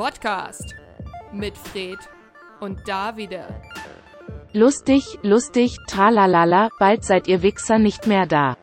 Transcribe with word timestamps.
Podcast 0.00 0.74
mit 1.30 1.58
Fred 1.58 1.98
und 2.60 2.88
Davide. 2.88 3.44
Lustig, 4.54 5.18
lustig, 5.22 5.76
tralalala, 5.88 6.70
bald 6.78 7.04
seid 7.04 7.28
ihr 7.28 7.42
Wichser 7.42 7.78
nicht 7.78 8.06
mehr 8.06 8.24
da. 8.24 8.56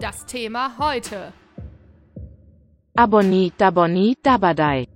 Das 0.00 0.26
Thema 0.26 0.76
heute. 0.78 1.32
Abonni, 2.94 3.54
dabonni, 3.56 4.18
dabadei. 4.22 4.86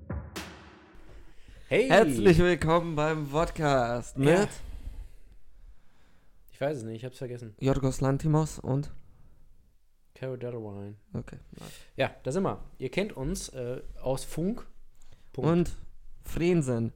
Hey! 1.69 1.89
Herzlich 1.89 2.41
willkommen 2.41 2.95
beim 2.95 3.31
Podcast 3.31 4.19
mit 4.19 4.29
Ja. 4.29 4.49
Ich 6.53 6.61
weiß 6.61 6.77
es 6.77 6.83
nicht, 6.83 6.97
ich 6.97 7.05
hab's 7.07 7.17
vergessen. 7.17 7.57
Jorgos 7.59 8.03
Lantimos 8.03 8.59
und. 8.59 8.93
Carol 10.15 10.37
Delawine. 10.37 10.97
Okay. 11.15 11.39
Ja, 11.97 12.11
da 12.23 12.33
sind 12.33 12.43
wir. 12.43 12.63
Ihr 12.77 12.91
kennt 12.91 13.17
uns 13.17 13.49
äh, 13.49 13.81
aus 14.03 14.25
Funk. 14.25 14.67
Punkt. 15.33 15.51
Und 15.51 15.86
Frensen. 16.27 16.93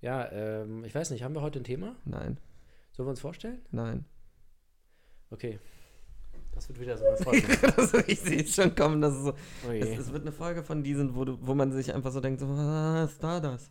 Ja, 0.00 0.30
ähm, 0.30 0.84
ich 0.84 0.94
weiß 0.94 1.10
nicht, 1.10 1.22
haben 1.24 1.34
wir 1.34 1.42
heute 1.42 1.58
ein 1.60 1.64
Thema? 1.64 1.96
Nein, 2.04 2.38
Sollen 2.92 3.06
wir 3.06 3.10
uns 3.10 3.20
vorstellen? 3.20 3.60
nein. 3.70 4.04
Okay. 5.30 5.58
Das 6.52 6.68
wird 6.68 6.80
wieder 6.80 6.96
so 6.96 7.04
eine 7.06 7.16
Folge. 7.18 7.76
also, 7.76 7.98
ich 8.06 8.18
sehe 8.20 8.42
es 8.42 8.54
schon 8.54 8.74
kommen, 8.74 9.00
dass 9.00 9.14
es 9.14 9.22
so. 9.24 9.34
Oh 9.68 9.70
Es, 9.70 9.98
es 9.98 10.12
wird 10.12 10.22
eine 10.22 10.32
Folge 10.32 10.62
von 10.62 10.82
diesen, 10.82 11.14
wo, 11.14 11.24
du, 11.24 11.38
wo 11.40 11.54
man 11.54 11.70
sich 11.72 11.94
einfach 11.94 12.10
so 12.12 12.20
denkt: 12.20 12.40
so, 12.40 12.48
Was 12.48 13.12
ist 13.12 13.22
da 13.22 13.38
das? 13.40 13.70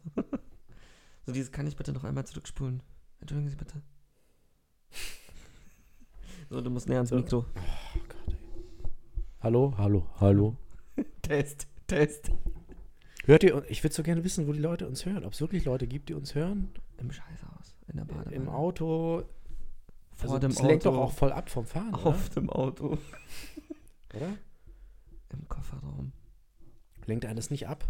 so, 1.26 1.32
dieses 1.34 1.52
kann 1.52 1.66
ich 1.68 1.76
bitte 1.76 1.92
noch 1.94 2.04
einmal 2.04 2.26
zurückspulen. 2.26 2.82
Entschuldigen 3.20 3.50
Sie 3.50 3.56
bitte. 3.58 3.82
so, 6.50 6.62
du 6.62 6.70
musst 6.70 6.88
näher 6.88 6.98
ans 7.00 7.09
So. 7.09 7.16
Mikro. 7.16 7.40
Oh 7.40 8.00
Gott, 8.08 8.28
ey. 8.30 8.36
Hallo, 9.42 9.73
hallo, 9.78 10.08
hallo. 10.20 10.56
Test, 11.22 11.68
Test. 11.88 12.32
Hört 13.27 13.44
ihr, 13.44 13.63
ich 13.70 13.84
würde 13.84 13.94
so 13.94 14.04
gerne 14.04 14.23
wissen, 14.23 14.48
wo 14.48 14.54
die 14.54 14.59
Leute 14.59 14.88
uns 14.88 15.05
hören. 15.05 15.26
Ob 15.26 15.34
es 15.34 15.41
wirklich 15.41 15.66
Leute 15.66 15.86
gibt, 15.86 16.08
die 16.09 16.14
uns 16.14 16.33
hören. 16.33 16.70
Im 16.97 17.11
Scheißhaus, 17.11 17.75
in 17.89 17.97
der 17.97 18.06
Badewanne. 18.06 18.36
Im 18.36 18.47
Auto. 18.50 19.23
Vor 20.16 20.30
Also, 20.30 20.39
dem 20.39 20.52
das 20.53 20.61
lenkt 20.64 20.86
doch 20.86 20.94
Auto. 20.94 21.03
auch 21.03 21.11
voll 21.11 21.31
ab 21.34 21.50
vom 21.50 21.66
Fahren, 21.66 21.94
Auf 21.94 22.30
dem 22.30 22.50
Auto. 22.50 22.86
oder? 22.88 22.97
oder? 24.16 24.30
Im 25.34 25.47
Kofferraum. 25.50 26.14
Lenkt 27.06 27.25
einen 27.25 27.36
das 27.36 27.52
nicht 27.52 27.67
ab? 27.67 27.84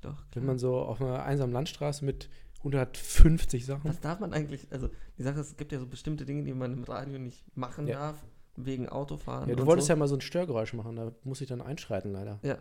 Doch. 0.00 0.24
Wenn 0.32 0.46
man 0.46 0.58
so 0.58 0.78
auf 0.78 1.00
einer 1.02 1.24
einsamen 1.24 1.52
Landstraße 1.52 2.04
mit 2.04 2.28
150 2.58 3.66
Sachen. 3.66 3.88
Was 3.88 4.00
darf 4.00 4.20
man 4.20 4.32
eigentlich, 4.32 4.68
also 4.70 4.88
die 5.18 5.22
Sache 5.24 5.40
ist, 5.40 5.48
es 5.48 5.56
gibt 5.56 5.72
ja 5.72 5.80
so 5.80 5.86
bestimmte 5.86 6.24
Dinge, 6.24 6.44
die 6.44 6.54
man 6.54 6.72
im 6.72 6.84
Radio 6.84 7.18
nicht 7.18 7.44
machen 7.56 7.88
Ja. 7.88 7.98
darf, 7.98 8.24
wegen 8.56 8.88
Autofahren. 8.88 9.48
Ja, 9.48 9.56
du 9.56 9.66
wolltest 9.66 9.88
so. 9.88 9.92
ja 9.92 9.96
mal 9.98 10.06
so 10.08 10.14
ein 10.16 10.20
Störgeräusch 10.20 10.72
machen, 10.72 10.94
da 10.96 11.12
muss 11.24 11.40
ich 11.40 11.48
dann 11.48 11.60
einschreiten, 11.60 12.12
leider. 12.12 12.38
Ja. 12.42 12.58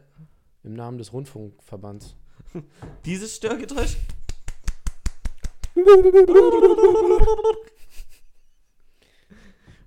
Im 0.64 0.74
Namen 0.74 0.98
des 0.98 1.12
Rundfunkverbands. 1.14 2.16
Dieses 3.06 3.36
Störgeräusch. 3.36 3.98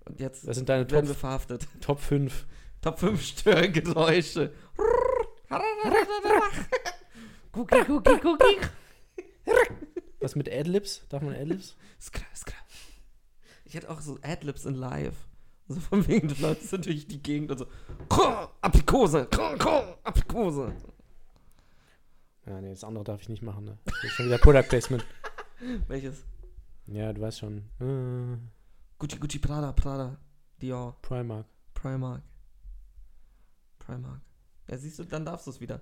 Und 0.04 0.20
jetzt 0.20 0.46
Das 0.46 0.56
sind 0.56 0.68
deine 0.68 0.90
werden 0.90 1.06
Top, 1.06 1.08
wir 1.08 1.14
verhaftet. 1.14 1.68
Top 1.80 2.00
5. 2.00 2.46
Top 2.80 2.98
5 2.98 3.22
Störgeräusche. 3.22 4.52
Cookie, 7.52 7.84
cookie, 7.88 8.20
cookie. 8.26 8.58
Was 10.20 10.34
mit 10.34 10.50
Adlibs? 10.50 11.06
Darf 11.08 11.22
man 11.22 11.34
Adlibs? 11.34 11.76
Skra, 12.00 12.24
skra. 12.34 12.56
Ich 13.64 13.74
hätte 13.74 13.90
auch 13.90 14.00
so 14.00 14.18
Adlibs 14.22 14.64
in 14.64 14.74
live. 14.74 15.14
So 15.66 15.80
von 15.80 16.06
wegen, 16.06 16.28
du 16.28 16.34
läufst 16.42 16.72
durch 16.72 17.06
die 17.06 17.22
Gegend 17.22 17.50
und 17.50 17.58
so. 17.58 17.66
Aprikose, 18.60 19.28
Aprikose. 20.02 20.74
Ja, 22.46 22.60
nee, 22.60 22.68
das 22.68 22.84
andere 22.84 23.04
darf 23.04 23.22
ich 23.22 23.30
nicht 23.30 23.42
machen, 23.42 23.64
ne? 23.64 23.78
Das 23.86 24.04
ist 24.04 24.12
schon 24.12 24.26
wieder 24.26 24.38
Product 24.38 24.68
Placement. 24.68 25.04
Welches? 25.88 26.24
Ja, 26.86 27.12
du 27.12 27.22
weißt 27.22 27.38
schon. 27.38 27.58
Äh, 27.80 28.36
Gucci, 28.98 29.18
Gucci, 29.18 29.38
Prada, 29.38 29.72
Prada, 29.72 30.18
Dior, 30.60 31.00
Primark. 31.00 31.46
Primark. 31.72 32.22
Primark. 33.78 34.20
Ja, 34.68 34.76
siehst 34.76 34.98
du, 34.98 35.04
dann 35.04 35.24
darfst 35.24 35.46
du 35.46 35.50
es 35.50 35.60
wieder. 35.60 35.80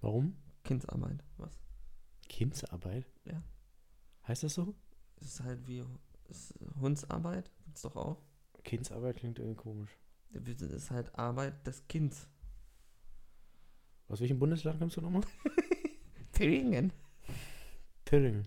Warum? 0.00 0.36
Kindsarbeit. 0.64 1.22
Was? 1.36 1.58
Kindsarbeit? 2.28 3.06
Ja. 3.24 3.42
Heißt 4.26 4.42
das 4.42 4.54
so? 4.54 4.74
Das 5.16 5.28
ist 5.28 5.40
halt 5.42 5.66
wie 5.66 5.84
ist 6.28 6.54
Hundsarbeit. 6.80 7.50
Gibt's 7.64 7.82
doch 7.82 7.96
auch. 7.96 8.22
Kindsarbeit 8.64 9.16
klingt 9.16 9.38
irgendwie 9.38 9.56
komisch. 9.56 9.98
Das 10.30 10.62
ist 10.62 10.90
halt 10.90 11.14
Arbeit 11.18 11.66
des 11.66 11.86
Kindes. 11.88 12.28
Aus 14.08 14.20
welchem 14.20 14.38
Bundesland 14.38 14.78
kommst 14.78 14.96
du 14.96 15.00
nochmal? 15.00 15.22
Thüringen. 16.32 16.92
Thüringen. 18.04 18.46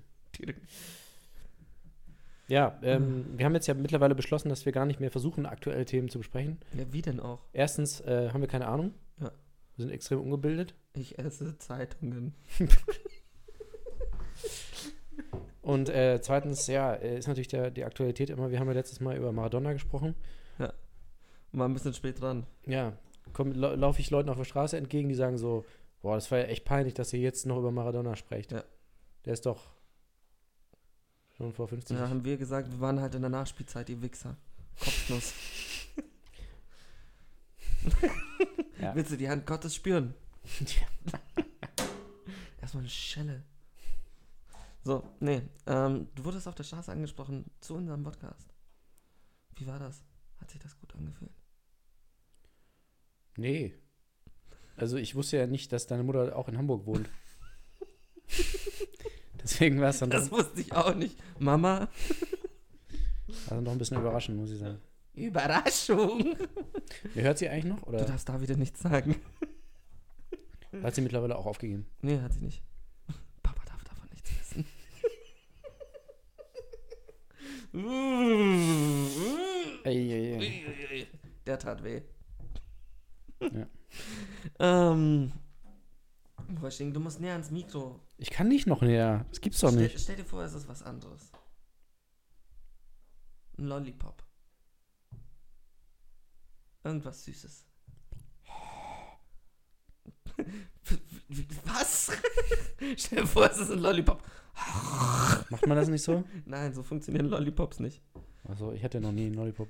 Ja, 2.48 2.78
ähm, 2.84 3.26
wir 3.36 3.46
haben 3.46 3.56
jetzt 3.56 3.68
ja 3.68 3.74
mittlerweile 3.74 4.14
beschlossen, 4.14 4.50
dass 4.50 4.66
wir 4.66 4.72
gar 4.72 4.86
nicht 4.86 5.00
mehr 5.00 5.10
versuchen, 5.10 5.46
aktuelle 5.46 5.86
Themen 5.86 6.10
zu 6.10 6.20
besprechen. 6.20 6.60
Ja, 6.78 6.92
wie 6.92 7.02
denn 7.02 7.20
auch? 7.20 7.46
Erstens 7.54 8.02
äh, 8.02 8.30
haben 8.32 8.42
wir 8.42 8.48
keine 8.48 8.68
Ahnung. 8.68 8.94
Ja. 9.20 9.32
Wir 9.76 9.86
sind 9.86 9.92
extrem 9.92 10.22
ungebildet. 10.22 10.76
Ich 10.94 11.18
esse 11.18 11.58
Zeitungen. 11.58 12.36
Und 15.66 15.90
äh, 15.90 16.22
zweitens, 16.22 16.68
ja, 16.68 16.94
äh, 16.94 17.18
ist 17.18 17.28
natürlich 17.28 17.48
der, 17.48 17.72
die 17.72 17.86
Aktualität 17.86 18.30
immer, 18.30 18.52
wir 18.52 18.60
haben 18.60 18.68
ja 18.68 18.74
letztes 18.74 19.00
Mal 19.00 19.18
über 19.18 19.32
Maradona 19.32 19.74
gesprochen. 19.74 20.14
War 21.56 21.68
ein 21.68 21.74
bisschen 21.74 21.94
spät 21.94 22.22
dran. 22.22 22.46
Ja, 22.66 22.94
laufe 23.36 24.02
ich 24.02 24.10
Leuten 24.12 24.30
auf 24.30 24.38
der 24.38 24.44
Straße 24.44 24.78
entgegen, 24.78 25.10
die 25.10 25.16
sagen 25.16 25.38
so, 25.38 25.66
boah, 26.02 26.16
das 26.16 26.30
war 26.30 26.38
ja 26.40 26.44
echt 26.46 26.66
peinlich, 26.66 26.94
dass 26.94 27.14
ihr 27.14 27.20
jetzt 27.20 27.46
noch 27.46 27.58
über 27.58 27.72
Maradona 27.72 28.16
sprecht. 28.16 28.52
Ja. 28.52 28.64
Der 29.24 29.34
ist 29.34 29.46
doch 29.46 29.72
schon 31.38 31.54
vor 31.54 31.68
50 31.68 31.98
Da 31.98 32.10
haben 32.10 32.26
wir 32.26 32.38
gesagt, 32.38 32.70
wir 32.72 32.80
waren 32.80 33.00
halt 33.00 33.16
in 33.16 33.22
der 33.22 33.30
Nachspielzeit, 33.32 33.90
ihr 33.90 34.02
Wichser. 34.02 34.36
Kopfnuss. 34.80 35.34
Ja. 38.82 38.94
Willst 38.96 39.12
du 39.12 39.18
die 39.18 39.30
Hand 39.30 39.48
Gottes 39.48 39.74
spüren? 39.74 40.14
Erstmal 42.62 42.82
eine 42.82 42.90
Schelle. 42.90 43.44
So, 44.86 45.04
nee. 45.20 45.42
Ähm, 45.66 46.08
du 46.14 46.24
wurdest 46.26 46.48
auf 46.48 46.54
der 46.54 46.64
Straße 46.64 46.92
angesprochen 46.92 47.46
zu 47.60 47.74
unserem 47.74 48.04
Podcast. 48.04 48.54
Wie 49.56 49.66
war 49.66 49.80
das? 49.80 50.04
Hat 50.40 50.52
sich 50.52 50.62
das 50.62 50.78
gut 50.80 50.94
angefühlt? 50.96 51.34
Nee. 53.36 53.74
Also 54.78 54.98
ich 54.98 55.16
wusste 55.16 55.38
ja 55.38 55.48
nicht, 55.48 55.72
dass 55.72 55.88
deine 55.88 56.04
Mutter 56.04 56.36
auch 56.38 56.48
in 56.50 56.58
Hamburg 56.58 56.86
wohnt. 56.86 57.10
Deswegen 59.42 59.82
war 59.82 59.90
es 59.90 60.00
dann 60.00 60.12
Das 60.12 60.30
doch, 60.30 60.38
wusste 60.38 60.62
ich 60.62 60.72
auch 60.74 60.94
nicht. 60.94 61.18
Mama, 61.40 61.90
dann 63.50 63.66
doch 63.66 63.72
ein 63.72 63.78
bisschen 63.80 63.98
überraschend, 64.00 64.38
muss 64.38 64.52
ich 64.52 64.60
sagen. 64.60 64.80
Überraschung. 65.14 66.36
Ihr 67.16 67.24
hört 67.24 67.40
sie 67.40 67.50
eigentlich 67.50 67.66
noch? 67.66 67.82
Du 67.82 67.88
Oder 67.90 68.06
darfst 68.06 68.30
da 68.30 68.40
wieder 68.40 68.56
nichts 68.56 68.82
sagen. 68.82 69.16
hat 70.84 70.94
sie 70.94 71.02
mittlerweile 71.02 71.38
auch 71.38 71.46
aufgegeben? 71.48 71.88
Nee, 72.02 72.20
hat 72.20 72.34
sie 72.34 72.42
nicht. 72.42 72.62
Papa 73.42 73.64
darf 73.66 73.84
davon 73.84 74.10
nichts 74.10 74.30
wissen. 74.40 74.66
Ey. 79.84 81.08
Der 81.46 81.60
tat 81.60 81.84
weh. 81.84 82.02
Ja. 83.42 83.68
Ähm. 84.60 85.34
Wolfgang, 86.48 86.94
du 86.94 87.00
musst 87.00 87.20
näher 87.20 87.34
ans 87.34 87.52
Mikro. 87.52 88.00
Ich 88.18 88.30
kann 88.30 88.48
nicht 88.48 88.66
noch 88.68 88.82
näher. 88.82 89.26
Das 89.30 89.42
gibt's 89.42 89.60
doch 89.60 89.72
Stell, 89.72 89.84
nicht. 89.84 90.00
stell 90.00 90.16
dir 90.16 90.24
vor, 90.24 90.44
es 90.44 90.54
ist 90.54 90.68
was 90.68 90.84
anderes. 90.84 91.32
Ein 93.58 93.66
Lollipop. 93.66 94.24
Irgendwas 96.84 97.26
Süßes. 97.26 97.66
Was? 101.66 102.12
stell 102.98 103.22
dir 103.22 103.28
vor, 103.28 103.50
es 103.50 103.58
ist 103.58 103.72
ein 103.72 103.80
Lollipop. 103.80 104.22
Macht 105.50 105.68
man 105.68 105.78
das 105.78 105.90
nicht 105.90 106.04
so? 106.04 106.24
Nein, 106.46 106.74
so 106.74 106.84
funktionieren 106.84 107.28
Lollipops 107.28 107.80
nicht. 107.80 108.02
Also 108.48 108.72
ich 108.72 108.84
hatte 108.84 109.02
noch 109.02 109.12
nie 109.12 109.26
einen 109.26 109.36
Lollipop. 109.36 109.68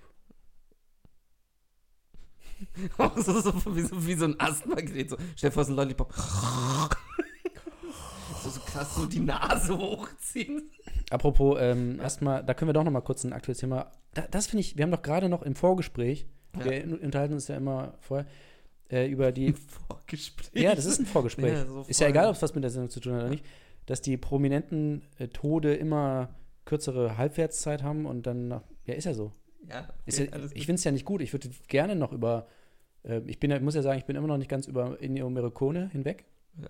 Auch 2.98 3.18
so, 3.18 3.40
so, 3.42 3.76
wie, 3.76 3.82
so, 3.82 4.08
wie 4.08 4.14
so 4.16 4.26
ein 4.26 4.40
Asthma-Gerät. 4.40 5.10
So. 5.10 5.18
Stell 5.36 5.50
dir 5.50 5.54
vor, 5.54 5.64
es 5.64 5.68
ist 5.70 5.74
ein 5.74 5.78
Lollipop. 5.78 6.14
so, 8.44 8.50
so 8.50 8.60
krass 8.62 8.96
so 8.96 9.06
die 9.06 9.20
Nase 9.20 9.78
hochziehen. 9.78 10.70
Apropos, 11.10 11.58
ähm, 11.60 12.00
erstmal, 12.00 12.44
da 12.44 12.54
können 12.54 12.70
wir 12.70 12.74
doch 12.74 12.84
noch 12.84 12.92
mal 12.92 13.02
kurz 13.02 13.24
ein 13.24 13.34
aktuelles 13.34 13.60
Thema. 13.60 13.92
Da, 14.14 14.24
das 14.30 14.48
finde 14.48 14.62
ich, 14.62 14.78
wir 14.78 14.84
haben 14.84 14.92
doch 14.92 15.02
gerade 15.02 15.30
noch 15.30 15.42
im 15.42 15.56
Vorgespräch, 15.56 16.28
Ja. 16.58 16.66
wir 16.66 17.02
unterhalten 17.02 17.34
uns 17.34 17.48
ja 17.48 17.58
immer 17.58 17.96
vorher, 18.00 18.26
äh, 18.90 19.08
über 19.08 19.32
die. 19.32 19.54
Vorgespräch. 19.88 20.64
ja, 20.64 20.76
das 20.76 20.86
ist 20.86 21.00
ein 21.00 21.06
Vorgespräch. 21.06 21.54
Ja, 21.54 21.66
so 21.66 21.86
ist 21.88 22.00
ja 22.00 22.08
egal, 22.08 22.28
ob 22.28 22.36
es 22.36 22.42
was 22.42 22.54
mit 22.56 22.64
der 22.64 22.72
Sendung 22.72 22.90
zu 22.90 23.00
tun 23.00 23.14
hat 23.14 23.22
oder 23.22 23.30
nicht, 23.30 23.46
dass 23.86 24.02
die 24.02 24.18
prominenten 24.18 25.04
äh, 25.18 25.28
Tode 25.28 25.76
immer 25.76 26.36
kürzere 26.66 27.18
Halbwertszeit 27.18 27.84
haben 27.84 28.06
und 28.06 28.26
dann 28.26 28.48
nach. 28.48 28.64
Ja, 28.86 28.94
ist 28.96 29.06
ja 29.06 29.14
so. 29.14 29.32
Ja, 29.70 29.88
okay, 30.08 30.30
ja, 30.32 30.40
ich 30.54 30.66
finde 30.66 30.76
es 30.76 30.84
ja 30.84 30.92
nicht 30.92 31.06
gut. 31.06 31.22
Ich 31.22 31.34
würde 31.34 31.50
gerne 31.68 31.96
noch 31.96 32.12
über. 32.12 32.48
Äh, 33.04 33.22
ich 33.26 33.40
bin, 33.40 33.64
muss 33.64 33.76
ja 33.76 33.82
sagen, 33.82 34.00
ich 34.00 34.06
bin 34.06 34.16
immer 34.16 34.28
noch 34.28 34.38
nicht 34.38 34.50
ganz 34.50 34.68
über 34.68 35.02
Ennio 35.02 35.30
Morricone 35.30 35.90
hinweg. 35.90 36.26
Ja. 36.60 36.70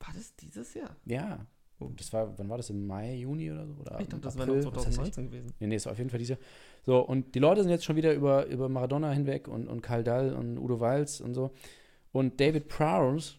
War 0.00 0.14
das 0.14 0.34
dieses 0.36 0.74
Jahr? 0.74 0.96
Ja. 1.04 1.46
Oh. 1.78 1.90
Das 1.96 2.12
war, 2.12 2.38
wann 2.38 2.48
war 2.48 2.58
das? 2.58 2.68
Im 2.70 2.86
Mai, 2.86 3.14
Juni 3.14 3.50
oder 3.50 3.66
so? 3.66 3.74
Oder 3.80 4.00
Ich 4.00 4.08
dachte, 4.08 4.22
das 4.22 4.36
wäre 4.36 4.48
April? 4.50 4.64
noch 4.64 4.76
Was 4.76 4.86
weiß 4.86 4.88
ich? 4.88 5.14
2019 5.14 5.26
gewesen. 5.30 5.54
Nee, 5.60 5.66
nee, 5.66 5.76
ist 5.76 5.86
auf 5.86 5.96
jeden 5.96 6.10
Fall 6.10 6.18
dieser. 6.18 6.36
So, 6.84 7.00
und 7.00 7.34
die 7.34 7.38
Leute 7.38 7.62
sind 7.62 7.70
jetzt 7.70 7.84
schon 7.84 7.96
wieder 7.96 8.12
über, 8.12 8.46
über 8.46 8.68
Maradona 8.68 9.12
hinweg 9.12 9.48
und, 9.48 9.66
und 9.66 9.80
Karl 9.80 10.04
Dall 10.04 10.34
und 10.34 10.58
Udo 10.58 10.80
Walz 10.80 11.20
und 11.20 11.34
so. 11.34 11.52
Und 12.12 12.40
David 12.40 12.68
Prowse, 12.68 13.34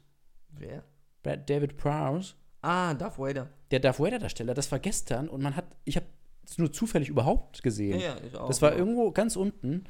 Wer? 0.58 0.84
David 1.24 1.78
Prowse, 1.78 2.34
Ah, 2.62 2.94
Darth 2.94 3.18
Vader. 3.18 3.50
der 3.72 3.80
Darth 3.80 4.00
Vader-Darsteller, 4.00 4.54
das 4.54 4.72
war 4.72 4.80
gestern 4.80 5.30
und 5.30 5.42
man 5.42 5.56
hat, 5.56 5.66
ich 5.84 5.96
habe 5.96 6.06
es 6.46 6.58
nur 6.58 6.72
zufällig 6.72 7.10
überhaupt 7.10 7.64
gesehen. 7.64 8.00
Ja, 8.00 8.16
ich 8.26 8.36
auch. 8.36 8.48
das 8.48 8.62
war 8.62 8.72
ja. 8.74 8.78
irgendwo 8.78 9.12
ganz 9.12 9.36
unten 9.36 9.86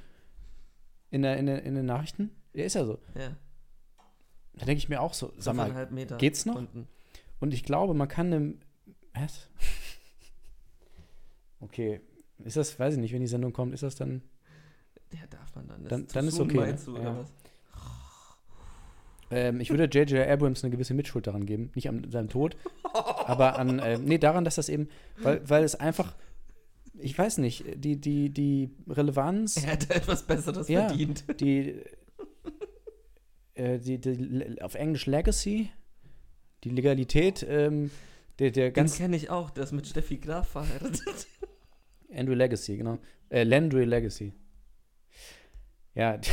in, 1.09 1.21
der, 1.23 1.37
in, 1.37 1.45
der, 1.47 1.63
in 1.63 1.75
den 1.75 1.85
Nachrichten. 1.85 2.31
Ja, 2.53 2.63
ist 2.65 2.75
ja 2.75 2.85
so. 2.85 2.99
Ja, 3.15 3.35
Da 4.53 4.65
denke 4.65 4.77
ich 4.77 4.87
mir 4.89 5.01
auch 5.01 5.13
so, 5.13 5.33
sag 5.37 5.55
mal, 5.55 5.87
Meter 5.91 6.17
geht's 6.17 6.45
noch? 6.45 6.55
Unten. 6.55 6.87
und 7.39 7.53
ich 7.53 7.63
glaube, 7.63 7.93
man 7.93 8.07
kann 8.07 8.27
einem. 8.33 8.59
Was? 9.13 9.49
Okay. 11.63 12.01
Ist 12.43 12.57
das, 12.57 12.79
weiß 12.79 12.95
ich 12.95 12.99
nicht, 12.99 13.13
wenn 13.13 13.21
die 13.21 13.27
Sendung 13.27 13.53
kommt, 13.53 13.73
ist 13.73 13.83
das 13.83 13.95
dann. 13.95 14.23
Ja, 15.13 15.19
darf 15.29 15.53
man 15.55 15.67
dann. 15.67 15.83
Dann- 15.83 16.07
zu 16.07 16.13
dann 16.15 16.27
ist 16.27 16.39
okay, 16.39 16.57
ne? 16.57 16.77
Du, 16.83 16.97
Ja. 16.97 17.25
Ähm, 19.31 19.59
ich 19.59 19.69
würde 19.69 19.85
J.J. 19.85 20.27
Abrams 20.27 20.63
eine 20.63 20.71
gewisse 20.71 20.93
Mitschuld 20.93 21.27
daran 21.27 21.45
geben. 21.45 21.71
Nicht 21.75 21.87
an 21.89 22.09
seinem 22.11 22.29
Tod, 22.29 22.57
aber 22.93 23.57
an. 23.57 23.81
Ähm, 23.83 24.03
nee, 24.05 24.17
daran, 24.17 24.43
dass 24.45 24.55
das 24.55 24.69
eben. 24.69 24.89
Weil, 25.17 25.47
weil 25.49 25.63
es 25.63 25.75
einfach. 25.75 26.15
Ich 26.99 27.17
weiß 27.17 27.37
nicht, 27.39 27.63
die, 27.75 27.99
die, 27.99 28.29
die 28.29 28.69
Relevanz. 28.87 29.57
Er 29.57 29.71
hätte 29.71 29.95
etwas 29.95 30.23
Besseres 30.23 30.67
Ja. 30.67 30.87
verdient. 30.87 31.23
die, 31.39 31.81
äh, 33.55 33.79
die, 33.79 33.97
die, 33.99 34.61
auf 34.61 34.75
Englisch 34.75 35.05
Legacy, 35.07 35.69
die 36.63 36.69
Legalität 36.69 37.45
ähm, 37.49 37.89
der, 38.39 38.51
der 38.51 38.69
Den 38.69 38.73
ganz 38.73 38.97
kenne 38.97 39.15
ich 39.15 39.29
auch, 39.29 39.49
der 39.51 39.63
ist 39.63 39.71
mit 39.71 39.87
Steffi 39.87 40.17
Graf 40.17 40.49
verheiratet. 40.49 41.27
Andrew 42.13 42.33
Legacy, 42.33 42.77
genau. 42.77 42.97
Äh, 43.29 43.43
Landry 43.43 43.85
Legacy. 43.85 44.33
Ja. 45.95 46.19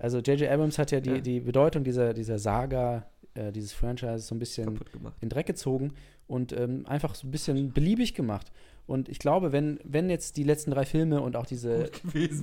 Also 0.00 0.18
J.J. 0.18 0.50
Abrams 0.50 0.78
hat 0.78 0.90
ja 0.90 1.00
die, 1.00 1.10
Ja. 1.10 1.18
die 1.20 1.40
Bedeutung 1.40 1.84
dieser, 1.84 2.12
dieser 2.14 2.38
Saga, 2.38 3.06
äh, 3.34 3.52
dieses 3.52 3.72
Franchise 3.72 4.18
so 4.20 4.34
ein 4.34 4.38
bisschen 4.38 4.80
in 5.20 5.28
Dreck 5.28 5.46
gezogen 5.46 5.92
und 6.26 6.52
ähm, 6.52 6.84
einfach 6.86 7.14
so 7.14 7.26
ein 7.26 7.30
bisschen 7.30 7.72
beliebig 7.72 8.14
gemacht. 8.14 8.50
Und 8.86 9.08
ich 9.08 9.18
glaube, 9.20 9.52
wenn, 9.52 9.78
wenn 9.84 10.10
jetzt 10.10 10.36
die 10.36 10.42
letzten 10.42 10.70
drei 10.72 10.84
Filme 10.84 11.20
und 11.20 11.36
auch 11.36 11.46
diese 11.46 11.90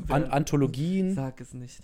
An. 0.09 0.23
Anthologien 0.25 1.13
Sag 1.13 1.41
es 1.41 1.53
nicht. 1.53 1.81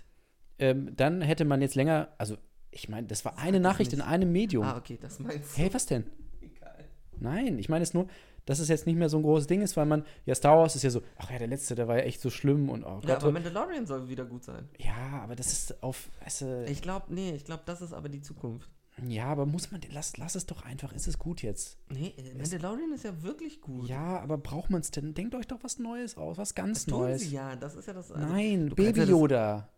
ähm, 0.58 0.92
dann 0.96 1.20
hätte 1.20 1.44
man 1.44 1.60
jetzt 1.60 1.74
länger, 1.74 2.08
also 2.18 2.36
ich 2.70 2.88
meine, 2.88 3.06
das 3.06 3.24
war 3.24 3.38
eine 3.38 3.58
es 3.58 3.62
Nachricht 3.62 3.92
in 3.92 3.98
nicht. 3.98 4.08
einem 4.08 4.32
Medium. 4.32 4.64
Ah, 4.64 4.76
okay, 4.78 4.98
das 5.00 5.18
meinst 5.20 5.56
du. 5.56 5.62
Hey, 5.62 5.68
was 5.72 5.86
denn? 5.86 6.04
Egal. 6.40 6.84
Nein, 7.20 7.58
ich 7.58 7.68
meine 7.68 7.82
es 7.82 7.92
nur, 7.94 8.06
dass 8.46 8.58
es 8.58 8.68
jetzt 8.68 8.86
nicht 8.86 8.96
mehr 8.96 9.08
so 9.08 9.16
ein 9.16 9.22
großes 9.22 9.46
Ding 9.46 9.62
ist, 9.62 9.76
weil 9.76 9.86
man, 9.86 10.04
ja, 10.26 10.34
Star 10.34 10.58
Wars 10.58 10.76
ist 10.76 10.82
ja 10.82 10.90
so, 10.90 11.02
ach 11.18 11.30
ja, 11.30 11.38
der 11.38 11.48
letzte, 11.48 11.74
der 11.74 11.88
war 11.88 11.96
ja 11.98 12.02
echt 12.04 12.20
so 12.20 12.30
schlimm 12.30 12.68
und 12.68 12.84
oh 12.84 13.00
Ja, 13.06 13.16
aber 13.16 13.32
Mandalorian 13.32 13.86
soll 13.86 14.08
wieder 14.08 14.24
gut 14.24 14.44
sein. 14.44 14.68
ja, 14.78 15.20
aber 15.22 15.34
das 15.36 15.52
ist 15.52 15.82
auf, 15.82 16.08
weißt 16.22 16.40
du, 16.42 16.64
Ich 16.68 16.82
glaube, 16.82 17.06
nee, 17.14 17.32
ich 17.32 17.44
glaube, 17.44 17.62
das 17.66 17.80
ist 17.82 17.92
aber 17.92 18.08
die 18.08 18.20
Zukunft. 18.20 18.68
ja, 19.08 19.26
aber 19.26 19.44
muss 19.46 19.72
man, 19.72 19.80
lass, 19.92 20.16
lass 20.18 20.34
es 20.36 20.46
doch 20.46 20.62
einfach, 20.64 20.92
ist 20.92 21.08
es 21.08 21.18
gut 21.18 21.42
jetzt. 21.42 21.78
Nee, 21.88 22.14
äh, 22.16 22.34
Mandalorian 22.38 22.92
ist 22.92 23.04
ja 23.04 23.22
wirklich 23.22 23.60
gut. 23.60 23.88
Ja, 23.88 24.20
aber 24.20 24.38
braucht 24.38 24.70
man 24.70 24.82
es 24.82 24.90
denn? 24.92 25.14
Denkt 25.14 25.34
euch 25.34 25.46
doch 25.48 25.58
was 25.62 25.78
Neues 25.78 26.16
aus, 26.16 26.38
was 26.38 26.54
ganz 26.54 26.84
das 26.84 26.92
tun 26.94 27.00
Neues. 27.02 27.22
sie 27.22 27.30
ja, 27.34 27.56
das 27.56 27.74
ist 27.74 27.86
ja 27.88 27.92
das. 27.94 28.12
also- 28.12 28.24
Nein, 28.26 28.68
Baby 28.76 29.02
Yoda. 29.02 29.68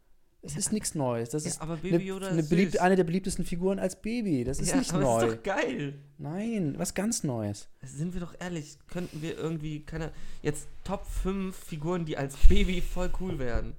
Es 0.47 0.57
ist 0.57 0.73
nichts 0.73 0.95
Neues. 0.95 1.31
Das 1.31 1.45
Ja, 1.45 1.51
ist 1.51 1.61
aber 1.61 1.75
eine, 1.75 1.83
Baby 1.83 2.07
Yoda 2.07 2.29
eine, 2.29 2.41
ist 2.41 2.49
beliebt, 2.49 2.73
süß. 2.73 2.81
eine 2.81 2.97
der 2.97 3.05
beliebtesten 3.05 3.45
Figuren 3.45 3.79
als 3.79 4.01
Baby. 4.01 4.45
Das 4.45 4.61
ist 4.61 4.71
ja, 4.71 4.77
nicht 4.77 4.93
aber 4.93 5.03
neu. 5.03 5.27
ist 5.27 5.37
doch 5.39 5.43
geil. 5.43 5.95
Nein, 6.19 6.75
was 6.79 6.95
ganz 6.95 7.25
Neues. 7.25 7.69
Sind 7.83 8.15
wir 8.15 8.21
doch 8.21 8.35
ehrlich, 8.39 8.79
könnten 8.89 9.21
wir 9.23 9.37
irgendwie, 9.37 9.81
keine, 9.85 10.13
jetzt 10.43 10.69
Top 10.85 11.05
5 11.07 11.55
Figuren, 11.55 12.05
die 12.05 12.17
als 12.17 12.37
Baby 12.49 12.81
voll 12.81 13.11
cool 13.21 13.39
werden. 13.39 13.75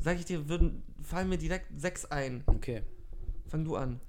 Sag 0.00 0.18
ich 0.18 0.24
dir, 0.24 0.48
würden, 0.48 0.82
fallen 1.02 1.28
mir 1.28 1.38
direkt 1.38 1.66
sechs 1.78 2.04
ein. 2.06 2.44
Okay. 2.46 2.82
Fang 3.48 3.64
du 3.64 3.76
an. 3.76 4.00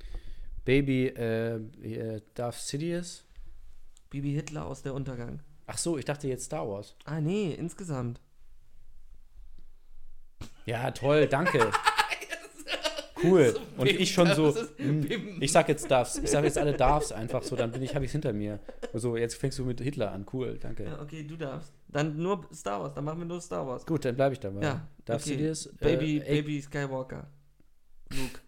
Baby 0.64 1.08
äh, 1.08 1.56
äh, 1.56 2.22
Darth 2.34 2.56
Sidious. 2.56 3.24
Bibi 4.10 4.34
Hitler 4.34 4.66
aus 4.66 4.82
der 4.82 4.94
Untergang. 4.94 5.42
Ach 5.68 5.78
so, 5.78 5.98
ich 5.98 6.06
dachte 6.06 6.28
jetzt 6.28 6.46
Star 6.46 6.68
Wars. 6.68 6.96
Ah, 7.06 7.20
nee, 7.20 7.54
insgesamt. 7.54 8.22
Ja, 10.66 10.92
toll, 10.92 11.28
danke. 11.28 11.72
Cool. 13.24 13.56
Und 13.78 13.88
ich 13.88 14.12
schon 14.14 14.28
so, 14.36 14.54
hm, 14.78 15.38
ich 15.40 15.52
sag 15.52 15.68
jetzt 15.70 15.90
Darths. 15.90 16.18
Ich 16.18 16.30
sag 16.30 16.44
jetzt 16.44 16.58
alle 16.58 16.74
Darths 16.74 17.12
einfach 17.12 17.44
so, 17.44 17.56
dann 17.56 17.72
bin 17.72 17.82
ich, 17.82 17.96
habe 17.96 18.06
ich 18.06 18.12
hinter 18.12 18.34
mir. 18.34 18.60
So, 18.94 19.16
jetzt 19.18 19.36
fängst 19.36 19.58
du 19.58 19.66
mit 19.66 19.80
Hitler 19.82 20.12
an. 20.12 20.26
Cool, 20.32 20.58
danke. 20.60 20.84
Ja, 20.84 21.02
okay, 21.02 21.24
du 21.24 21.38
darfst. 21.38 21.74
Dann 21.88 22.18
nur 22.18 22.48
Star 22.54 22.82
Wars, 22.82 22.94
dann 22.94 23.06
machen 23.06 23.20
wir 23.20 23.26
nur 23.26 23.42
Star 23.42 23.66
Wars. 23.66 23.86
Gut, 23.86 24.06
dann 24.06 24.16
bleibe 24.16 24.34
ich 24.34 24.40
dabei. 24.40 24.62
Ja, 24.62 24.88
Darth 25.06 25.22
okay. 25.22 25.30
Sidious. 25.30 25.74
Baby, 25.80 26.18
äh, 26.18 26.42
Baby 26.42 26.62
Skywalker. 26.62 27.32
Luke. 28.12 28.42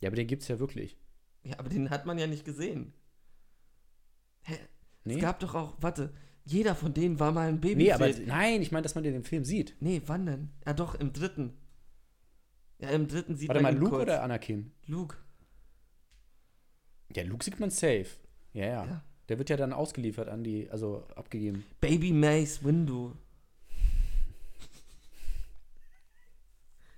Ja, 0.00 0.08
aber 0.08 0.16
den 0.16 0.26
gibt's 0.26 0.48
ja 0.48 0.58
wirklich. 0.58 0.96
Ja, 1.44 1.58
aber 1.58 1.68
den 1.68 1.90
hat 1.90 2.06
man 2.06 2.18
ja 2.18 2.26
nicht 2.26 2.44
gesehen. 2.44 2.94
Hä? 4.42 4.58
Nee, 5.04 5.16
Es 5.16 5.20
gab 5.20 5.38
doch 5.40 5.54
auch, 5.54 5.74
warte, 5.80 6.12
jeder 6.44 6.74
von 6.74 6.92
denen 6.94 7.20
war 7.20 7.32
mal 7.32 7.48
ein 7.48 7.60
Baby. 7.60 7.84
nee 7.84 7.92
aber 7.92 8.08
nein, 8.26 8.62
ich 8.62 8.72
meine, 8.72 8.82
dass 8.82 8.94
man 8.94 9.04
den 9.04 9.14
im 9.14 9.24
Film 9.24 9.44
sieht. 9.44 9.76
Nee, 9.80 10.02
wann 10.06 10.26
denn? 10.26 10.50
Ja, 10.66 10.72
doch, 10.72 10.94
im 10.94 11.12
dritten. 11.12 11.54
Ja, 12.78 12.88
im 12.90 13.06
dritten 13.06 13.36
sieht 13.36 13.48
Warte 13.48 13.62
man 13.62 13.74
mal, 13.74 13.78
ihn 13.78 13.80
Luke 13.80 13.90
kurz. 13.92 14.02
oder 14.02 14.22
Anakin? 14.22 14.72
Luke. 14.86 15.16
Ja, 17.14 17.22
Luke 17.22 17.44
sieht 17.44 17.60
man 17.60 17.70
safe. 17.70 18.06
Ja, 18.52 18.66
ja, 18.66 18.84
Ja. 18.84 19.04
Der 19.28 19.38
wird 19.38 19.50
ja 19.50 19.56
dann 19.56 19.72
ausgeliefert 19.72 20.28
an 20.28 20.42
die, 20.42 20.68
also 20.68 21.06
abgegeben. 21.14 21.64
Baby 21.80 22.12
Mace 22.12 22.64
Windu. 22.64 23.12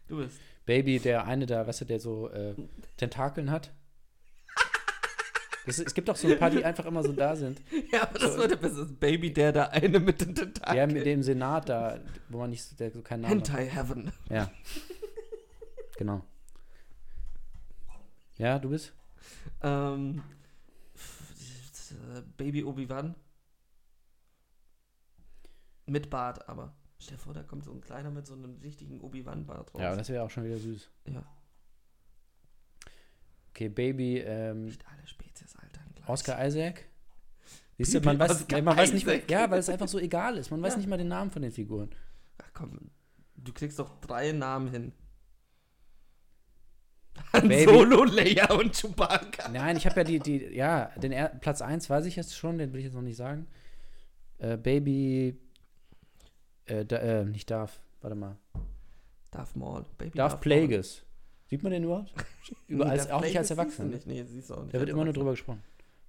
Du 0.08 0.16
bist. 0.16 0.38
Baby, 0.64 0.98
der 0.98 1.26
eine 1.26 1.46
da, 1.46 1.66
weißt 1.66 1.82
du, 1.82 1.84
der 1.84 2.00
so 2.00 2.30
äh, 2.30 2.54
Tentakeln 2.96 3.50
hat. 3.50 3.72
Ist- 5.66 5.78
es 5.86 5.94
gibt 5.94 6.10
auch 6.10 6.16
so 6.16 6.28
ein 6.28 6.38
paar, 6.38 6.50
die 6.50 6.64
einfach 6.64 6.84
immer 6.86 7.02
so 7.02 7.12
da 7.12 7.34
sind. 7.36 7.60
Ja, 7.92 8.02
aber 8.02 8.18
das 8.18 8.36
war 8.38 8.48
der 8.48 8.56
beste 8.56 8.84
Baby, 8.86 9.32
der 9.32 9.52
da 9.52 9.64
eine 9.68 9.98
mit 10.00 10.20
den 10.20 10.34
Tentakeln. 10.34 10.76
Der 10.76 10.86
mit 10.86 11.06
dem 11.06 11.22
Senat 11.22 11.68
da, 11.68 11.98
wo 12.28 12.38
man 12.38 12.50
nicht, 12.50 12.62
so- 12.64 12.76
der 12.76 12.90
so 12.90 13.00
keinen 13.02 13.22
Namen 13.22 13.40
hat. 13.40 13.48
Hentai 13.48 13.66
Heaven. 13.66 14.12
Ja. 14.28 14.50
Genau. 15.96 16.22
Ja, 18.36 18.58
du 18.58 18.70
bist? 18.70 18.92
Ähm, 19.62 20.22
äh, 22.16 22.20
Baby 22.36 22.64
Obi-Wan. 22.64 23.14
Mit 25.86 26.10
Bart, 26.10 26.48
aber. 26.48 26.74
Stell 26.98 27.16
dir 27.16 27.22
vor, 27.22 27.34
da 27.34 27.42
kommt 27.42 27.64
so 27.64 27.72
ein 27.72 27.80
kleiner 27.80 28.10
mit 28.10 28.26
so 28.26 28.34
einem 28.34 28.56
richtigen 28.62 29.00
Obi-Wan-Bart 29.00 29.74
raus. 29.74 29.80
Ja, 29.82 29.94
das 29.94 30.08
wäre 30.08 30.22
auch 30.24 30.30
schon 30.30 30.44
wieder 30.44 30.56
süß. 30.58 30.88
Ja. 31.08 31.22
Okay, 33.54 33.68
Baby, 33.68 34.18
ähm, 34.18 34.64
Nicht 34.66 34.84
alle 34.86 35.06
Spezies 35.06 35.54
altern 35.54 35.84
gleich. 35.94 36.08
Oscar 36.08 36.44
Isaac. 36.44 36.84
Siehst 37.78 37.94
du, 37.94 38.00
man 38.00 38.18
weiß, 38.18 38.46
man 38.50 38.66
weiß 38.76 38.92
nicht 38.92 39.06
mehr, 39.06 39.20
ja, 39.28 39.48
weil 39.50 39.58
es 39.60 39.68
einfach 39.68 39.86
so 39.88 39.98
egal 39.98 40.36
ist. 40.38 40.50
Man 40.50 40.60
weiß 40.60 40.72
Ja. 40.74 40.78
nicht 40.78 40.88
mal 40.88 40.96
den 40.98 41.08
Namen 41.08 41.30
von 41.30 41.42
den 41.42 41.52
Figuren. 41.52 41.90
Ach 42.38 42.50
komm, 42.52 42.90
du 43.36 43.52
kriegst 43.52 43.78
doch 43.78 44.00
drei 44.00 44.32
Namen 44.32 44.68
hin. 44.70 44.92
Han 47.32 47.46
Baby. 47.48 47.72
Solo, 47.72 48.04
Leia 48.04 48.52
und 48.54 48.74
Chewbacca. 48.74 49.48
Nein, 49.48 49.76
ich 49.76 49.86
habe 49.86 50.00
ja 50.00 50.04
die, 50.04 50.18
die, 50.18 50.54
ja, 50.54 50.86
den 50.96 51.12
er 51.12 51.28
Platz 51.28 51.62
1 51.62 51.88
weiß 51.88 52.06
ich 52.06 52.16
jetzt 52.16 52.36
schon, 52.36 52.58
den 52.58 52.72
will 52.72 52.80
ich 52.80 52.86
jetzt 52.86 52.94
noch 52.94 53.02
nicht 53.02 53.16
sagen. 53.16 53.46
Äh, 54.38 54.56
Baby, 54.56 55.38
äh, 56.66 56.84
da, 56.84 56.96
äh, 56.96 57.24
nicht 57.24 57.50
Darth, 57.50 57.80
warte 58.00 58.16
mal. 58.16 58.36
Darth 59.30 59.54
Maul. 59.56 59.84
Baby 59.96 60.16
Darth 60.18 60.32
Maul. 60.32 60.40
Plagueis. 60.40 61.02
Sieht 61.50 61.62
man 61.62 61.72
den 61.72 61.84
überhaupt? 61.84 62.12
Nee, 62.68 62.82
als, 62.84 63.10
auch 63.10 63.22
nicht 63.22 63.36
als 63.38 63.50
Erwachsener. 63.50 63.88
Nicht. 63.88 64.06
Nee, 64.06 64.22
siehst 64.24 64.50
du 64.50 64.54
auch 64.54 64.62
nicht. 64.62 64.74
Da 64.74 64.78
wird 64.80 64.90
immer 64.90 65.04
nur 65.04 65.14
drüber 65.14 65.30
gesprochen. 65.30 65.62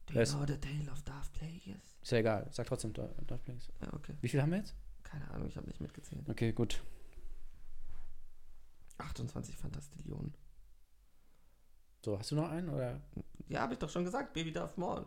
Do 0.08 0.16
you 0.16 0.20
ist- 0.22 0.34
know 0.34 0.46
the 0.46 0.58
tale 0.58 0.92
of 0.92 1.02
Darth 1.04 1.32
Plagueis? 1.34 1.98
Ist 2.02 2.12
ja 2.12 2.18
egal. 2.18 2.48
Sag 2.52 2.68
trotzdem 2.68 2.92
Dar- 2.94 3.08
Darth 3.26 3.44
Plagueis. 3.44 3.72
Ja, 3.82 3.94
okay. 3.94 4.16
Wie 4.22 4.28
viel 4.28 4.42
haben 4.42 4.52
wir 4.52 4.58
jetzt? 4.60 4.76
Keine 5.04 5.30
Ahnung, 5.32 5.48
ich 5.48 5.56
habe 5.56 5.68
nicht 5.68 5.80
mitgezählt. 5.80 6.28
Okay, 6.30 6.52
gut. 6.52 6.82
28 8.98 9.56
Fantastillionen. 9.58 10.34
So, 12.04 12.18
hast 12.20 12.32
du 12.32 12.36
noch 12.36 12.50
einen 12.50 12.70
oder 12.70 13.02
Ja, 13.48 13.62
habe 13.62 13.74
ich 13.74 13.80
doch 13.80 13.90
schon 13.90 14.04
gesagt. 14.04 14.34
Baby 14.34 14.52
Darth 14.52 14.78
Maul. 14.78 15.06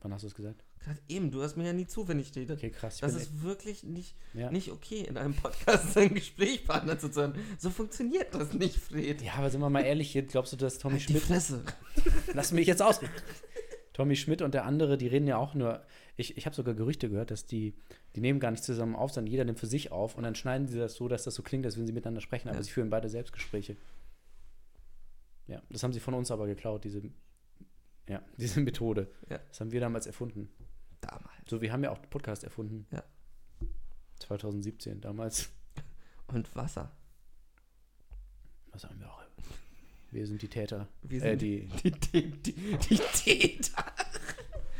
wann 0.00 0.12
hast 0.12 0.22
du 0.22 0.26
es 0.28 0.34
gesagt? 0.34 0.64
Gerade 0.84 1.00
eben, 1.08 1.30
du 1.32 1.40
hörst 1.40 1.56
mir 1.56 1.64
ja 1.66 1.72
nie 1.72 1.86
zu, 1.86 2.06
wenn 2.06 2.20
ich 2.20 2.34
rede. 2.36 2.52
Okay, 2.54 2.70
krass. 2.70 2.98
Das 2.98 3.14
ist 3.14 3.42
wirklich 3.42 3.82
nicht, 3.82 4.14
ja. 4.34 4.50
nicht 4.52 4.70
okay, 4.70 5.00
in 5.00 5.16
einem 5.16 5.34
Podcast 5.34 5.92
seinen 5.94 6.14
Gesprächspartner 6.14 6.98
zu 6.98 7.10
hören. 7.12 7.34
So 7.58 7.70
funktioniert 7.70 8.32
das 8.34 8.52
nicht, 8.52 8.76
Fred. 8.76 9.20
ja, 9.22 9.34
aber 9.34 9.50
sind 9.50 9.60
wir 9.60 9.70
mal 9.70 9.80
ehrlich, 9.82 10.12
hier 10.12 10.22
glaubst 10.22 10.52
du, 10.52 10.56
dass 10.56 10.78
Tommy 10.78 10.94
Halt 10.98 11.08
die 11.08 11.12
Schmidt. 11.14 11.22
Fresse. 11.24 11.64
Lass 12.34 12.52
mich 12.52 12.66
jetzt 12.68 12.82
ausreden. 12.82 13.12
Tommy 13.94 14.14
Schmidt 14.14 14.42
und 14.42 14.52
der 14.54 14.64
andere, 14.66 14.96
die 14.98 15.06
reden 15.08 15.26
ja 15.26 15.38
auch 15.38 15.54
nur. 15.54 15.82
Ich, 16.18 16.36
ich 16.36 16.46
habe 16.46 16.54
sogar 16.54 16.74
Gerüchte 16.74 17.08
gehört, 17.10 17.30
dass 17.30 17.46
die, 17.46 17.74
die 18.14 18.20
nehmen 18.20 18.40
gar 18.40 18.50
nicht 18.50 18.62
zusammen 18.62 18.94
auf, 18.94 19.10
sondern 19.12 19.30
jeder 19.30 19.44
nimmt 19.44 19.58
für 19.58 19.66
sich 19.66 19.90
auf 19.90 20.16
und 20.16 20.22
dann 20.22 20.34
schneiden 20.34 20.68
sie 20.68 20.78
das 20.78 20.94
so, 20.94 21.08
dass 21.08 21.24
das 21.24 21.34
so 21.34 21.42
klingt, 21.42 21.64
als 21.66 21.76
würden 21.76 21.86
sie 21.86 21.92
miteinander 21.92 22.20
sprechen, 22.20 22.48
aber 22.48 22.58
Ja. 22.58 22.62
sie 22.62 22.70
führen 22.70 22.90
beide 22.90 23.08
Selbstgespräche. 23.08 23.76
Ja, 25.46 25.62
das 25.70 25.82
haben 25.82 25.92
sie 25.92 26.00
von 26.00 26.14
uns 26.14 26.30
aber 26.30 26.46
geklaut, 26.46 26.84
diese 26.84 27.02
Ja, 28.08 28.22
diese 28.36 28.60
Methode. 28.60 29.10
Ja. 29.30 29.38
Das 29.48 29.60
haben 29.60 29.72
wir 29.72 29.80
damals 29.80 30.06
erfunden. 30.06 30.48
Damals. 31.00 31.48
So, 31.48 31.60
wir 31.60 31.72
haben 31.72 31.84
ja 31.84 31.90
auch 31.90 32.00
Podcast 32.10 32.44
erfunden. 32.44 32.86
Ja. 32.90 33.02
2017, 34.20 35.00
damals. 35.00 35.50
Und 36.28 36.54
Wasser. 36.56 36.90
Was 38.72 38.84
haben 38.84 38.98
wir 39.00 39.10
auch? 39.12 39.22
Wir 40.10 40.26
sind 40.26 40.40
die 40.42 40.48
Täter. 40.48 40.88
Wir 41.02 41.22
Äh, 41.22 41.30
sind 41.38 41.42
die, 41.42 41.66
die, 41.84 41.90
die, 41.92 42.30
die, 42.42 42.52
die 42.78 42.96
Täter. 42.98 43.84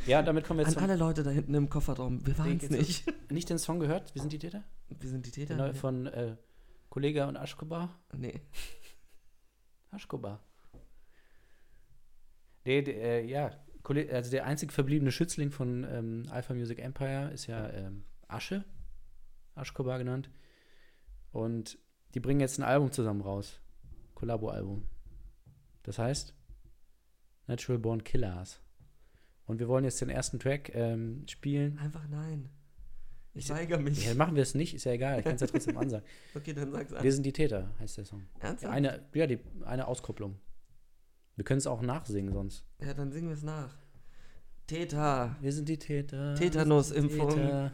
ja, 0.07 0.21
damit 0.21 0.45
kommen 0.45 0.59
wir 0.59 0.65
An 0.65 0.71
jetzt 0.73 0.81
alle 0.81 0.95
Leute 0.95 1.23
da 1.23 1.29
hinten 1.29 1.53
im 1.53 1.69
Kofferraum. 1.69 2.25
Wir 2.25 2.37
waren 2.37 2.57
es 2.57 2.69
nicht. 2.69 3.05
nicht 3.31 3.49
den 3.49 3.59
Song 3.59 3.79
gehört. 3.79 4.13
Wir 4.15 4.21
sind 4.21 4.33
die 4.33 4.39
Täter? 4.39 4.63
Wir 4.89 5.09
sind 5.09 5.25
die 5.25 5.31
Täter. 5.31 5.55
neue 5.55 5.73
von 5.73 6.07
äh, 6.07 6.35
Kollega 6.89 7.27
und 7.27 7.37
Aschkobar. 7.37 7.99
nee. 8.13 8.41
Aschkobar. 9.91 10.43
Nee, 12.65 12.79
äh, 12.79 13.25
ja, 13.25 13.51
also 13.89 14.31
der 14.31 14.45
einzig 14.45 14.73
verbliebene 14.73 15.11
Schützling 15.11 15.51
von 15.51 15.83
ähm, 15.89 16.25
Alpha 16.29 16.53
Music 16.53 16.79
Empire 16.79 17.31
ist 17.33 17.47
ja 17.47 17.69
ähm, 17.71 18.03
Asche, 18.27 18.65
Aschkobar 19.55 19.97
genannt. 19.97 20.29
Und 21.31 21.77
die 22.13 22.19
bringen 22.19 22.39
jetzt 22.39 22.57
ein 22.59 22.63
Album 22.63 22.91
zusammen 22.91 23.21
raus. 23.21 23.59
Kollabo-Album. 24.15 24.87
Das 25.83 25.99
heißt 25.99 26.33
Natural 27.47 27.79
Born 27.79 28.03
Killers. 28.03 28.61
Und 29.45 29.59
wir 29.59 29.67
wollen 29.67 29.85
jetzt 29.85 30.01
den 30.01 30.09
ersten 30.09 30.39
Track 30.39 30.71
ähm, 30.75 31.23
spielen. 31.27 31.77
Einfach 31.79 32.07
nein. 32.09 32.49
Ich 33.33 33.45
Ich- 33.45 33.49
weigere 33.51 33.79
mich. 33.79 34.05
Ja, 34.05 34.13
machen 34.15 34.35
wir 34.35 34.41
es 34.43 34.55
nicht, 34.55 34.73
ist 34.73 34.83
ja 34.85 34.91
egal, 34.93 35.19
ich 35.19 35.25
kann 35.25 35.35
es 35.35 35.41
ja 35.41 35.47
trotzdem 35.47 35.77
ansagen. 35.77 36.05
Okay, 36.35 36.53
dann 36.53 36.71
sag's 36.71 36.91
an. 36.91 37.03
Wir 37.03 37.13
sind 37.13 37.23
die 37.25 37.31
Täter, 37.33 37.69
heißt 37.79 37.97
der 37.97 38.05
Song. 38.05 38.23
Ernsthaft? 38.39 38.73
Eine, 38.73 39.05
ja, 39.13 39.27
die, 39.27 39.39
eine 39.63 39.87
Auskopplung. 39.87 40.39
Wir 41.37 41.43
können 41.45 41.59
es 41.59 41.67
auch 41.67 41.81
nachsingen 41.81 42.33
sonst. 42.33 42.65
Ja, 42.81 42.93
dann 42.93 43.11
singen 43.13 43.29
wir 43.29 43.35
es 43.35 43.43
nach. 43.43 43.77
Täter. 44.65 45.35
Wir 45.39 45.53
sind 45.53 45.69
die 45.69 45.77
Täter. 45.79 46.35
Tetanusimpfung. 46.35 47.29
Täter. 47.29 47.71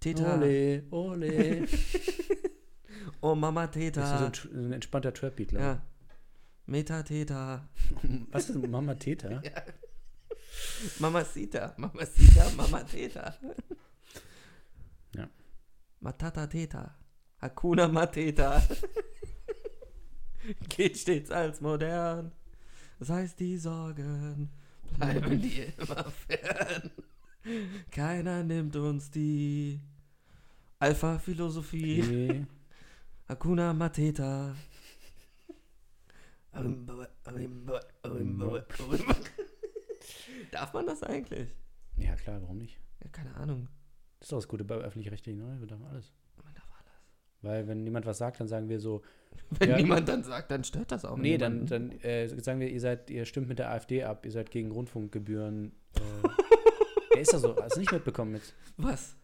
Täter. 0.00 0.34
Ole, 0.36 0.82
ole. 0.90 1.66
Oh, 3.20 3.34
Mama 3.34 3.66
Das 3.66 3.76
ist 3.76 3.94
so 3.94 4.28
Täter. 4.28 4.54
ein, 4.54 4.66
ein 4.66 4.72
entspannter 4.74 5.14
Trap-Beat, 5.14 5.48
glaube 5.48 5.64
Ja. 5.64 5.82
Meta-Täter. 6.66 7.66
ich. 8.02 8.10
Was 8.32 8.50
ist 8.50 8.66
Mama 8.66 8.94
Täter? 8.96 9.42
Mama 10.98 11.24
Sita. 11.24 11.72
Mama 11.78 12.04
Sita, 12.04 12.50
Mama 12.56 12.82
Täter. 12.82 13.38
Ja. 15.14 15.28
Matata 16.00 16.46
Täter. 16.46 16.94
Hakuna 17.40 17.88
Mateta. 17.88 18.62
Geht 20.68 20.98
stets 20.98 21.30
als 21.30 21.60
modern. 21.62 22.30
Sei 23.04 23.24
es 23.24 23.36
die 23.36 23.58
Sorgen, 23.58 24.48
bleiben 24.96 25.38
die 25.38 25.60
immer 25.76 26.10
fern. 26.10 26.90
Keiner 27.90 28.42
nimmt 28.42 28.74
uns 28.76 29.10
die 29.10 29.78
Alpha-Philosophie. 30.78 32.02
Nee. 32.02 32.46
Hakuna 33.28 33.74
Mateta. 33.74 34.54
Darf 40.50 40.72
man 40.72 40.86
das 40.86 41.02
eigentlich? 41.02 41.54
Ja, 41.98 42.16
klar, 42.16 42.40
warum 42.40 42.56
nicht? 42.56 42.80
Ja, 43.02 43.10
keine 43.10 43.34
Ahnung. 43.34 43.68
Das 44.18 44.28
ist 44.28 44.32
doch 44.32 44.38
das 44.38 44.48
Gute 44.48 44.64
bei 44.64 44.76
öffentlich-rechtlichen, 44.76 45.42
oder? 45.42 45.60
Wir 45.60 45.66
dürfen 45.66 45.84
alles. 45.84 46.10
Weil, 47.44 47.66
wenn 47.68 47.84
niemand 47.84 48.06
was 48.06 48.18
sagt, 48.18 48.40
dann 48.40 48.48
sagen 48.48 48.68
wir 48.68 48.80
so, 48.80 49.02
Wenn 49.58 49.70
Ja. 49.70 49.76
niemand 49.76 50.08
dann 50.08 50.22
sagt, 50.22 50.50
dann 50.50 50.62
stört 50.64 50.92
das 50.92 51.04
auch 51.04 51.16
nee, 51.16 51.36
dann, 51.38 51.64
niemanden. 51.64 51.90
dann 52.00 52.00
äh, 52.10 52.28
sagen 52.40 52.60
wir, 52.60 52.70
ihr 52.70 52.80
seid, 52.80 53.10
ihr 53.10 53.24
stimmt 53.24 53.48
mit 53.48 53.58
der 53.58 53.70
AfD 53.70 54.04
ab, 54.04 54.24
ihr 54.24 54.32
seid 54.32 54.50
gegen 54.50 54.70
Rundfunkgebühren. 54.70 55.72
Äh, 57.14 57.18
ist 57.20 57.32
das 57.32 57.42
so? 57.42 57.56
Hast 57.60 57.74
du 57.76 57.80
nicht 57.80 57.92
mitbekommen 57.92 58.32
mit? 58.32 58.54
Was? 58.76 59.16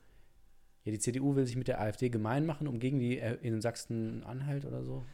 Ja, 0.85 0.93
die 0.93 0.99
CDU 0.99 1.37
will 1.37 1.47
sich 1.47 1.57
mit 1.57 1.69
der 1.69 1.81
AfD 1.81 2.09
gemein 2.09 2.45
machen, 2.47 2.67
um 2.67 2.79
gegen 2.81 2.99
die 2.99 3.19
äh, 3.19 3.37
in 3.43 3.61
Sachsen-Anhalt 3.61 4.65
oder 4.65 4.83
so. 4.83 5.05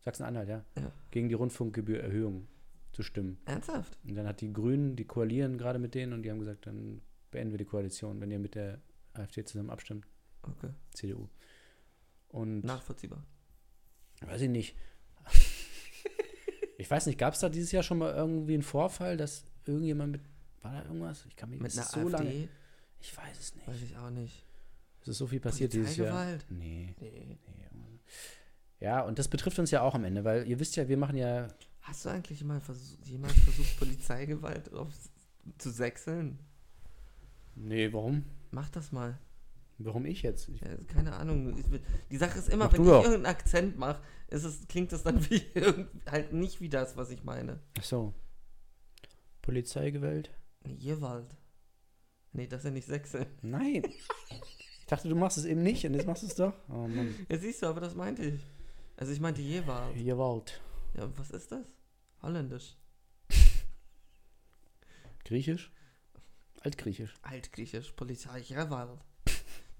Sachsen-Anhalt, 0.00 0.48
ja. 0.48 0.64
Ja. 0.76 0.92
Gegen 1.10 1.28
die 1.28 1.34
Rundfunkgebührerhöhung 1.34 2.46
zu 2.92 3.02
stimmen. 3.02 3.38
Ernsthaft? 3.46 3.98
Und 4.06 4.14
dann 4.14 4.26
hat 4.26 4.40
die 4.40 4.52
Grünen, 4.52 4.96
die 4.96 5.04
koalieren 5.04 5.58
gerade 5.58 5.78
mit 5.78 5.94
denen 5.94 6.12
und 6.12 6.22
die 6.22 6.30
haben 6.30 6.38
gesagt, 6.40 6.66
dann 6.66 7.00
beenden 7.30 7.52
wir 7.52 7.58
die 7.58 7.64
Koalition, 7.64 8.20
wenn 8.20 8.30
ihr 8.30 8.38
mit 8.38 8.54
der 8.54 8.78
AfD 9.14 9.44
zusammen 9.44 9.70
abstimmt, 9.70 10.06
Okay. 10.42 10.70
CDU. 10.94 11.28
Und 12.32 12.64
Nachvollziehbar. 12.64 13.22
weiß 14.22 14.40
ich 14.42 14.48
nicht. 14.48 14.76
ich 16.78 16.90
weiß 16.90 17.06
nicht, 17.06 17.18
gab 17.18 17.34
es 17.34 17.40
da 17.40 17.48
dieses 17.48 17.72
Jahr 17.72 17.82
schon 17.82 17.98
mal 17.98 18.12
irgendwie 18.12 18.54
einen 18.54 18.62
Vorfall, 18.62 19.16
dass 19.16 19.44
irgendjemand 19.64 20.12
mit. 20.12 20.22
War 20.62 20.72
da 20.72 20.82
irgendwas? 20.84 21.24
Ich 21.26 21.36
kann 21.36 21.50
mich 21.50 21.60
Mit 21.60 21.72
einer 21.72 21.82
so 21.84 22.00
AfD? 22.00 22.10
lange. 22.10 22.48
Ich 23.00 23.16
weiß 23.16 23.38
es 23.38 23.54
nicht. 23.54 23.68
Weiß 23.68 23.82
ich 23.82 23.96
auch 23.96 24.10
nicht. 24.10 24.44
Es 25.02 25.08
ist 25.08 25.18
so 25.18 25.26
viel 25.26 25.40
passiert 25.40 25.72
dieses 25.72 25.96
Jahr. 25.96 26.10
Polizeigewalt? 26.10 26.46
Nee. 26.50 26.94
Nee. 27.00 27.38
nee. 27.56 27.62
Ja, 28.82 29.02
und 29.02 29.20
das 29.20 29.28
betrifft 29.28 29.60
uns 29.60 29.70
ja 29.70 29.80
auch 29.82 29.94
am 29.94 30.02
Ende, 30.04 30.24
weil 30.24 30.48
ihr 30.48 30.58
wisst 30.58 30.74
ja, 30.74 30.88
wir 30.88 30.96
machen 30.96 31.16
ja. 31.16 31.46
Hast 31.82 32.04
du 32.04 32.08
eigentlich 32.08 32.42
mal 32.42 32.60
versuch, 32.60 32.98
jemals 33.04 33.34
versucht, 33.34 33.78
Polizeigewalt 33.78 34.72
auf, 34.72 34.88
zu 35.58 35.70
sechseln? 35.70 36.40
Nee, 37.54 37.92
warum? 37.92 38.24
Mach 38.50 38.68
das 38.70 38.90
mal. 38.90 39.18
Warum 39.78 40.06
ich 40.06 40.22
jetzt? 40.22 40.48
Ich, 40.48 40.60
Ja, 40.60 40.76
keine 40.86 41.14
Ahnung. 41.14 41.58
Ich, 41.58 41.64
die 42.10 42.16
Sache 42.16 42.38
ist 42.38 42.48
immer, 42.48 42.66
Mach 42.66 42.72
wenn 42.72 42.82
ich 42.82 42.88
doch. 42.88 43.04
irgendeinen 43.04 43.26
Akzent 43.34 43.78
mache, 43.78 44.00
klingt 44.68 44.92
es 44.92 45.02
dann 45.02 45.18
wie 45.30 45.42
halt 46.10 46.32
nicht 46.32 46.60
wie 46.60 46.68
das, 46.68 46.96
was 46.96 47.10
ich 47.10 47.24
meine. 47.24 47.60
ach 47.78 47.84
so. 47.84 48.14
Polizeigewalt? 49.42 50.30
Nee, 50.64 50.76
Gewalt. 50.76 51.36
Nee, 52.32 52.46
das 52.46 52.60
ist 52.60 52.64
ja 52.66 52.70
nicht 52.70 52.86
sechseln. 52.86 53.26
Nein. 53.42 53.82
ich 53.84 54.86
dachte, 54.86 55.08
du 55.08 55.16
machst 55.16 55.36
es 55.38 55.44
eben 55.44 55.62
nicht 55.62 55.84
und 55.84 55.94
jetzt 55.94 56.06
machst 56.06 56.22
du 56.22 56.26
es 56.28 56.34
doch. 56.36 56.54
Oh 56.68 56.86
Mann. 56.86 57.14
Ja, 57.28 57.38
siehst 57.38 57.62
du, 57.62 57.66
aber 57.66 57.80
das 57.80 57.94
meinte 57.94 58.24
ich. 58.24 58.40
Also 58.96 59.12
ich 59.12 59.20
meinte 59.20 59.42
Gewalt. 59.42 59.96
Gewalt. 59.96 60.60
Ja, 60.94 61.04
und 61.04 61.18
was 61.18 61.30
ist 61.30 61.50
das? 61.50 61.66
Holländisch. 62.22 62.76
Griechisch? 65.24 65.72
Altgriechisch. 66.60 67.14
Altgriechisch, 67.22 67.92
Polizeigewalt. 67.92 69.00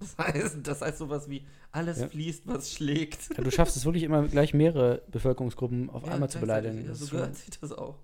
Das 0.17 0.17
heißt, 0.17 0.57
das 0.63 0.81
heißt 0.81 0.97
sowas 0.97 1.29
wie 1.29 1.45
alles 1.71 1.99
Ja. 1.99 2.07
fließt, 2.07 2.47
was 2.47 2.71
schlägt. 2.73 3.35
Ja, 3.37 3.43
du 3.43 3.51
schaffst 3.51 3.75
es 3.77 3.85
wirklich 3.85 4.03
immer 4.03 4.27
gleich 4.27 4.53
mehrere 4.53 5.01
Bevölkerungsgruppen 5.11 5.89
auf 5.89 6.03
einmal 6.05 6.29
zu 6.29 6.39
beleidigen. 6.39 6.81
Ja, 6.83 6.89
Das 6.89 6.99
so 6.99 7.15
gehört 7.15 7.35
sich 7.35 7.49
das 7.59 7.71
auch. 7.71 7.97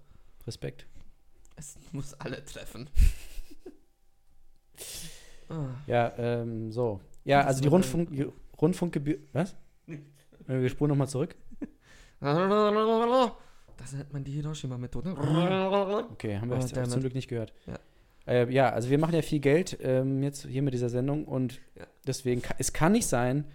Respekt. 0.48 0.86
Es 1.56 1.78
muss 1.92 2.14
alle 2.16 2.44
treffen. 2.46 2.90
Ja, 5.88 6.14
ähm, 6.18 6.72
so. 6.72 7.00
Ja, 7.26 7.42
also 7.42 7.62
die 7.62 7.68
Rundfunk, 7.68 8.12
die 8.12 8.28
Rundfunkgebühr. 8.62 9.18
Was? 9.34 9.56
Wir 10.46 10.70
spulen 10.70 10.90
nochmal 10.90 11.10
zurück. 11.10 11.36
Das 12.20 13.94
nennt 13.94 14.14
man 14.14 14.24
die 14.24 14.32
Hiroshima-Methode. 14.34 15.16
Okay, 16.12 16.38
haben 16.38 16.50
wir 16.50 16.58
Oh, 16.58 16.60
jetzt 16.60 16.92
zum. 16.92 17.00
Glück 17.00 17.16
nicht 17.16 17.28
gehört. 17.28 17.54
Ja. 17.66 17.80
Äh, 18.30 18.52
ja, 18.54 18.70
also 18.70 18.90
wir 18.90 19.00
machen 19.00 19.16
ja 19.16 19.22
viel 19.24 19.40
Geld 19.40 19.78
ähm, 19.82 20.22
jetzt 20.22 20.46
hier 20.46 20.62
mit 20.62 20.74
dieser 20.74 20.90
Sendung 20.90 21.26
und 21.26 21.60
Ja. 21.76 21.88
deswegen, 22.06 22.42
ka 22.42 22.54
es 22.60 22.74
kann 22.74 22.92
nicht 22.92 23.08
sein, 23.08 23.46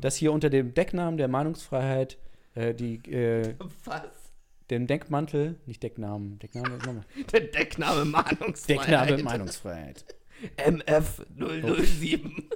dass 0.00 0.16
hier 0.16 0.32
unter 0.32 0.50
dem 0.50 0.74
Decknamen 0.74 1.16
der 1.18 1.28
Meinungsfreiheit 1.28 2.18
äh, 2.54 2.74
die, 2.74 2.96
äh, 3.12 3.54
Was? 3.84 4.02
dem 4.70 4.86
Deckmantel, 4.86 5.56
nicht 5.66 5.82
Decknamen, 5.82 6.38
Deckname, 6.40 6.76
nochmal. 6.78 7.04
Der 7.32 7.40
Deckname 7.40 8.04
Mahnungsfreiheit. 8.04 8.88
Deckname 9.10 9.22
Meinungsfreiheit. 9.22 10.04
MF 10.56 11.24
007. 11.36 12.48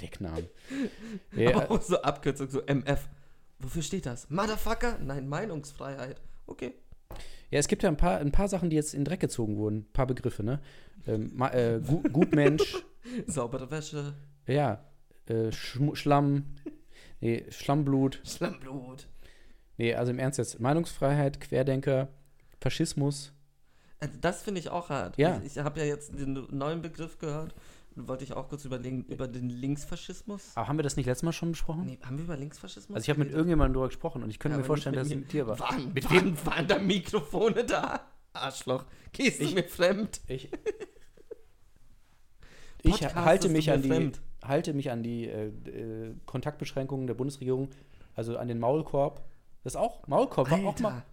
Decknamen. 0.00 0.46
Ja, 1.36 1.50
Aber 1.56 1.70
auch 1.70 1.82
so 1.82 2.00
Abkürzung, 2.00 2.48
so 2.50 2.62
MF. 2.66 3.08
Wofür 3.58 3.82
steht 3.82 4.06
das? 4.06 4.28
Motherfucker? 4.30 4.98
Nein, 5.00 5.28
Meinungsfreiheit. 5.28 6.20
Okay. 6.46 6.72
Ja, 7.54 7.60
es 7.60 7.68
gibt 7.68 7.84
ja 7.84 7.88
ein 7.88 7.96
paar, 7.96 8.18
ein 8.18 8.32
paar 8.32 8.48
Sachen, 8.48 8.68
die 8.68 8.74
jetzt 8.74 8.94
in 8.94 9.02
den 9.02 9.04
Dreck 9.04 9.20
gezogen 9.20 9.58
wurden. 9.58 9.76
Ein 9.76 9.92
paar 9.92 10.08
Begriffe, 10.08 10.42
ne? 10.42 10.60
Ähm, 11.06 11.40
äh, 11.40 11.78
Gu 11.78 12.02
Gutmensch, 12.12 12.84
Saubere 13.28 13.70
Wäsche, 13.70 14.14
ja, 14.48 14.84
äh, 15.26 15.52
Schm 15.52 15.94
Schlamm, 15.94 16.46
nee, 17.20 17.46
Schlammblut. 17.50 18.20
Schlammblut. 18.24 19.06
Nee, 19.76 19.94
also 19.94 20.10
im 20.10 20.18
Ernst 20.18 20.38
jetzt, 20.38 20.58
Meinungsfreiheit, 20.58 21.40
Querdenker, 21.40 22.08
Faschismus. 22.60 23.32
Also 24.00 24.14
das 24.20 24.42
finde 24.42 24.58
ich 24.58 24.70
auch 24.70 24.88
hart. 24.88 25.16
Ja. 25.16 25.40
Ich, 25.44 25.56
ich 25.56 25.58
habe 25.62 25.78
ja 25.78 25.86
jetzt 25.86 26.12
den 26.12 26.48
neuen 26.50 26.82
Begriff 26.82 27.20
gehört. 27.20 27.54
Wollte 27.96 28.24
ich 28.24 28.32
auch 28.32 28.48
kurz 28.48 28.64
überlegen, 28.64 29.04
über 29.04 29.28
den 29.28 29.48
Linksfaschismus. 29.50 30.50
Aber 30.56 30.66
haben 30.68 30.78
wir 30.78 30.82
das 30.82 30.96
nicht 30.96 31.06
letztes 31.06 31.22
Mal 31.22 31.32
schon 31.32 31.52
besprochen? 31.52 31.84
Nee, 31.86 31.98
haben 32.02 32.16
wir 32.18 32.24
über 32.24 32.36
Linksfaschismus 32.36 32.94
Also 32.96 33.04
ich 33.04 33.10
habe 33.10 33.20
mit 33.20 33.30
irgendjemandem 33.30 33.74
darüber 33.74 33.88
gesprochen 33.88 34.22
und 34.24 34.30
ich 34.30 34.38
könnte 34.40 34.56
Ja, 34.56 34.62
mir 34.62 34.66
vorstellen, 34.66 34.96
dass 34.96 35.06
es 35.08 35.14
mit 35.14 35.32
dir 35.32 35.46
war. 35.46 35.58
Waren, 35.60 35.92
Mit 35.92 36.10
waren, 36.10 36.46
waren 36.46 36.66
da 36.66 36.78
Mikrofone 36.78 37.64
da? 37.64 38.00
Arschloch. 38.32 38.84
Gehst 39.12 39.40
du 39.40 39.44
Ich- 39.44 39.54
mir 39.54 39.62
fremd? 39.64 40.20
Ich, 40.26 40.48
ich 42.82 43.02
halte 43.14 43.46
ist 43.46 43.52
mich 43.52 43.66
du 43.66 43.72
an 43.74 43.82
die, 43.82 43.88
fremd. 43.88 44.20
halte 44.44 44.74
mich 44.74 44.90
an 44.90 45.02
die 45.02 45.26
äh, 45.28 45.46
äh, 45.46 46.14
Kontaktbeschränkungen 46.26 47.06
der 47.06 47.14
Bundesregierung, 47.14 47.68
also 48.14 48.36
an 48.38 48.48
den 48.48 48.58
Maulkorb. 48.58 49.22
Das 49.62 49.76
auch, 49.76 50.06
Maulkorb 50.08 50.50
war 50.50 50.58
auch 50.58 50.78
mal. 50.80 50.92
Alter. 50.94 51.06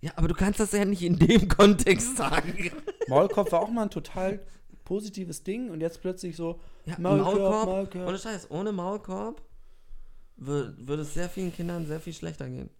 Ja, 0.00 0.12
aber 0.16 0.28
du 0.28 0.34
kannst 0.34 0.60
das 0.60 0.72
ja 0.72 0.84
nicht 0.84 1.02
in 1.02 1.18
dem 1.18 1.48
Kontext 1.48 2.16
sagen. 2.16 2.70
Maulkorb 3.08 3.50
war 3.52 3.60
auch 3.62 3.70
mal 3.70 3.82
ein 3.84 3.90
total 3.90 4.40
positives 4.84 5.42
Ding 5.42 5.70
und 5.70 5.80
jetzt 5.80 6.00
plötzlich 6.00 6.36
so, 6.36 6.60
Ja, 6.84 6.98
Maulkorb, 6.98 7.34
Maulkorb, 7.38 7.66
Maulkorb. 7.66 8.08
ohne 8.08 8.18
Scheiß, 8.18 8.50
ohne 8.50 8.72
Maulkorb 8.72 9.42
wür- 10.38 10.74
würde 10.78 11.02
es 11.02 11.14
sehr 11.14 11.28
vielen 11.28 11.52
Kindern 11.52 11.86
sehr 11.86 12.00
viel 12.00 12.12
schlechter 12.12 12.48
gehen. 12.48 12.70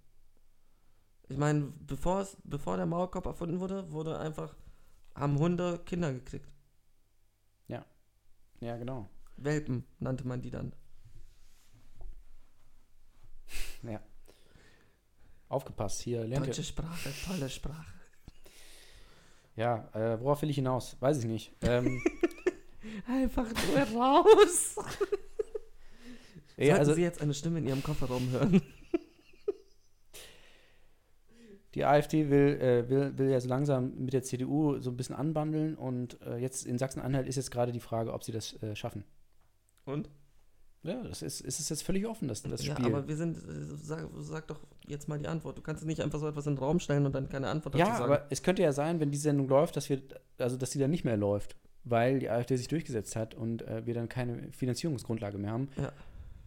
Ich 1.29 1.39
meine, 1.39 1.73
bevor, 1.87 2.21
es, 2.21 2.37
bevor 2.45 2.77
der 2.77 2.87
Maulkorb 2.87 3.25
erfunden 3.27 3.59
wurde, 3.61 3.91
wurde 3.91 4.19
einfach, 4.19 4.55
haben 5.15 5.39
Hunde 5.39 5.79
Kinder 5.87 6.13
gekriegt. 6.13 6.49
ja 8.61 8.77
genau. 8.79 9.09
Welpen 9.37 9.85
nannte 9.99 10.27
man 10.27 10.41
die 10.41 10.51
dann. 10.51 10.73
Aufgepasst, 15.49 16.01
hier 16.03 16.25
lernt 16.27 16.47
Deutsche 16.47 16.63
ihr. 16.63 16.65
Sprache, 16.65 17.11
tolle 17.27 17.49
Sprache. 17.51 17.93
Ja, 19.57 19.89
äh, 19.95 20.21
worauf 20.21 20.43
will 20.43 20.51
ich 20.51 20.57
hinaus? 20.57 20.97
Weiß 21.01 21.19
ich 21.19 21.27
nicht. 21.27 21.53
Ähm, 21.63 22.03
Einfach 23.07 23.47
nur 23.47 24.01
raus. 24.01 24.77
ey, 26.57 26.67
Sollten 26.67 26.81
also 26.81 26.95
Sie 26.95 27.03
jetzt 27.03 27.21
eine 27.21 27.35
Stimme 27.35 27.59
in 27.59 27.67
Ihrem 27.67 27.83
Kofferraum 27.83 28.31
hören? 28.31 28.63
die 31.75 31.85
AfD 31.85 32.31
will, 32.31 32.61
äh, 32.61 32.89
will, 32.89 33.19
will 33.19 33.31
ja 33.31 33.41
so 33.41 33.49
langsam 33.49 33.95
mit 33.97 34.13
der 34.13 34.23
CDU 34.23 34.79
so 34.81 34.91
ein 34.91 34.97
bisschen 34.97 35.17
anbandeln 35.17 35.75
und 35.75 36.21
äh, 36.23 36.37
jetzt 36.37 36.67
in 36.67 36.79
Sachsen-Anhalt 36.79 37.27
ist 37.27 37.37
jetzt 37.37 37.51
gerade 37.51 37.73
die 37.73 37.81
Frage, 37.81 38.13
ob 38.13 38.23
sie 38.23 38.33
das 38.33 38.61
äh, 38.63 38.77
schaffen. 38.77 39.05
Und? 39.85 40.09
Ja, 40.85 41.03
das 41.03 41.23
ist, 41.23 41.41
ist 41.41 41.61
es 41.61 41.69
jetzt 41.71 41.83
völlig 41.83 42.07
offen, 42.07 42.29
das, 42.29 42.43
das 42.43 42.65
ja, 42.65 42.75
Spiel. 42.75 42.87
aber 42.87 43.09
wir 43.09 43.17
sind, 43.17 43.39
äh, 43.39 43.77
sag, 43.77 44.09
sag 44.19 44.47
doch 44.47 44.61
jetzt 44.87 45.09
mal 45.09 45.19
die 45.19 45.27
Antwort. 45.29 45.57
Du 45.59 45.63
kannst 45.63 45.85
nicht 45.85 46.01
einfach 46.01 46.19
so 46.19 46.29
etwas 46.29 46.47
in 46.47 46.55
den 46.55 46.59
Raum 46.59 46.79
stellen 46.81 47.07
und 47.07 47.15
dann 47.15 47.29
keine 47.29 47.49
Antwort 47.49 47.75
dazu 47.75 47.85
Ja, 47.87 47.97
sagen. 47.97 48.05
aber 48.13 48.27
es 48.31 48.43
könnte 48.43 48.63
ja 48.63 48.73
sein, 48.73 49.01
wenn 49.01 49.11
die 49.11 49.19
Sendung 49.19 49.49
läuft, 49.49 49.77
dass 49.77 49.89
wir, 49.89 50.03
also 50.39 50.57
dass 50.57 50.71
sie 50.71 50.79
dann 50.79 50.91
nicht 50.91 51.05
mehr 51.05 51.17
läuft, 51.17 51.57
weil 51.85 52.19
die 52.19 52.31
AfD 52.31 52.57
sich 52.57 52.69
durchgesetzt 52.69 53.17
hat 53.17 53.35
und 53.35 53.63
äh, 53.63 53.85
wir 53.87 53.95
dann 53.95 54.09
keine 54.09 54.53
Finanzierungsgrundlage 54.53 55.39
mehr 55.39 55.53
haben. 55.53 55.69
Ja. 55.77 55.93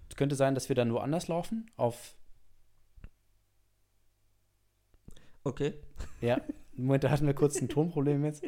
Es 0.09 0.15
könnte 0.15 0.35
sein, 0.35 0.55
dass 0.55 0.69
wir 0.69 0.75
dann 0.75 0.93
woanders 0.93 1.27
laufen, 1.27 1.69
auf, 1.75 2.15
Okay. 5.43 5.73
ja, 6.21 6.35
im 6.75 6.85
Moment, 6.85 7.03
da 7.05 7.09
hatten 7.09 7.25
wir 7.25 7.33
kurz 7.33 7.61
ein 7.61 7.69
Tonproblem 7.69 8.25
jetzt. 8.25 8.43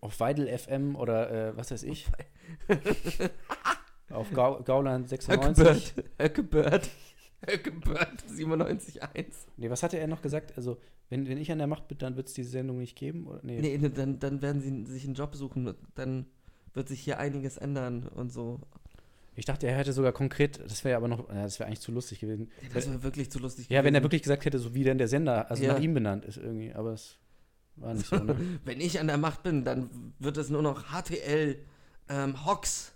Auf 0.00 0.20
Weidel 0.20 0.46
FM 0.56 0.94
oder 0.96 1.30
äh, 1.50 1.56
was 1.56 1.70
weiß 1.70 1.82
ich. 1.84 2.06
auf 4.10 4.30
Gau 4.32 4.62
Gauland 4.62 5.08
96. 5.08 5.94
Höckebird. 5.96 6.04
Höckebird. 6.18 6.90
Höckebird 7.50 8.24
97.1. 8.30 9.26
Nee, 9.56 9.70
was 9.70 9.82
hatte 9.82 9.98
er 9.98 10.06
noch 10.06 10.22
gesagt? 10.22 10.54
Also, 10.56 10.78
wenn, 11.08 11.28
wenn 11.28 11.38
ich 11.38 11.50
an 11.52 11.58
der 11.58 11.66
Macht 11.66 11.88
bin, 11.88 11.98
dann 11.98 12.16
wird 12.16 12.28
es 12.28 12.34
diese 12.34 12.50
Sendung 12.50 12.78
nicht 12.78 12.96
geben? 12.96 13.26
Oder? 13.26 13.40
Nee. 13.42 13.60
Nee, 13.60 13.88
dann, 13.90 14.18
dann 14.18 14.42
werden 14.42 14.60
sie 14.60 14.92
sich 14.92 15.04
einen 15.04 15.14
Job 15.14 15.34
suchen. 15.36 15.74
Dann 15.94 16.26
wird 16.74 16.88
sich 16.88 17.00
hier 17.00 17.18
einiges 17.18 17.56
ändern 17.56 18.06
und 18.08 18.32
so. 18.32 18.60
Ich 19.38 19.44
dachte, 19.44 19.66
er 19.66 19.76
hätte 19.76 19.92
sogar 19.92 20.12
konkret, 20.12 20.60
das 20.64 20.82
wäre 20.84 20.96
aber 20.96 21.08
noch, 21.08 21.28
ja, 21.28 21.42
das 21.42 21.58
wäre 21.58 21.66
eigentlich 21.66 21.80
zu 21.80 21.92
lustig 21.92 22.20
gewesen. 22.20 22.50
Das 22.72 22.88
wäre 22.88 23.02
wirklich 23.02 23.30
zu 23.30 23.38
lustig. 23.38 23.68
Ja, 23.68 23.80
wenn 23.84 23.94
er 23.94 24.00
gewesen. 24.00 24.04
wirklich 24.04 24.22
gesagt 24.22 24.46
hätte, 24.46 24.58
so 24.58 24.74
wie 24.74 24.82
denn 24.82 24.96
der 24.96 25.08
Sender, 25.08 25.50
also 25.50 25.62
Ja. 25.62 25.74
nach 25.74 25.80
ihm 25.80 25.92
benannt 25.92 26.24
ist 26.24 26.38
irgendwie, 26.38 26.72
aber 26.72 26.94
es 26.94 27.18
war 27.76 27.92
nicht 27.92 28.06
so, 28.06 28.16
ne? 28.16 28.34
Wenn 28.64 28.80
ich 28.80 28.98
an 28.98 29.06
der 29.08 29.18
Macht 29.18 29.42
bin, 29.42 29.62
dann 29.62 29.90
wird 30.18 30.38
es 30.38 30.48
nur 30.48 30.62
noch 30.62 30.84
HTL, 30.90 31.58
ähm, 32.08 32.46
Hox 32.46 32.92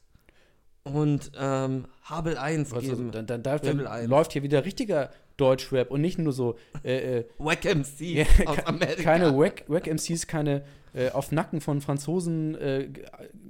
und 0.95 1.33
ähm, 1.39 1.87
Habel 2.05 2.37
1 2.39 2.73
Also, 2.73 2.89
geben. 2.97 3.11
dann, 3.13 3.27
dann, 3.27 3.43
dann, 3.43 3.61
dann 3.63 4.07
läuft 4.09 4.33
hier 4.33 4.43
wieder 4.43 4.65
richtiger 4.65 5.11
Deutschrap 5.37 5.91
und 5.91 6.01
nicht 6.03 6.19
nur 6.19 6.33
so, 6.33 6.57
äh, 6.85 7.19
äh, 7.21 7.25
Wack 7.39 7.65
MC 7.65 8.01
Ja, 8.01 8.25
aus 8.47 8.59
Amerika. 8.67 9.03
keine 9.03 9.37
Wack, 9.39 9.65
Wack 9.69 9.87
MCs, 9.87 10.27
keine 10.27 10.65
äh, 10.93 11.11
auf 11.11 11.33
Nacken 11.33 11.61
von 11.61 11.81
Franzosen 11.81 12.55
äh, 12.61 12.89
ge- 12.89 13.07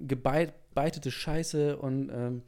gebeitete 0.06 1.10
Scheiße 1.10 1.76
und 1.78 2.10
ähm, 2.10 2.42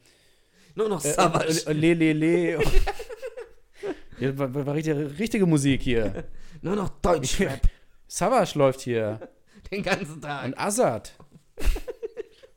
Nur 0.75 0.89
noch 0.89 1.05
äh, 1.05 1.13
Savage. 1.13 1.63
und 1.67 1.77
le, 1.81 1.95
le, 1.95 2.13
le. 2.13 2.59
ja, 4.21 4.39
war, 4.39 4.55
war 4.67 4.75
richtige, 4.75 5.19
richtige 5.19 5.47
Musik 5.47 5.83
hier. 5.83 6.25
Nur 6.63 6.77
noch 6.77 6.91
Deutschrap. 7.01 7.61
Savage 8.07 8.59
läuft 8.59 8.81
hier 8.83 9.19
den 9.73 9.83
ganzen 9.83 10.21
Tag. 10.21 10.45
und 10.45 10.59
Azad. 10.59 11.15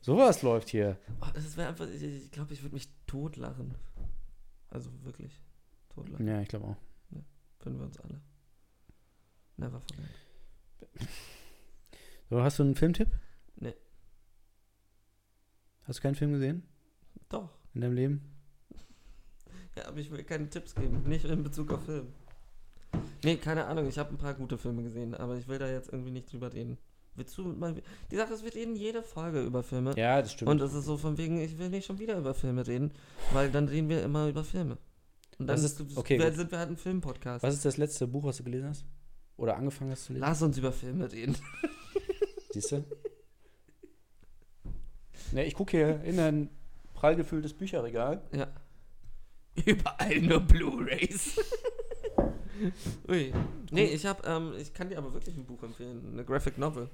Sowas 0.06 0.44
läuft 0.44 0.70
hier. 0.70 1.00
Oh, 1.20 1.26
das 1.34 1.58
wäre 1.58 1.70
einfach, 1.70 1.88
ich 1.90 2.30
glaube, 2.30 2.54
ich, 2.54 2.62
würde 2.62 2.76
mich 2.76 2.88
totlachen. 3.08 3.74
Also 4.70 4.92
wirklich 5.04 5.42
totlachen. 5.90 6.28
Ja, 6.28 6.42
ich 6.42 6.48
glaube 6.48 6.68
auch. 6.68 6.78
Finden 7.58 7.80
wir 7.80 7.88
uns 7.88 8.00
alle. 8.00 8.22
Never 9.58 9.82
forget. 9.82 11.10
So, 12.30 12.42
hast 12.42 12.58
du 12.58 12.64
einen 12.64 12.76
Filmtipp? 12.76 13.08
Nee. 13.56 13.76
Hast 15.84 16.00
du 16.00 16.02
keinen 16.02 16.16
Film 16.16 16.34
gesehen 16.34 16.64
Doch. 17.30 17.50
in 17.76 17.82
deinem 17.82 17.94
Leben? 17.94 18.36
Ja, 19.78 19.88
aber 19.88 19.98
ich 20.00 20.10
will 20.10 20.24
keine 20.24 20.50
Tipps 20.50 20.74
geben. 20.74 21.04
Nicht 21.04 21.26
in 21.26 21.44
Bezug 21.44 21.72
auf 21.72 21.86
Film. 21.86 22.14
Nee, 23.24 23.38
keine 23.38 23.66
Ahnung. 23.66 23.88
Ich 23.88 24.00
habe 24.00 24.10
ein 24.10 24.18
paar 24.18 24.34
gute 24.34 24.58
Filme 24.58 24.82
gesehen, 24.82 25.14
aber 25.14 25.38
ich 25.38 25.48
will 25.48 25.60
da 25.60 25.68
jetzt 25.68 25.92
irgendwie 25.92 26.12
nicht 26.12 26.32
drüber 26.32 26.52
reden. 26.52 26.80
Willst 27.16 27.38
du 27.38 27.44
mal. 27.44 27.82
Die 28.12 28.16
Sache 28.18 28.34
ist, 28.34 28.44
wir 28.44 28.54
reden 28.54 28.76
jede 28.76 29.02
Folge 29.02 29.42
über 29.44 29.64
Filme. 29.64 29.94
Ja, 29.98 30.22
das 30.22 30.34
stimmt. 30.34 30.52
Und 30.52 30.62
es 30.62 30.74
ist 30.74 30.86
so 30.86 30.98
von 30.98 31.18
wegen, 31.18 31.40
ich 31.40 31.58
will 31.58 31.70
nicht 31.70 31.86
schon 31.86 31.98
wieder 32.00 32.18
über 32.18 32.34
Filme 32.34 32.68
reden, 32.68 32.92
weil 33.32 33.50
dann 33.52 33.68
reden 33.70 33.88
wir 33.90 34.04
immer 34.04 34.28
über 34.28 34.44
Filme. 34.44 34.78
Und 35.40 35.48
dann 35.48 35.58
ist- 35.58 35.82
okay, 35.96 36.20
wir- 36.20 36.32
sind 36.34 36.52
wir 36.52 36.60
halt 36.60 36.70
ein 36.70 36.78
Filmpodcast. 36.78 37.44
Was 37.44 37.54
ist 37.56 37.66
das 37.66 37.78
letzte 37.78 38.08
Buch, 38.08 38.24
was 38.26 38.38
du 38.38 38.44
gelesen 38.44 38.68
hast? 38.70 38.86
Oder 39.38 39.56
angefangen 39.58 39.92
hast 39.92 40.06
zu 40.06 40.14
lesen? 40.14 40.22
Lass 40.22 40.42
uns 40.42 40.58
über 40.58 40.72
Filme 40.72 41.12
reden. 41.12 41.38
Siehst 42.52 42.72
du? 42.72 42.84
Ne, 45.32 45.46
ich 45.46 45.54
gucke 45.56 45.72
hier 45.78 46.02
in 46.04 46.20
ein 46.20 46.50
prall 46.94 47.16
gefülltes 47.16 47.54
Bücherregal. 47.54 48.22
Ja. 48.34 48.48
Überall 49.66 50.22
nur 50.22 50.40
Blu-Rays. 50.42 51.40
Ui. 53.10 53.34
Nee, 53.72 53.86
ich 53.86 54.06
hab, 54.06 54.26
ähm, 54.28 54.54
ich 54.58 54.74
kann 54.74 54.90
dir 54.90 54.98
aber 54.98 55.14
wirklich 55.14 55.36
ein 55.36 55.46
Buch 55.46 55.64
empfehlen, 55.64 56.14
eine 56.14 56.26
Graphic 56.26 56.58
Novel. 56.58 56.90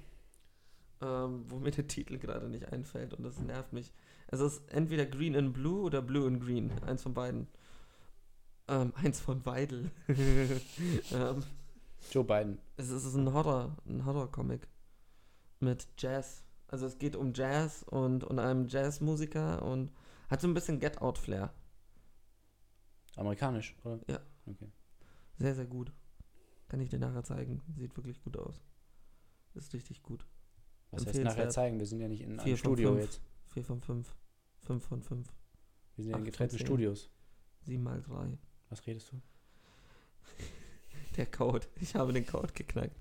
Ähm, 1.02 1.45
wo 1.47 1.58
mir 1.58 1.71
der 1.71 1.88
Titel 1.88 2.19
gerade 2.19 2.47
nicht 2.47 2.71
einfällt 2.71 3.15
und 3.15 3.24
das 3.24 3.39
nervt 3.39 3.74
mich. 3.74 3.91
Es 4.28 4.39
ist 4.39 4.62
entweder 4.69 5.06
Green 5.06 5.34
in 5.34 5.52
Blue 5.52 5.82
oder 5.82 6.02
Blue 6.02 6.28
in 6.28 6.39
Green. 6.39 6.71
Eins 6.86 7.02
von 7.02 7.13
beiden. 7.13 7.47
Ähm, 8.67 8.93
eins 9.02 9.19
von 9.19 9.45
Weidel. 9.45 9.89
ähm, 11.12 11.43
Joe 12.12 12.24
Biden. 12.24 12.60
es 12.78 12.89
ist 12.89 13.15
ein 13.15 13.34
Horror, 13.34 13.76
ein 13.88 14.06
Horror-Comic. 14.06 14.67
Mit 15.60 15.88
Jazz. 15.97 16.43
Also 16.67 16.86
es 16.86 16.97
geht 16.97 17.15
um 17.15 17.34
Jazz 17.34 17.84
und, 17.84 18.24
und 18.24 18.39
einem 18.39 18.67
Jazzmusiker 18.67 19.62
und 19.63 19.91
hat 20.30 20.41
so 20.41 20.47
ein 20.47 20.54
bisschen 20.54 20.80
Get-Out-Flair. 20.80 21.52
Amerikanisch, 23.17 23.76
oder? 23.84 24.00
Ja. 24.08 24.19
Okay. 24.45 24.71
Sehr, 25.41 25.56
sehr 25.56 25.65
gut. 25.65 25.91
Kann 26.67 26.80
ich 26.80 26.89
dir 26.89 26.99
nachher 26.99 27.23
zeigen. 27.23 27.62
Sieht 27.75 27.97
wirklich 27.97 28.21
gut 28.21 28.38
aus. 28.38 28.62
Ist 29.56 29.73
richtig 29.73 30.04
gut. 30.04 30.25
Was 30.91 31.06
heißt 31.06 31.19
nachher 31.19 31.49
zeigen? 31.49 31.80
Wir 31.80 31.86
sind 31.86 31.99
ja 31.99 32.08
nicht 32.08 32.21
in 32.21 32.39
einem 32.39 32.58
Studio 32.58 32.91
fünf. 32.91 33.01
jetzt. 33.01 33.21
4 33.47 33.65
von 33.65 33.82
5. 33.82 34.15
5 34.60 34.86
von 34.86 35.01
5. 35.01 35.27
Wir 35.95 36.04
sind 36.04 36.12
ja 36.12 36.17
in 36.17 36.23
getrennten. 36.23 36.60
Studios. 36.60 37.10
7 37.63 37.82
mal 37.82 38.01
3. 38.01 38.38
Was 38.69 38.86
redest 38.86 39.12
du? 39.12 39.21
Der 41.17 41.25
Code. 41.25 41.67
Ich 41.82 41.95
habe 41.95 42.13
den 42.13 42.25
Code 42.25 42.54
geknackt. 42.54 42.95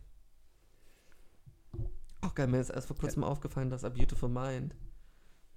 Auch 2.23 2.35
geil, 2.35 2.49
mir 2.49 2.61
ist 2.61 2.71
erst 2.71 2.89
vor 2.89 2.97
kurzem 2.97 3.23
aufgefallen, 3.23 3.71
dass 3.71 3.85
A 3.85 3.89
Beautiful 3.89 4.29
Mind 4.29 4.75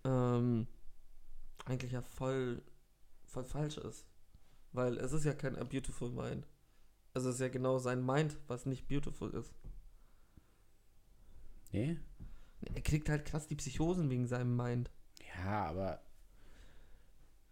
ähm, 0.04 0.68
eigentlich 1.66 1.94
ja 1.94 2.02
voll, 2.02 2.62
voll 3.26 3.44
falsch 3.44 3.78
ist. 3.78 4.06
Weil 4.72 4.98
es 4.98 5.12
ist 5.12 5.24
ja 5.24 5.34
kein 5.34 5.56
A 5.56 5.64
Beautiful 5.64 6.12
Mind. 6.12 6.48
Also 7.14 7.30
es 7.30 7.36
ist 7.36 7.42
ja 7.42 7.50
genau 7.50 7.78
sein 7.78 8.06
Mind, 8.06 8.38
was 8.48 8.66
nicht 8.66 8.88
beautiful 8.88 9.30
ist. 9.32 9.54
Nee? 11.72 12.00
Er 12.74 12.82
kriegt 12.82 13.10
halt 13.10 13.26
krass 13.26 13.48
die 13.48 13.56
Psychosen 13.56 14.10
wegen 14.10 14.28
seinem 14.28 14.56
Mind. 14.56 14.90
Ja, 15.36 15.66
aber 15.66 16.02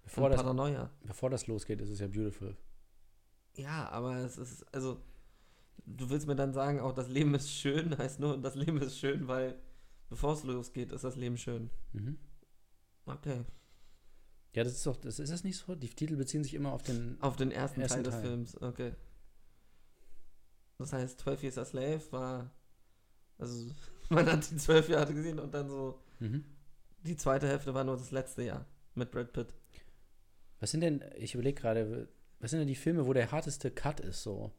bevor 0.03 0.25
Und 0.25 0.31
das, 0.31 0.41
Paranoia. 0.41 0.89
bevor 1.03 1.29
das 1.29 1.47
losgeht, 1.47 1.81
ist 1.81 1.89
es 1.89 1.99
ja 1.99 2.07
beautiful. 2.07 2.57
Ja, 3.55 3.89
aber 3.89 4.17
es 4.17 4.37
ist, 4.37 4.63
also, 4.73 5.01
du 5.85 6.09
willst 6.09 6.27
mir 6.27 6.35
dann 6.35 6.53
sagen, 6.53 6.79
auch 6.79 6.93
das 6.93 7.09
Leben 7.09 7.33
ist 7.35 7.51
schön, 7.51 7.95
heißt 7.97 8.19
nur, 8.19 8.37
das 8.37 8.55
Leben 8.55 8.81
ist 8.81 8.97
schön, 8.97 9.27
weil 9.27 9.59
bevor 10.09 10.33
es 10.33 10.43
losgeht, 10.43 10.91
ist 10.91 11.03
das 11.03 11.15
Leben 11.15 11.37
schön. 11.37 11.69
Mhm. 11.93 12.17
Okay. 13.05 13.43
Ja, 14.53 14.63
das 14.63 14.73
ist 14.73 14.85
doch, 14.85 14.97
das 14.97 15.19
ist 15.19 15.31
das 15.31 15.43
nicht 15.43 15.57
so? 15.57 15.75
Die 15.75 15.89
Titel 15.89 16.15
beziehen 16.15 16.43
sich 16.43 16.53
immer 16.53 16.73
auf 16.73 16.83
den. 16.83 17.21
Auf 17.21 17.35
den 17.35 17.51
ersten, 17.51 17.81
Ersten 17.81 17.95
Teil 17.95 18.03
des 18.03 18.13
Teil. 18.15 18.21
Films, 18.21 18.61
okay. 18.61 18.93
Das 20.81 20.93
heißt, 20.93 21.19
12 21.21 21.43
Years 21.43 21.57
a 21.57 21.65
Slave 21.65 22.01
war, 22.11 22.51
also, 23.37 23.71
man 24.09 24.25
hat 24.31 24.49
die 24.51 24.57
12 24.57 24.89
Jahre 24.89 25.13
gesehen 25.13 25.39
und 25.39 25.53
dann 25.53 25.69
so, 25.69 25.99
Mhm. 26.19 26.43
die 27.03 27.15
zweite 27.15 27.47
Hälfte 27.47 27.73
war 27.73 27.83
nur 27.83 27.97
das 27.97 28.11
letzte 28.11 28.43
Jahr 28.43 28.65
mit 28.93 29.09
Brad 29.11 29.33
Pitt. 29.33 29.53
Was 30.59 30.69
sind 30.71 30.81
denn, 30.81 31.03
ich 31.17 31.33
überlege 31.33 31.59
gerade, 31.59 32.07
was 32.39 32.51
sind 32.51 32.59
denn 32.59 32.67
die 32.67 32.75
Filme, 32.75 33.07
wo 33.07 33.13
der 33.13 33.31
harteste 33.31 33.71
Cut 33.71 33.99
ist 33.99 34.21
so? 34.21 34.51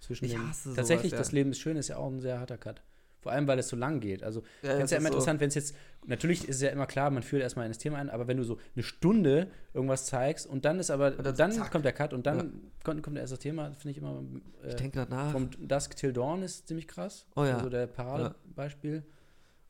Zwischen 0.00 0.24
Ich 0.24 0.32
den, 0.32 0.48
hasse 0.48 0.62
sowas, 0.64 0.76
tatsächlich, 0.76 1.12
ja. 1.12 1.18
das 1.18 1.30
Leben 1.32 1.50
ist 1.52 1.60
schön 1.60 1.76
ist 1.76 1.88
ja 1.88 1.96
auch 1.98 2.08
ein 2.08 2.20
sehr 2.20 2.40
harter 2.40 2.58
Cut. 2.58 2.82
Vor 3.26 3.32
allem, 3.32 3.48
weil 3.48 3.58
es 3.58 3.66
so 3.68 3.74
lang 3.74 3.98
geht. 3.98 4.22
Also, 4.22 4.42
Ja, 4.62 4.68
finde 4.70 4.84
es 4.84 4.90
ja 4.92 4.98
immer 4.98 5.08
so- 5.08 5.14
interessant, 5.14 5.40
wenn 5.40 5.48
es 5.48 5.56
jetzt, 5.56 5.74
natürlich 6.06 6.46
ist 6.48 6.56
es 6.56 6.62
ja 6.62 6.68
immer 6.70 6.86
klar, 6.86 7.10
man 7.10 7.24
führt 7.24 7.42
erstmal 7.42 7.66
in 7.66 7.70
das 7.72 7.78
Thema 7.78 7.98
ein, 7.98 8.08
aber 8.08 8.28
wenn 8.28 8.36
du 8.36 8.44
so 8.44 8.58
eine 8.76 8.84
Stunde 8.84 9.50
irgendwas 9.74 10.06
zeigst 10.06 10.46
und 10.46 10.64
dann 10.64 10.78
ist 10.78 10.90
aber, 10.92 11.10
dann 11.10 11.34
dann, 11.36 11.70
kommt 11.70 11.84
der 11.84 11.92
Cut 11.92 12.12
und 12.12 12.24
dann 12.24 12.70
kommt, 12.84 13.02
kommt 13.02 13.18
erst 13.18 13.32
das 13.32 13.40
Thema, 13.40 13.72
finde 13.72 13.90
ich 13.90 13.98
immer, 13.98 14.22
äh, 14.62 14.68
Ich 14.68 14.74
denke 14.76 14.98
gerade 14.98 15.10
nach. 15.10 15.32
vom 15.32 15.50
Dusk 15.58 15.96
Till 15.96 16.12
Dawn 16.12 16.42
ist 16.44 16.68
ziemlich 16.68 16.86
krass. 16.86 17.26
Oh 17.34 17.42
ja. 17.44 17.56
Also 17.56 17.68
der 17.68 17.88
Paradebeispiel. 17.88 19.02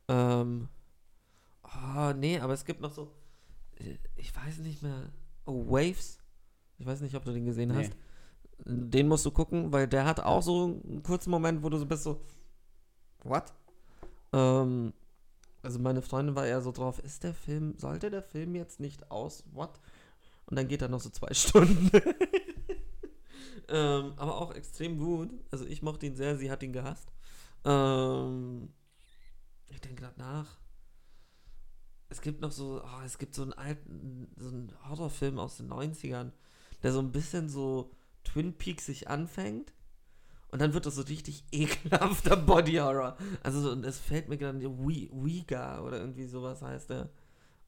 Ähm. 0.08 0.68
Oh, 1.64 2.12
nee, 2.14 2.38
aber 2.38 2.52
es 2.52 2.64
gibt 2.66 2.80
noch 2.82 2.92
so. 2.92 3.10
äh, 3.78 3.96
Ich 4.16 4.36
weiß 4.36 4.58
nicht 4.58 4.82
mehr. 4.82 5.10
Oh, 5.46 5.64
Waves. 5.70 6.18
Ich 6.78 6.84
weiß 6.86 7.00
nicht, 7.00 7.14
ob 7.14 7.24
du 7.24 7.32
den 7.32 7.46
gesehen 7.46 7.70
Nee. 7.70 7.84
hast. 7.84 7.92
Den 8.64 9.06
musst 9.08 9.24
du 9.26 9.30
gucken, 9.30 9.72
weil 9.72 9.86
der 9.86 10.04
hat 10.06 10.20
auch 10.20 10.42
so 10.42 10.64
einen 10.82 11.02
kurzen 11.02 11.30
Moment, 11.30 11.62
wo 11.62 11.68
du 11.68 11.76
so 11.78 11.86
bist 11.86 12.02
so. 12.04 12.20
What? 13.28 13.52
Ähm. 14.32 14.92
Also 15.62 15.80
meine 15.80 16.00
Freundin 16.00 16.36
war 16.36 16.46
eher 16.46 16.60
so 16.60 16.70
drauf, 16.70 17.00
ist 17.00 17.24
der 17.24 17.34
Film, 17.34 17.76
sollte 17.76 18.08
der 18.08 18.22
Film 18.22 18.54
jetzt 18.54 18.78
nicht 18.78 19.10
aus? 19.10 19.42
What? 19.50 19.80
Und 20.46 20.56
dann 20.56 20.68
geht 20.68 20.80
er 20.80 20.88
noch 20.88 21.00
so 21.00 21.10
zwei 21.10 21.26
Stunden. 21.34 21.90
ähm, 23.68 24.12
aber 24.16 24.40
auch 24.40 24.54
extrem 24.54 24.96
gut. 24.96 25.30
Also 25.50 25.66
ich 25.66 25.82
mochte 25.82 26.06
ihn 26.06 26.14
sehr, 26.14 26.36
sie 26.36 26.52
hat 26.52 26.62
ihn 26.62 26.72
gehasst. 26.72 27.08
Ähm, 27.64 28.72
ich 29.66 29.80
denke 29.80 30.02
gerade 30.02 30.20
nach. 30.20 30.58
Es 32.08 32.20
gibt 32.20 32.40
noch 32.40 32.52
so, 32.52 32.80
oh, 32.84 33.02
es 33.04 33.18
gibt 33.18 33.34
so 33.34 33.42
einen 33.42 33.52
alten, 33.52 34.28
so 34.36 34.46
einen 34.46 34.72
Horrorfilm 34.88 35.40
aus 35.40 35.56
den 35.56 35.68
90ern, 35.68 36.30
der 36.84 36.92
so 36.92 37.00
ein 37.00 37.10
bisschen 37.10 37.48
so 37.48 37.90
Twin 38.22 38.56
Peaks 38.56 38.86
sich 38.86 39.08
anfängt. 39.08 39.72
Und 40.50 40.60
dann 40.60 40.74
wird 40.74 40.86
das 40.86 40.94
so 40.94 41.02
richtig 41.02 41.44
ekelhafter 41.52 42.36
Body 42.36 42.74
Horror. 42.74 43.16
Also 43.42 43.60
so, 43.60 43.70
und 43.72 43.84
es 43.84 43.98
fällt 43.98 44.28
mir 44.28 44.36
gerade 44.36 44.66
Ouija 44.68 45.80
oder 45.80 45.98
irgendwie 45.98 46.26
sowas 46.26 46.62
heißt 46.62 46.90
der. 46.90 47.10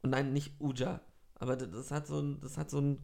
Und 0.01 0.11
nein, 0.11 0.33
nicht 0.33 0.59
Uja. 0.59 1.01
Aber 1.35 1.55
das, 1.55 1.69
das 1.71 1.91
hat 1.91 2.07
so 2.07 2.19
ein, 2.19 2.39
das 2.41 2.57
hat 2.57 2.69
so 2.69 2.79
ein, 2.79 2.99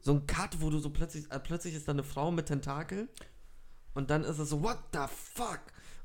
so 0.00 0.12
ein 0.12 0.26
Cut, 0.26 0.60
wo 0.60 0.70
du 0.70 0.78
so 0.78 0.90
plötzlich, 0.90 1.30
äh, 1.30 1.40
plötzlich 1.40 1.74
ist 1.74 1.88
da 1.88 1.92
eine 1.92 2.02
Frau 2.02 2.30
mit 2.30 2.46
Tentakel. 2.46 3.08
Und 3.94 4.10
dann 4.10 4.24
ist 4.24 4.38
es 4.38 4.50
so, 4.50 4.62
what 4.62 4.78
the 4.92 5.00
fuck? 5.08 5.60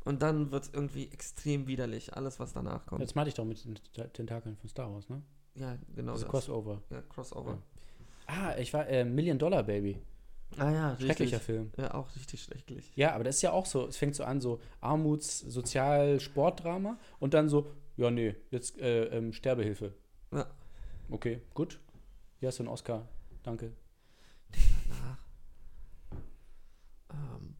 Und 0.05 0.21
dann 0.21 0.51
wird 0.51 0.63
es 0.63 0.73
irgendwie 0.73 1.09
extrem 1.11 1.67
widerlich, 1.67 2.15
alles 2.15 2.39
was 2.39 2.53
danach 2.53 2.85
kommt. 2.85 3.01
Jetzt 3.01 3.15
meinte 3.15 3.29
ich 3.29 3.35
doch 3.35 3.45
mit 3.45 3.63
den 3.65 3.77
Tentakeln 4.13 4.55
von 4.55 4.69
Star 4.69 4.91
Wars, 4.93 5.09
ne? 5.09 5.21
ja, 5.55 5.77
genau 5.95 6.13
Also 6.13 6.23
das. 6.23 6.31
Crossover. 6.31 6.81
Ja, 6.89 7.01
Crossover. 7.01 7.61
Ah, 8.27 8.55
ich 8.57 8.73
war 8.73 8.87
äh, 8.87 9.03
Million 9.03 9.37
Dollar 9.37 9.63
Baby. 9.63 9.99
Ah 10.57 10.71
ja, 10.71 10.95
Schrecklicher 10.97 11.37
richtig. 11.37 11.41
Film. 11.41 11.71
Ja, 11.77 11.93
auch 11.93 12.13
richtig 12.15 12.43
schrecklich. 12.43 12.91
Ja, 12.95 13.13
aber 13.13 13.23
das 13.23 13.37
ist 13.37 13.41
ja 13.43 13.51
auch 13.51 13.65
so, 13.65 13.87
es 13.87 13.97
fängt 13.97 14.15
so 14.15 14.23
an, 14.23 14.41
so 14.41 14.59
Armuts-, 14.81 15.39
Sozial-, 15.39 16.19
Sportdrama 16.19 16.97
und 17.19 17.33
dann 17.33 17.49
so, 17.49 17.71
ja, 17.97 18.11
nee, 18.11 18.35
jetzt 18.51 18.77
äh, 18.79 19.05
ähm, 19.05 19.31
Sterbehilfe. 19.31 19.93
Ja. 20.31 20.47
Okay, 21.09 21.41
gut. 21.53 21.79
Hier 22.39 22.47
hast 22.47 22.59
du 22.59 22.63
einen 22.63 22.69
Oscar. 22.69 23.07
Danke. 23.43 23.73
Nach. 24.89 25.17
Ähm, 27.11 27.55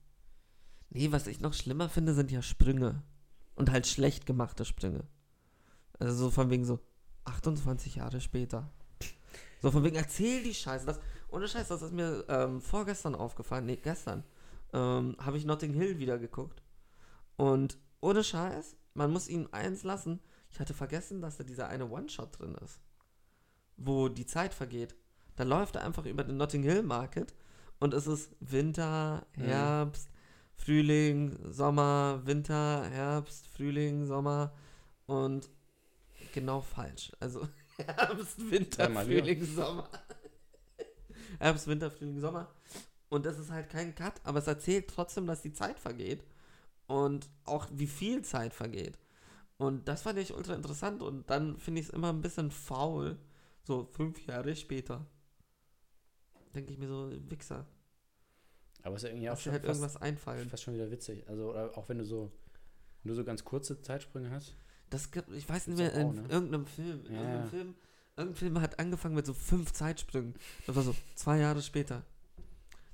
nee, 0.90 1.12
was 1.12 1.28
ich 1.28 1.42
noch 1.42 1.54
schlimmer 1.54 1.90
finde, 1.90 2.14
sind 2.14 2.32
ja 2.32 2.42
Sprünge. 2.42 3.04
Und 3.56 3.72
halt 3.72 3.88
schlecht 3.88 4.26
gemachte 4.26 4.66
Sprünge. 4.66 5.04
Also 6.00 6.14
so 6.14 6.32
von 6.32 6.50
wegen 6.50 6.64
so 6.64 6.80
28 7.26 7.96
Jahre 7.96 8.22
später. 8.22 8.72
So 9.62 9.72
von 9.72 9.84
wegen, 9.84 9.98
erzähl 9.98 10.42
die 10.44 10.54
Scheiße. 10.54 10.86
Das, 10.86 11.00
ohne 11.32 11.48
Scheiß, 11.48 11.68
das 11.68 11.82
ist 11.82 11.94
mir 11.94 12.26
ähm, 12.30 12.62
vorgestern 12.62 13.16
aufgefallen. 13.16 13.66
Nee, 13.66 13.78
gestern. 13.78 14.24
Ähm, 14.74 15.16
habe 15.20 15.38
ich 15.38 15.46
Notting 15.46 15.74
Hill 15.74 15.98
wieder 16.00 16.18
geguckt. 16.20 16.62
Und 17.38 17.78
ohne 18.02 18.24
Scheiß, 18.24 18.76
man 18.94 19.12
muss 19.12 19.28
ihm 19.28 19.48
eins 19.52 19.84
lassen. 19.84 20.20
Ich 20.52 20.60
hatte 20.60 20.74
vergessen, 20.74 21.22
dass 21.22 21.38
da 21.38 21.44
dieser 21.44 21.68
eine 21.70 21.90
One-Shot 21.90 22.40
drin 22.40 22.56
ist. 22.64 22.80
Wo 23.78 24.10
die 24.10 24.26
Zeit 24.26 24.54
vergeht. 24.54 24.96
Da 25.36 25.44
läuft 25.44 25.76
er 25.76 25.84
einfach 25.86 26.06
über 26.06 26.24
den 26.24 26.38
Notting 26.38 26.64
Hill 26.64 26.84
Market 26.84 27.34
und 27.80 27.94
es 27.94 28.08
ist 28.08 28.32
Winter, 28.42 29.26
Mhm. 29.38 29.42
Herbst, 29.44 30.10
Frühling, 30.56 31.38
Sommer, 31.50 32.22
Winter, 32.26 32.84
Herbst, 32.90 33.48
Frühling, 33.48 34.06
Sommer 34.06 34.54
und 35.06 35.50
genau 36.34 36.60
falsch. 36.62 37.14
Also 37.22 37.48
Herbst, 37.78 38.52
Winter, 38.52 38.90
Ja. 38.92 39.02
Frühling, 39.02 39.46
Sommer. 39.46 39.90
Herbst, 41.40 41.68
Winter, 41.68 41.90
Frühling, 41.90 42.20
Sommer. 42.20 42.48
Und 43.10 43.26
das 43.26 43.40
ist 43.40 43.52
halt 43.52 43.70
kein 43.70 43.96
Cut, 43.96 44.22
aber 44.24 44.40
es 44.40 44.48
erzählt 44.48 44.88
trotzdem, 44.88 45.26
dass 45.26 45.42
die 45.42 45.54
Zeit 45.54 45.80
vergeht 45.80 46.24
und 46.88 47.28
auch 47.46 47.68
wie 47.72 47.88
viel 47.88 48.22
Zeit 48.24 48.54
vergeht. 48.54 49.00
Und 49.58 49.88
das 49.88 50.04
fand 50.04 50.20
ich 50.20 50.34
ultra 50.34 50.54
interessant 50.54 51.02
und 51.02 51.30
dann 51.30 51.58
finde 51.58 51.82
ich 51.82 51.88
es 51.88 51.94
immer 51.94 52.10
ein 52.14 52.22
bisschen 52.22 52.52
faul, 52.52 53.18
so 53.64 53.86
fünf 53.92 54.26
Jahre 54.26 54.56
später. 54.56 55.06
Denke 56.54 56.72
ich 56.72 56.78
mir 56.78 56.88
so, 56.88 57.12
Wichser. 57.30 57.66
Aber 58.84 58.96
es 58.96 59.04
ist 59.04 59.10
irgendwie 59.10 59.30
auch 59.30 59.38
schon 59.38 59.52
halt 59.52 59.66
fast, 59.66 59.82
irgendwas 59.82 60.02
einfallen. 60.02 60.50
fast 60.50 60.64
schon 60.64 60.74
wieder 60.74 60.90
witzig. 60.90 61.28
Also, 61.28 61.50
oder 61.52 61.78
auch 61.78 61.90
wenn 61.90 61.98
du 61.98 62.06
so, 62.06 62.32
wenn 63.04 63.10
du 63.10 63.16
so 63.16 63.24
ganz 63.24 63.44
kurze 63.44 63.82
Zeitsprünge 63.82 64.32
hast. 64.32 64.56
Das 64.90 65.12
gibt, 65.12 65.32
ich 65.34 65.48
weiß 65.48 65.68
nicht 65.68 65.78
mehr, 65.78 65.94
in 65.94 66.16
ne? 66.16 66.28
irgendeinem 66.30 66.66
Film. 66.66 67.06
In 67.06 67.14
Ja, 67.14 67.20
irgendeinem. 67.22 67.50
Film. 67.50 67.76
Irgendein 68.20 68.38
Film 68.38 68.62
hat 68.62 68.78
angefangen 68.80 69.16
mit 69.16 69.26
so 69.26 69.34
fünf 69.34 69.72
Zeitsprüngen. 69.72 70.36
Das 70.68 70.76
war 70.76 70.84
so 70.84 70.94
zwei 71.16 71.38
Jahre 71.38 71.62
später. 71.62 72.04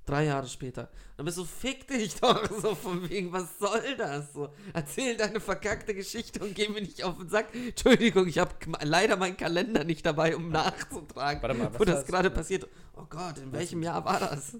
Drei 0.05 0.25
Jahre 0.25 0.47
später. 0.47 0.87
Dann 1.17 1.25
bist 1.25 1.39
du, 1.39 1.45
fick 1.45 1.87
dich 1.87 2.13
doch, 2.21 2.47
so 2.61 2.75
von 2.75 3.09
wegen, 3.09 3.31
was 3.33 3.57
soll 3.57 3.95
das? 3.97 4.33
So, 4.33 4.49
erzähl 4.71 5.17
deine 5.17 5.39
verkackte 5.39 5.95
Geschichte 5.95 6.43
und 6.43 6.53
geh 6.53 6.67
mir 6.69 6.81
nicht 6.81 7.03
auf 7.03 7.17
den 7.17 7.27
Sack. 7.27 7.47
Entschuldigung, 7.55 8.27
ich 8.27 8.37
habe 8.37 8.51
leider 8.83 9.17
meinen 9.17 9.35
Kalender 9.35 9.83
nicht 9.83 10.05
dabei, 10.05 10.35
um 10.35 10.49
nachzutragen, 10.49 11.41
Warte 11.41 11.57
mal, 11.57 11.73
was 11.73 11.79
wo 11.79 11.85
das? 11.85 12.05
gerade 12.05 12.29
passiert. 12.29 12.67
Oh 12.95 13.05
Gott, 13.09 13.39
in 13.39 13.51
welchem 13.51 13.81
Jahr 13.81 14.05
war 14.05 14.19
das? 14.19 14.55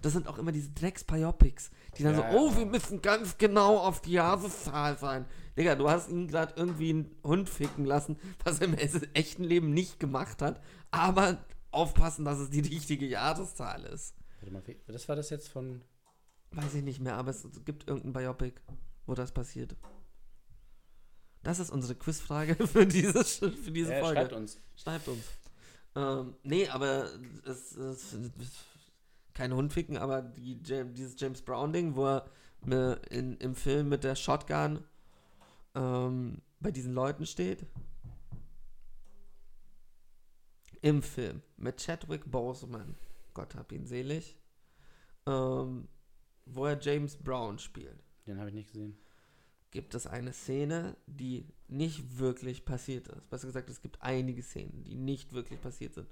Das 0.00 0.12
sind 0.12 0.28
auch 0.28 0.38
immer 0.38 0.52
diese 0.52 0.70
Drecks-Biopics, 0.70 1.70
die 1.98 2.04
dann 2.04 2.16
Ja, 2.16 2.30
so, 2.30 2.38
oh, 2.38 2.50
ja. 2.50 2.58
wir 2.58 2.66
müssen 2.66 3.02
ganz 3.02 3.36
genau 3.36 3.78
auf 3.78 4.00
die 4.00 4.12
Jahreszahl 4.12 4.96
sein. 4.96 5.24
Digga, 5.56 5.76
du 5.76 5.88
hast 5.88 6.08
ihn 6.10 6.26
gerade 6.28 6.54
irgendwie 6.56 6.90
einen 6.90 7.14
Hund 7.22 7.48
ficken 7.48 7.84
lassen, 7.84 8.16
was 8.44 8.60
er 8.60 8.66
im 8.68 8.74
echten 8.74 9.44
Leben 9.44 9.70
nicht 9.72 10.00
gemacht 10.00 10.42
hat, 10.42 10.60
aber 10.90 11.44
aufpassen, 11.70 12.24
dass 12.24 12.38
es 12.38 12.50
die 12.50 12.60
richtige 12.60 13.06
Jahreszahl 13.06 13.84
ist. 13.84 14.14
Warte 14.40 14.52
mal, 14.52 14.62
das 14.88 15.08
war 15.08 15.16
das 15.16 15.30
jetzt 15.30 15.48
von. 15.48 15.82
Weiß 16.50 16.74
ich 16.74 16.82
nicht 16.84 17.00
mehr, 17.00 17.16
aber 17.16 17.30
es 17.30 17.46
gibt 17.64 17.88
irgendein 17.88 18.12
Biopic, 18.12 18.60
wo 19.06 19.14
das 19.14 19.32
passiert. 19.32 19.76
Das 21.42 21.58
ist 21.58 21.70
unsere 21.70 21.94
Quizfrage 21.94 22.54
für 22.66 22.86
diese, 22.86 23.20
Sch- 23.20 23.50
für 23.52 23.70
diese 23.70 23.94
Äh, 23.94 24.00
Folge. 24.00 24.20
schreibt 24.20 24.32
uns. 24.32 24.60
Schreibt 24.76 25.08
uns. 25.08 25.24
Ähm, 25.96 26.34
nee, 26.42 26.68
aber 26.68 27.08
es 27.44 27.72
ist 27.72 28.16
kein 29.34 29.52
Hund 29.52 29.72
ficken, 29.72 29.96
aber 29.96 30.22
die, 30.22 30.56
dieses 30.62 31.14
James 31.20 31.42
Brown-Ding, 31.42 31.96
wo 31.96 32.06
er 32.06 32.30
ne, 32.64 33.00
in, 33.10 33.36
im 33.38 33.54
Film 33.54 33.88
mit 33.88 34.04
der 34.04 34.14
Shotgun 34.16 34.82
ähm, 35.74 36.40
bei 36.60 36.70
diesen 36.70 36.94
Leuten 36.94 37.26
steht. 37.26 37.66
Im 40.82 41.02
Film 41.02 41.42
mit 41.56 41.78
Chadwick 41.78 42.30
Boseman, 42.30 42.94
Gott 43.32 43.54
hab 43.54 43.72
ihn 43.72 43.86
selig, 43.86 44.36
ähm, 45.26 45.88
wo 46.44 46.66
er 46.66 46.78
James 46.78 47.16
Brown 47.16 47.58
spielt 47.58 48.02
Den 48.26 48.38
habe 48.38 48.50
ich 48.50 48.54
nicht 48.54 48.72
gesehen. 48.72 48.98
gibt 49.70 49.94
es 49.94 50.06
eine 50.06 50.32
Szene, 50.32 50.96
die 51.06 51.48
nicht 51.68 52.18
wirklich 52.18 52.64
passiert 52.64 53.08
ist. 53.08 53.28
Besser 53.30 53.46
gesagt, 53.46 53.70
es 53.70 53.80
gibt 53.80 54.02
einige 54.02 54.42
Szenen, 54.42 54.84
die 54.84 54.94
nicht 54.94 55.32
wirklich 55.32 55.60
passiert 55.60 55.94
sind. 55.94 56.08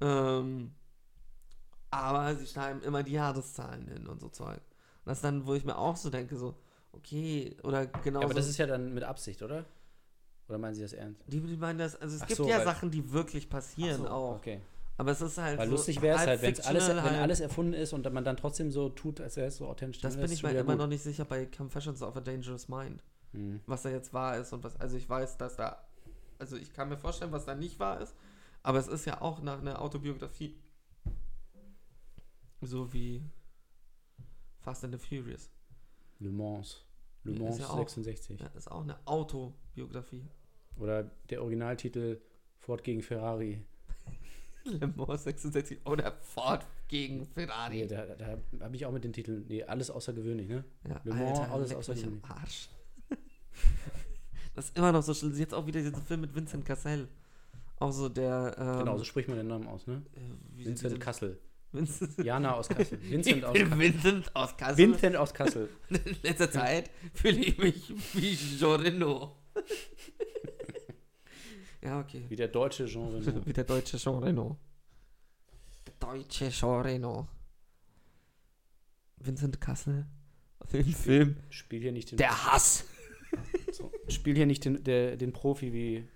Ähm, 0.00 0.74
aber 1.90 2.34
sie 2.36 2.46
schreiben 2.46 2.82
immer 2.82 3.02
die 3.02 3.12
Jahreszahlen 3.12 3.88
hin 3.88 4.06
und 4.06 4.20
so 4.20 4.28
Zeug. 4.28 4.58
Und 4.58 5.06
das 5.06 5.18
ist 5.18 5.24
dann, 5.24 5.46
wo 5.46 5.54
ich 5.54 5.64
mir 5.64 5.78
auch 5.78 5.96
so 5.96 6.10
denke, 6.10 6.36
so, 6.36 6.56
okay, 6.92 7.56
oder 7.62 7.86
genau 7.86 8.20
Ja, 8.20 8.24
aber 8.26 8.34
das 8.34 8.48
ist 8.48 8.58
ja 8.58 8.66
dann 8.66 8.92
mit 8.94 9.02
Absicht, 9.04 9.42
oder? 9.42 9.64
Oder 10.48 10.58
meinen 10.58 10.74
Sie 10.74 10.82
das 10.82 10.92
ernst? 10.92 11.22
die, 11.26 11.40
die 11.40 11.56
meinen 11.56 11.78
das, 11.78 11.94
also 11.96 12.16
es 12.16 12.22
Ach 12.22 12.26
gibt 12.26 12.38
so, 12.38 12.48
ja 12.48 12.62
Sachen, 12.64 12.90
die 12.90 13.12
wirklich 13.12 13.48
passieren 13.48 14.06
auch. 14.06 14.36
Okay. 14.36 14.60
Aber 14.96 15.12
es 15.12 15.20
ist 15.22 15.38
halt 15.38 15.58
Weil 15.58 15.66
so 15.68 15.72
lustig 15.76 16.02
wäre 16.02 16.18
es 16.18 16.26
halt, 16.26 16.42
wenn 16.42 16.48
alles, 16.48 16.66
wenn 16.66 16.74
fictional, 16.74 17.02
halb- 17.02 17.22
alles 17.22 17.40
erfunden 17.40 17.72
ist 17.72 17.92
und 17.94 18.12
man 18.12 18.22
dann 18.24 18.36
trotzdem 18.36 18.70
so 18.70 18.90
tut, 18.90 19.20
als 19.20 19.36
wäre 19.36 19.46
es 19.46 19.56
so 19.56 19.66
authentisch. 19.66 20.02
Das 20.02 20.16
bin 20.16 20.30
ich 20.30 20.42
mir 20.42 20.50
immer 20.50 20.72
gut. 20.72 20.78
noch 20.78 20.86
nicht 20.88 21.02
sicher 21.02 21.24
bei 21.24 21.46
Confessions 21.46 22.02
of 22.02 22.16
a 22.16 22.20
Dangerous 22.20 22.68
Mind. 22.68 23.02
Hm. 23.32 23.60
was 23.64 23.82
da 23.82 23.90
jetzt 23.90 24.12
wahr 24.12 24.36
ist 24.38 24.52
und 24.52 24.64
was. 24.64 24.78
Also 24.80 24.96
ich 24.96 25.08
weiß, 25.08 25.38
dass 25.38 25.54
da. 25.56 25.86
Also 26.40 26.56
ich 26.56 26.72
kann 26.72 26.88
mir 26.88 26.96
vorstellen, 26.98 27.30
was 27.30 27.44
da 27.44 27.54
nicht 27.54 27.78
wahr 27.78 28.00
ist. 28.00 28.14
Aber 28.62 28.78
es 28.78 28.88
ist 28.88 29.04
ja 29.06 29.20
auch 29.22 29.40
nach 29.40 29.60
einer 29.60 29.80
Autobiografie. 29.80 30.58
So 32.60 32.92
wie 32.92 33.22
Fast 34.58 34.84
and 34.84 34.92
the 34.92 34.98
Furious. 34.98 35.48
Le 36.20 36.30
Mans. 36.30 36.84
Le 37.24 37.32
Mans 37.38 37.56
ist 37.56 37.60
ja 37.62 37.68
auch- 37.70 37.78
66. 37.78 38.40
Ja, 38.40 38.46
ist 38.48 38.70
auch 38.70 38.82
eine 38.82 38.96
Autobiografie. 39.06 40.24
Oder 40.78 41.10
der 41.28 41.42
Originaltitel 41.42 42.20
Ford 42.58 42.84
gegen 42.84 43.02
Ferrari. 43.02 43.62
Le 44.64 44.86
Mans 44.88 45.24
66 45.24 45.84
oder 45.86 46.12
Ford 46.20 46.66
gegen 46.88 47.24
Ferrari. 47.26 47.76
Nee, 47.82 47.86
da, 47.86 48.04
da 48.06 48.38
habe 48.60 48.76
ich 48.76 48.84
auch 48.86 48.92
mit 48.92 49.04
den 49.04 49.12
Titeln, 49.12 49.46
nee, 49.48 49.62
alles 49.64 49.90
außergewöhnlich, 49.90 50.48
ne? 50.48 50.64
Ja, 50.88 51.00
Le 51.04 51.14
Mans, 51.14 51.38
Alter, 51.40 51.52
alles 51.52 51.74
außergewöhnlich. 51.74 52.24
Arsch. 52.24 52.68
das 54.54 54.66
ist 54.66 54.76
immer 54.76 54.92
noch 54.92 55.02
so 55.02 55.14
schlimm. 55.14 55.34
Jetzt 55.36 55.54
auch 55.54 55.66
wieder 55.66 55.80
dieser 55.80 55.96
Film 56.00 56.20
mit 56.22 56.34
Vincent 56.34 56.64
Cassel. 56.64 57.08
Auch 57.78 57.92
so 57.92 58.08
der. 58.10 58.54
Ähm, 58.58 58.78
Genau, 58.80 58.98
so 58.98 59.04
spricht 59.04 59.28
man 59.28 59.38
den 59.38 59.46
Namen 59.48 59.66
aus, 59.66 59.86
ne? 59.86 60.02
äh, 60.14 60.64
Vincent 60.64 61.00
Kassel. 61.00 61.38
Vincent, 61.72 62.18
Jana 62.18 62.54
aus 62.54 62.68
Kassel. 62.68 62.98
Vincent 63.02 63.44
aus 63.44 63.54
Kassel. 63.54 63.78
Vincent 63.78 64.36
aus 64.36 64.56
Kassel. 64.56 64.78
Vincent 64.78 65.16
aus 65.16 65.34
Kassel. 65.34 65.68
In 65.88 66.16
letzter 66.22 66.50
Zeit 66.50 66.90
fühle 67.14 67.38
ich 67.38 67.58
mich 67.58 67.94
wie 68.14 68.36
Jean 68.36 68.80
Reno. 68.80 69.36
ja, 71.82 72.00
okay. 72.00 72.24
Wie 72.28 72.36
der 72.36 72.48
deutsche 72.48 72.86
Jean 72.86 73.14
Reno. 73.14 73.46
Wie 73.46 73.52
der 73.52 73.64
deutsche 73.64 73.98
Jean 73.98 74.22
Reno. 74.22 74.58
Der 75.86 75.94
deutsche 76.00 76.50
Jean 76.50 76.82
Reno. 76.82 77.28
Vincent 79.18 79.60
Kassel. 79.60 80.06
Den 80.72 80.84
Film. 80.86 81.36
Spiel 81.50 81.80
hier 81.80 81.92
nicht 81.92 82.10
den, 82.10 82.18
Der 82.18 82.52
Hass. 82.52 82.84
so, 83.72 83.92
spiel 84.08 84.36
hier 84.36 84.46
nicht 84.46 84.64
den, 84.64 84.82
der, 84.82 85.16
den 85.16 85.32
Profi 85.32 85.72
wie 85.72 86.08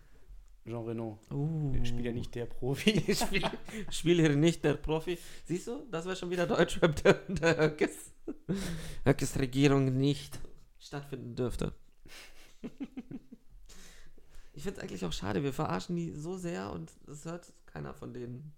Jean 0.66 0.84
Reno. 0.84 1.18
Uh. 1.30 1.74
Spiel 1.84 2.02
hier 2.02 2.12
nicht 2.12 2.34
der 2.34 2.46
Profi. 2.46 2.92
Ich 3.06 3.18
spiele 3.18 3.50
spiel 3.90 4.20
hier 4.20 4.36
nicht 4.36 4.64
der 4.64 4.74
Profi. 4.74 5.18
Siehst 5.44 5.66
du, 5.66 5.86
das 5.90 6.06
wäre 6.06 6.16
schon 6.16 6.30
wieder 6.30 6.46
Deutschrap, 6.46 7.02
der, 7.02 7.14
der 7.28 7.56
Höckes, 7.58 8.12
Höckes 9.04 9.38
Regierung 9.38 9.96
nicht 9.96 10.40
stattfinden 10.78 11.34
dürfte. 11.34 11.72
Ich 14.52 14.62
finde 14.62 14.78
es 14.78 14.82
eigentlich 14.82 15.04
auch 15.04 15.12
schade, 15.12 15.42
wir 15.42 15.52
verarschen 15.52 15.96
die 15.96 16.12
so 16.12 16.36
sehr 16.36 16.70
und 16.70 16.90
es 17.08 17.24
hört 17.24 17.52
keiner 17.66 17.92
von 17.92 18.14
denen. 18.14 18.52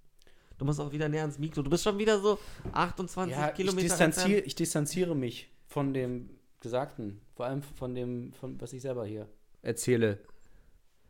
Du 0.59 0.65
musst 0.65 0.81
auch 0.81 0.93
wieder 0.93 1.09
näher 1.09 1.23
ans 1.23 1.39
Mikro. 1.39 1.63
Du 1.63 1.71
bist 1.71 1.85
schon 1.85 1.99
wieder 1.99 2.21
so 2.21 2.39
28 2.73 3.37
ja, 3.37 3.49
ich, 3.49 3.55
Kilometer 3.55 3.89
distanziere, 3.89 4.27
entfernt. 4.27 4.47
ich 4.47 4.55
distanziere 4.55 5.15
mich 5.15 5.51
von 5.67 5.93
dem 5.93 6.31
Gesagten. 6.61 7.21
Vor 7.35 7.47
allem 7.47 7.63
von 7.63 7.95
dem, 7.95 8.33
von 8.33 8.61
was 8.61 8.73
ich 8.73 8.83
selber 8.83 9.05
hier 9.07 9.29
erzähle. 9.63 10.21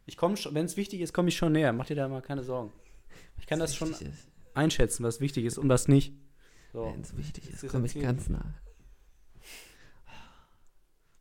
Ich 0.07 0.17
komme 0.17 0.37
schon, 0.37 0.55
wenn 0.55 0.65
es 0.67 0.77
wichtig 0.77 1.01
ist, 1.01 1.13
komme 1.13 1.29
ich 1.29 1.37
schon 1.37 1.53
näher. 1.53 1.73
Mach 1.73 1.87
dir 1.87 1.97
da 1.97 2.09
mal 2.09 2.23
keine 2.23 2.43
Sorgen. 2.45 2.73
Ich 3.39 3.47
kann 3.47 3.59
das 3.59 3.75
schon 3.75 3.91
ist. 3.91 4.05
einschätzen, 4.55 5.03
was 5.05 5.21
wichtig 5.21 5.45
ist 5.45 5.59
und 5.59 5.69
was 5.69 5.89
nicht. 5.89 6.15
So. 6.73 6.85
Wenn 6.93 7.01
es 7.01 7.17
wichtig 7.17 7.51
ist, 7.51 7.67
komme 7.69 7.87
ich 7.87 8.01
ganz 8.01 8.29
nah. 8.29 8.55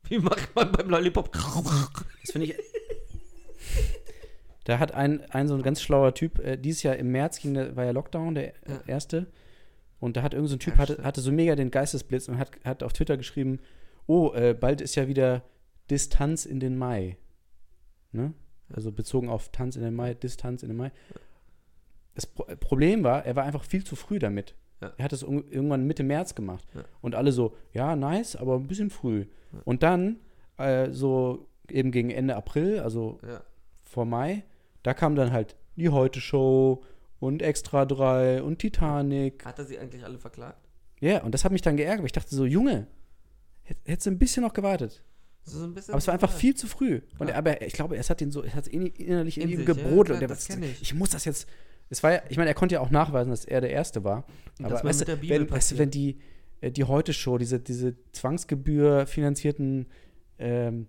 Wie 0.03 0.19
macht 0.19 0.55
man 0.55 0.71
beim 0.71 0.89
Lollipop? 0.89 1.31
Das 1.33 2.31
finde 2.31 2.47
ich. 2.47 2.55
Da 4.65 4.79
hat 4.79 4.93
ein, 4.93 5.21
ein 5.31 5.47
so 5.47 5.55
ein 5.55 5.61
ganz 5.63 5.81
schlauer 5.81 6.13
Typ, 6.13 6.39
äh, 6.39 6.57
dieses 6.57 6.83
Jahr 6.83 6.95
im 6.95 7.11
März 7.11 7.39
ging, 7.39 7.53
der- 7.53 7.75
war 7.75 7.85
ja 7.85 7.91
Lockdown, 7.91 8.33
der 8.35 8.53
Ja. 8.67 8.81
erste. 8.87 9.27
Und 9.99 10.17
da 10.17 10.23
hat 10.23 10.33
irgendein 10.33 10.49
so 10.49 10.55
ein 10.55 10.59
Typ, 10.59 10.77
hatte, 10.77 11.03
hatte 11.03 11.21
so 11.21 11.31
mega 11.31 11.55
den 11.55 11.71
Geistesblitz 11.71 12.27
und 12.27 12.37
hat, 12.37 12.51
hat 12.63 12.81
auf 12.83 12.93
Twitter 12.93 13.17
geschrieben, 13.17 13.59
oh, 14.07 14.31
äh, 14.33 14.53
bald 14.53 14.81
ist 14.81 14.95
ja 14.95 15.07
wieder 15.07 15.43
Distanz 15.89 16.45
in 16.45 16.59
den 16.59 16.77
Mai. 16.77 17.17
Ne? 18.11 18.33
Also 18.73 18.91
bezogen 18.91 19.29
auf 19.29 19.49
Tanz 19.49 19.75
in 19.75 19.83
den 19.83 19.95
Mai, 19.95 20.13
Distanz 20.13 20.63
in 20.63 20.69
den 20.69 20.77
Mai. 20.77 20.91
Das 22.15 22.25
Pro 22.25 22.45
Problem 22.59 23.03
war, 23.03 23.25
er 23.25 23.35
war 23.35 23.43
einfach 23.43 23.63
viel 23.63 23.83
zu 23.83 23.95
früh 23.95 24.19
damit. 24.19 24.55
Ja. 24.81 24.93
Er 24.97 25.05
hat 25.05 25.13
es 25.13 25.23
un- 25.23 25.47
irgendwann 25.49 25.85
Mitte 25.85 26.03
März 26.03 26.35
gemacht. 26.35 26.65
Ja. 26.73 26.83
Und 27.01 27.15
alle 27.15 27.31
so, 27.31 27.55
ja, 27.73 27.95
nice, 27.95 28.35
aber 28.35 28.55
ein 28.55 28.67
bisschen 28.67 28.89
früh. 28.89 29.25
Und 29.65 29.83
dann, 29.83 30.17
äh, 30.57 30.91
so 30.91 31.47
eben 31.69 31.91
gegen 31.91 32.09
Ende 32.11 32.35
April, 32.35 32.79
also 32.79 33.19
Ja. 33.27 33.41
vor 33.83 34.05
Mai, 34.05 34.43
da 34.83 34.93
kam 34.93 35.15
dann 35.15 35.31
halt 35.31 35.55
die 35.75 35.89
Heute-Show 35.89 36.83
und 37.19 37.41
Extra 37.41 37.85
3 37.85 38.41
und 38.43 38.59
Titanic. 38.59 39.45
Hat 39.45 39.59
er 39.59 39.65
sie 39.65 39.77
eigentlich 39.79 40.03
alle 40.03 40.17
verklagt? 40.17 40.59
Ja, 40.99 41.21
und 41.23 41.33
das 41.33 41.43
hat 41.43 41.51
mich 41.51 41.61
dann 41.61 41.75
geärgert, 41.77 41.99
weil 41.99 42.05
ich 42.07 42.11
dachte 42.13 42.33
so, 42.35 42.45
Junge, 42.45 42.87
hätt- 43.63 43.77
hättest 43.85 44.07
du 44.07 44.11
ein 44.11 44.19
bisschen 44.19 44.43
noch 44.43 44.53
gewartet. 44.53 45.03
Das 45.45 45.53
so 45.53 45.63
ein 45.63 45.73
bisschen 45.73 45.93
Aber 45.93 45.99
es 45.99 46.07
war 46.07 46.13
einfach 46.15 46.31
ja. 46.31 46.37
viel 46.37 46.55
zu 46.55 46.67
früh. 46.67 47.01
Und 47.19 47.27
Ja. 47.27 47.33
er, 47.35 47.37
aber 47.37 47.61
ich 47.61 47.73
glaube, 47.73 47.95
es 47.97 48.09
hat 48.09 48.19
ihn 48.21 48.31
so, 48.31 48.43
es 48.43 48.53
hat 48.55 48.67
in, 48.67 48.85
innerlich 48.87 49.37
in 49.37 49.43
In 49.43 49.49
ihm 49.51 49.59
ja, 49.59 49.65
gebrodelt. 49.65 50.19
der 50.21 50.27
das 50.27 50.47
kenn 50.47 50.63
ich. 50.63 50.81
ich 50.81 50.93
muss 50.93 51.11
das 51.11 51.25
jetzt. 51.25 51.47
Es 51.89 52.01
war 52.01 52.13
ja, 52.13 52.21
ich 52.29 52.37
meine, 52.37 52.49
er 52.49 52.55
konnte 52.55 52.73
ja 52.75 52.81
auch 52.81 52.89
nachweisen, 52.89 53.29
dass 53.29 53.45
er 53.45 53.61
der 53.61 53.69
Erste 53.69 54.03
war. 54.03 54.25
Und 54.59 54.65
Aber 54.65 54.73
das 54.75 54.83
weißt 54.83 55.07
wenn, 55.29 55.49
weißt 55.51 55.77
wenn 55.77 55.91
die, 55.91 56.17
äh, 56.61 56.71
die 56.71 56.83
Heute-Show, 56.83 57.37
diese, 57.37 57.59
diese 57.59 57.95
Zwangsgebühr 58.11 59.05
finanzierten, 59.05 59.85
ähm, 60.39 60.87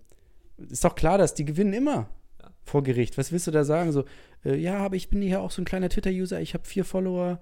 ist 0.69 0.83
doch 0.83 0.95
klar, 0.95 1.17
dass 1.19 1.35
die 1.35 1.45
gewinnen 1.45 1.73
immer 1.73 2.09
Ja. 2.41 2.49
vor 2.63 2.81
Gericht. 2.83 3.17
Was 3.19 3.31
willst 3.31 3.45
du 3.45 3.51
da 3.51 3.63
sagen? 3.63 3.91
So, 3.91 4.05
äh, 4.43 4.55
ja, 4.55 4.79
aber 4.79 4.95
ich 4.95 5.09
bin 5.09 5.21
hier 5.21 5.41
auch 5.41 5.51
so 5.51 5.61
ein 5.61 5.65
kleiner 5.65 5.89
Twitter-User, 5.89 6.41
ich 6.41 6.55
habe 6.55 6.65
vier 6.65 6.83
Follower. 6.83 7.39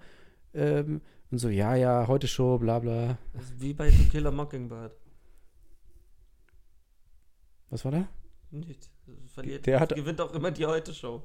Ähm, 0.54 0.99
und 1.32 1.38
so, 1.38 1.47
ja, 1.49 1.75
ja, 1.75 2.08
Heute-Show, 2.08 2.58
bla 2.60 2.80
bla. 2.80 3.17
Das 3.34 3.45
ist 3.45 3.62
wie 3.62 3.73
bei 3.73 3.89
To 3.89 4.04
Kill 4.12 4.28
a 4.28 4.32
Mockingbird. 4.32 4.91
Was 7.75 7.83
war 7.83 7.91
da? 7.91 8.07
Nicht. 8.51 8.89
Verliert, 9.33 9.65
Der 9.65 9.81
hat- 9.81 9.93
gewinnt 9.93 10.21
auch 10.21 10.33
immer 10.33 10.49
die 10.49 10.65
Heute-Show. 10.65 11.21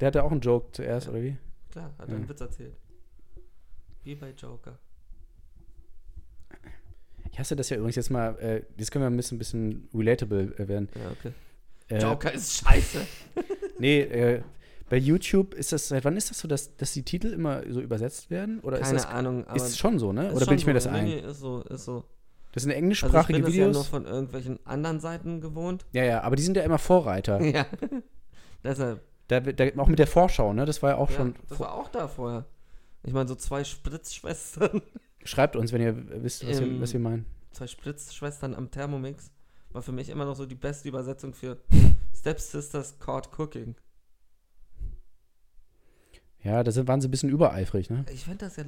Der 0.00 0.08
hatte 0.08 0.24
auch 0.24 0.32
einen 0.32 0.40
Joke 0.40 0.72
zuerst, 0.72 1.06
Ja. 1.06 1.12
oder 1.12 1.22
wie? 1.22 1.36
Klar, 1.70 1.94
hat 1.98 2.08
Ja. 2.08 2.16
einen 2.16 2.28
Witz 2.28 2.40
erzählt. 2.40 2.76
Wie 4.02 4.16
bei 4.16 4.30
Joker. 4.30 4.76
Ich 7.30 7.38
hasse 7.38 7.54
das 7.54 7.70
ja 7.70 7.76
übrigens 7.76 7.94
jetzt 7.94 8.10
mal, 8.10 8.36
äh, 8.40 8.62
jetzt 8.76 8.90
können 8.90 9.04
wir 9.04 9.10
ein 9.10 9.16
bisschen, 9.16 9.38
bisschen 9.38 9.88
relatable 9.94 10.52
äh, 10.58 10.66
werden. 10.66 10.88
Ja, 10.96 11.10
okay. 11.12 11.32
Äh, 11.88 12.02
Joker 12.02 12.32
ist 12.32 12.52
scheiße. 12.58 13.06
Nee, 13.78 14.00
äh, 14.00 14.42
bei 14.88 14.96
YouTube 14.96 15.54
ist 15.54 15.70
das, 15.72 15.86
seit 15.88 16.04
wann 16.04 16.16
ist 16.16 16.28
das 16.30 16.38
so, 16.40 16.48
dass, 16.48 16.76
dass 16.76 16.92
die 16.92 17.04
Titel 17.04 17.28
immer 17.28 17.62
so 17.70 17.80
übersetzt 17.80 18.30
werden? 18.30 18.58
Oder 18.60 18.78
Keine 18.80 18.96
ist 18.96 19.04
das 19.04 19.12
Ahnung, 19.12 19.44
aber. 19.46 19.56
ist 19.56 19.78
schon 19.78 19.98
so, 20.00 20.12
ne? 20.12 20.32
Oder 20.32 20.46
bilde 20.46 20.54
ich 20.56 20.66
mir 20.66 20.72
so. 20.72 20.74
das 20.74 20.86
ein? 20.88 21.04
Nee, 21.04 21.18
ist 21.20 21.38
so, 21.38 21.62
ist 21.62 21.84
so. 21.84 22.04
Das 22.54 22.62
sind 22.62 22.70
Also 22.70 22.78
ich 22.78 22.82
englischsprachige 22.84 23.32
bin 23.40 23.44
das 23.46 23.54
ja 23.54 23.64
nur 23.64 23.70
Videos. 23.72 23.88
von 23.88 24.06
irgendwelchen 24.06 24.64
anderen 24.64 25.00
Seiten 25.00 25.40
gewohnt. 25.40 25.84
Ja, 25.92 26.04
ja, 26.04 26.20
aber 26.22 26.36
die 26.36 26.42
sind 26.42 26.56
ja 26.56 26.62
immer 26.62 26.78
Vorreiter. 26.78 27.40
Ja. 27.44 27.66
Deshalb. 28.62 29.02
da, 29.26 29.40
da, 29.40 29.64
auch 29.76 29.88
mit 29.88 29.98
der 29.98 30.06
Vorschau, 30.06 30.52
ne? 30.52 30.64
Das 30.64 30.80
war 30.82 30.90
ja 30.90 30.96
auch 30.96 31.10
Ja, 31.10 31.16
schon. 31.16 31.34
das 31.48 31.58
war 31.58 31.74
auch 31.74 31.88
da 31.88 32.06
vorher. 32.08 32.46
Ich 33.02 33.12
meine, 33.12 33.28
so 33.28 33.34
zwei 33.34 33.64
Spritzschwestern. 33.64 34.80
Schreibt 35.24 35.56
uns, 35.56 35.72
wenn 35.72 35.82
ihr 35.82 36.22
wisst, 36.22 36.48
was, 36.48 36.60
wir, 36.60 36.66
Ähm, 36.68 36.80
was 36.80 36.92
wir 36.92 37.00
meinen. 37.00 37.26
Zwei 37.50 37.66
Spritzschwestern 37.66 38.54
am 38.54 38.70
Thermomix. 38.70 39.30
War 39.72 39.82
für 39.82 39.92
mich 39.92 40.08
immer 40.08 40.24
noch 40.24 40.36
so 40.36 40.46
die 40.46 40.54
beste 40.54 40.88
Übersetzung 40.88 41.34
für 41.34 41.58
Stepsisters 42.16 43.00
Caught 43.00 43.36
Cooking. 43.38 43.74
Ja, 46.42 46.62
da 46.62 46.70
sind, 46.70 46.86
waren 46.86 47.00
sie 47.00 47.08
ein 47.08 47.10
bisschen 47.10 47.30
übereifrig, 47.30 47.90
ne? 47.90 48.04
Ich 48.12 48.24
fände 48.24 48.44
das 48.44 48.56
ja. 48.56 48.64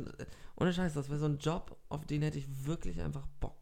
Ohne 0.57 0.73
Scheiß, 0.73 0.95
das 0.95 1.09
wäre 1.09 1.19
so 1.19 1.27
ein 1.27 1.39
Job, 1.39 1.77
auf 1.89 2.05
den 2.07 2.23
hätte 2.23 2.39
ich 2.39 2.67
wirklich 2.67 3.01
einfach 3.01 3.27
Bock. 3.39 3.56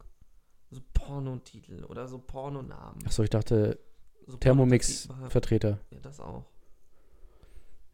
So 0.71 0.81
Pornotitel 0.93 1.83
oder 1.85 2.07
so 2.07 2.17
Pornonamen. 2.19 3.05
Achso, 3.05 3.23
ich 3.23 3.29
dachte, 3.29 3.79
So 4.27 4.37
Thermomix-Vertreter. 4.37 5.79
Ja, 5.91 5.99
das 6.01 6.19
auch. 6.19 6.45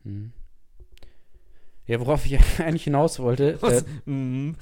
Hm. 0.03 0.31
Ja, 1.85 1.99
worauf 1.99 2.25
ich 2.25 2.39
eigentlich 2.59 2.85
hinaus 2.85 3.19
wollte. 3.19 3.53
Äh, 3.57 3.61
Was? 3.61 3.85
Mhm. 4.05 4.55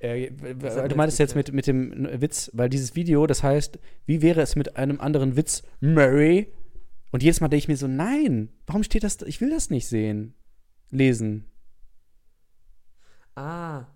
Äh, 0.00 0.30
w- 0.36 0.70
hat 0.70 0.92
du 0.92 0.96
meinst 0.96 1.18
jetzt 1.18 1.34
mit, 1.34 1.52
mit 1.52 1.66
dem 1.66 2.06
Witz, 2.20 2.50
weil 2.52 2.68
dieses 2.68 2.94
Video, 2.94 3.26
das 3.26 3.42
heißt, 3.42 3.78
wie 4.04 4.20
wäre 4.20 4.42
es 4.42 4.54
mit 4.54 4.76
einem 4.76 5.00
anderen 5.00 5.36
Witz, 5.36 5.62
Murray? 5.80 6.52
Und 7.10 7.22
jedes 7.22 7.40
Mal 7.40 7.48
denke 7.48 7.60
ich 7.60 7.68
mir 7.68 7.76
so, 7.78 7.86
nein, 7.88 8.50
warum 8.66 8.82
steht 8.82 9.02
das, 9.04 9.16
da? 9.16 9.24
ich 9.26 9.40
will 9.40 9.48
das 9.50 9.70
nicht 9.70 9.86
sehen, 9.86 10.34
lesen. 10.90 11.46
Ah, 13.34 13.86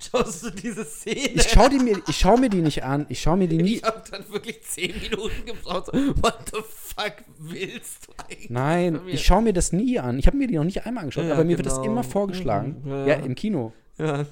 schaust 0.00 0.44
du 0.44 0.50
diese 0.50 0.84
Szene? 0.84 1.34
Ich 1.34 1.48
schaue 1.50 1.70
die 1.70 1.78
mir, 1.78 2.00
ich 2.08 2.16
schau 2.16 2.36
mir 2.36 2.48
die 2.48 2.62
nicht 2.62 2.82
an, 2.84 3.06
ich 3.08 3.20
schaue 3.20 3.36
mir 3.36 3.48
die 3.48 3.58
nie. 3.58 3.76
Ich 3.76 3.82
hab 3.84 4.10
dann 4.10 4.28
wirklich 4.30 4.62
10 4.62 5.00
Minuten 5.00 5.44
gebraucht. 5.46 5.88
What 5.88 6.50
the 6.52 6.60
fuck 6.64 7.14
willst 7.38 8.08
du 8.08 8.12
eigentlich? 8.16 8.50
Nein, 8.50 9.00
ich 9.06 9.24
schaue 9.24 9.42
mir 9.42 9.52
das 9.52 9.72
nie 9.72 9.98
an. 9.98 10.18
Ich 10.18 10.26
habe 10.26 10.36
mir 10.36 10.46
die 10.46 10.56
noch 10.56 10.64
nicht 10.64 10.84
einmal 10.86 11.02
angeschaut, 11.04 11.24
Ja, 11.24 11.34
aber 11.34 11.44
mir 11.44 11.56
wird 11.56 11.66
das 11.66 11.76
genau. 11.80 11.92
immer 11.92 12.04
vorgeschlagen. 12.04 12.82
Mhm, 12.84 12.90
Ja, 12.90 13.06
ja. 13.06 13.14
im 13.16 13.34
Kino. 13.34 13.72
Ja. 13.98 14.24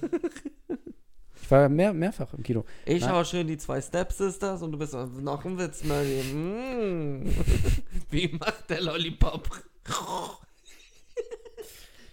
Ich 1.42 1.50
war 1.50 1.68
mehr, 1.68 1.92
mehrfach 1.92 2.32
im 2.34 2.42
Kino. 2.42 2.64
Ich 2.84 3.00
Nein. 3.02 3.10
schaue 3.10 3.24
schön 3.24 3.46
die 3.46 3.56
zwei 3.56 3.80
Stepsisters 3.80 4.62
und 4.62 4.72
du 4.72 4.78
bist 4.78 4.90
so, 4.92 5.04
noch 5.06 5.44
ein 5.44 5.56
Witz, 5.58 5.84
Mary. 5.84 6.22
Mm. 6.24 7.22
Wie 8.10 8.28
macht 8.28 8.68
der 8.68 8.80
Lollipop? 8.82 9.48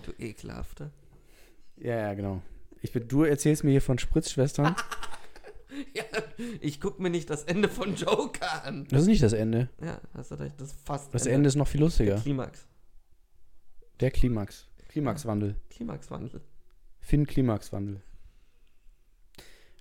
du 0.06 0.12
ekelhafter. 0.24 0.92
Ja, 1.78 1.96
ja, 1.98 2.14
genau. 2.14 2.42
Ich 2.84 2.92
bin, 2.92 3.08
du 3.08 3.24
erzählst 3.24 3.64
mir 3.64 3.72
hier 3.72 3.82
von 3.82 3.98
Spritzschwestern. 3.98 4.76
Ja, 5.96 6.04
ich 6.62 6.80
guck 6.80 7.00
mir 7.00 7.10
nicht 7.10 7.32
das 7.32 7.46
Ende 7.46 7.68
von 7.68 7.96
Joker 7.96 8.64
an. 8.64 8.86
Das 8.92 9.02
ist 9.02 9.08
nicht 9.08 9.24
das 9.24 9.34
Ende. 9.34 9.70
Ja, 9.84 10.00
hast 10.14 10.30
du 10.30 10.36
recht, 10.36 10.54
das 10.62 10.68
ist 10.68 10.80
fast 10.86 11.12
Das 11.16 11.26
Ende 11.26 11.48
ist 11.48 11.56
noch 11.56 11.68
viel 11.68 11.82
lustiger. 11.82 12.18
Klimax. 12.20 12.68
Der 14.00 14.12
Klimax. 14.12 14.68
Klimaxwandel. 14.90 15.56
Klimaxwandel. 15.72 16.42
Finn 17.00 17.26
Klimaxwandel. 17.26 18.02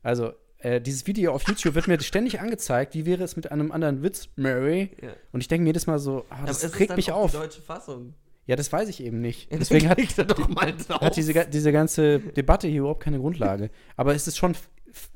Also, 0.03 0.33
äh, 0.59 0.81
dieses 0.81 1.07
Video 1.07 1.35
auf 1.35 1.47
YouTube 1.47 1.75
wird 1.75 1.88
mir 1.88 2.01
ständig 2.03 2.41
angezeigt. 2.41 2.95
Wie 2.95 3.05
wäre 3.05 3.23
es 3.23 3.37
mit 3.37 3.53
einem 3.53 3.71
anderen 3.71 4.03
Witz, 4.03 4.31
Mary? 4.37 4.97
Ja. 5.03 5.12
Und 5.33 5.43
ich 5.43 5.49
denke 5.49 5.65
mir 5.65 5.69
jedes 5.69 5.87
Mal 5.87 5.99
so, 5.99 6.25
ah, 6.31 6.47
das 6.47 6.79
regt 6.79 6.97
mich 6.97 7.12
auf. 7.12 7.33
Die 7.33 7.37
deutsche 7.37 7.61
Fassung. 7.61 8.15
Ja, 8.46 8.57
das 8.57 8.72
weiß 8.72 8.88
ich 8.88 9.02
eben 9.02 9.20
nicht. 9.20 9.52
Deswegen 9.52 9.88
hat, 9.88 9.98
klickt 9.98 10.18
doch 10.18 10.48
mal 10.48 10.72
drauf. 10.76 11.00
hat 11.00 11.16
diese, 11.16 11.33
diese 11.46 11.72
ganze 11.72 12.18
Debatte 12.18 12.66
hier 12.68 12.81
überhaupt 12.81 13.02
keine 13.02 13.18
Grundlage. 13.18 13.70
Aber 13.96 14.14
es 14.14 14.26
ist 14.26 14.37
schon, 14.37 14.57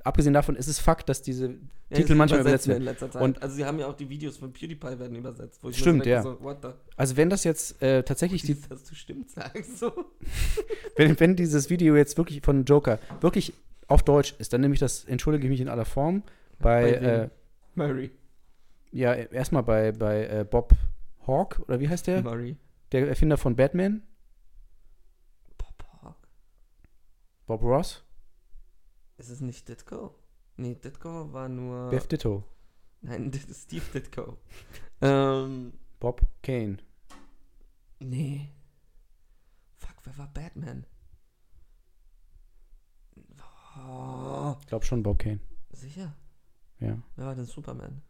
abgesehen 0.05 0.33
davon, 0.33 0.55
ist 0.55 0.69
es 0.69 0.79
Fakt, 0.79 1.09
dass 1.09 1.23
diese 1.23 1.55
Ja, 1.91 1.97
Titel 1.97 2.15
manchmal 2.15 2.41
übersetzt 2.41 2.69
werden. 2.69 2.89
Und- 3.21 3.43
also 3.43 3.57
sie 3.57 3.65
haben 3.65 3.79
ja 3.81 3.89
auch 3.89 3.97
die 3.97 4.09
Videos 4.09 4.37
von 4.37 4.53
PewDiePie 4.53 4.99
werden 5.01 5.17
übersetzt. 5.17 5.59
Wo 5.63 5.71
ich 5.71 5.77
Stimmt, 5.79 6.05
so 6.05 6.11
ja. 6.11 6.23
denke, 6.23 6.39
So, 6.39 6.45
what 6.45 6.59
the, 6.63 6.69
Also 6.97 7.17
wenn 7.17 7.29
das 7.29 7.43
jetzt 7.43 7.83
äh, 7.83 8.05
tatsächlich 8.05 8.43
die, 8.43 8.57
dass 8.69 8.85
du 8.85 8.95
stimmt 8.95 9.29
sagst. 9.31 9.79
So. 9.79 9.93
wenn, 10.97 11.19
wenn 11.19 11.35
dieses 11.37 11.69
Video 11.69 11.97
jetzt 11.97 12.17
wirklich 12.17 12.43
von 12.43 12.65
Joker 12.65 12.99
wirklich 13.21 13.53
auf 13.89 14.03
Deutsch 14.05 14.35
ist, 14.39 14.53
dann 14.53 14.61
nehme 14.61 14.75
ich 14.75 14.81
das, 14.81 15.05
entschuldige 15.05 15.47
ich 15.47 15.51
mich 15.51 15.61
in 15.61 15.69
aller 15.69 15.85
Form, 15.85 16.23
bei, 16.59 16.83
Bei 16.83 16.91
äh, 16.93 17.29
Murray. 17.75 18.11
ja, 18.93 19.13
erstmal 19.15 19.63
bei, 19.63 19.93
bei 19.93 20.27
äh, 20.27 20.47
Bob 20.49 20.73
Hawk, 21.27 21.61
oder 21.67 21.79
wie 21.81 21.89
heißt 21.89 22.07
der? 22.07 22.23
Murray. 22.23 22.57
Der 22.93 23.09
Erfinder 23.09 23.37
von 23.37 23.57
Batman, 23.57 24.03
Pop 25.59 25.85
Hawk. 26.03 26.29
Bob 27.47 27.63
Ross, 27.63 28.05
Ist 29.19 29.29
es 29.31 29.41
nicht 29.41 29.69
Ditko? 29.69 30.15
Nee, 30.57 30.75
Ditko 30.77 31.33
war 31.33 31.49
nur. 31.49 31.91
Beth 31.91 32.11
Ditto, 32.11 32.45
Nein, 33.03 33.31
das 33.33 33.45
ist 33.45 33.65
Steve 33.65 33.85
Ditko. 33.93 34.39
ähm, 35.01 35.73
Bob 36.01 36.23
Kane. 36.43 36.79
nee. 37.99 38.53
Fuck, 39.79 39.97
wer 40.05 40.17
war 40.19 40.29
Batman? 40.33 40.87
Oh, 43.89 44.57
Ich 44.61 44.67
glaube 44.69 44.85
schon 44.87 45.03
Bob 45.03 45.19
Kane. 45.19 45.41
sicher. 45.71 46.17
Ja. 46.81 47.03
Wer 47.17 47.27
war 47.27 47.35
denn 47.35 47.45
Superman? 47.47 48.01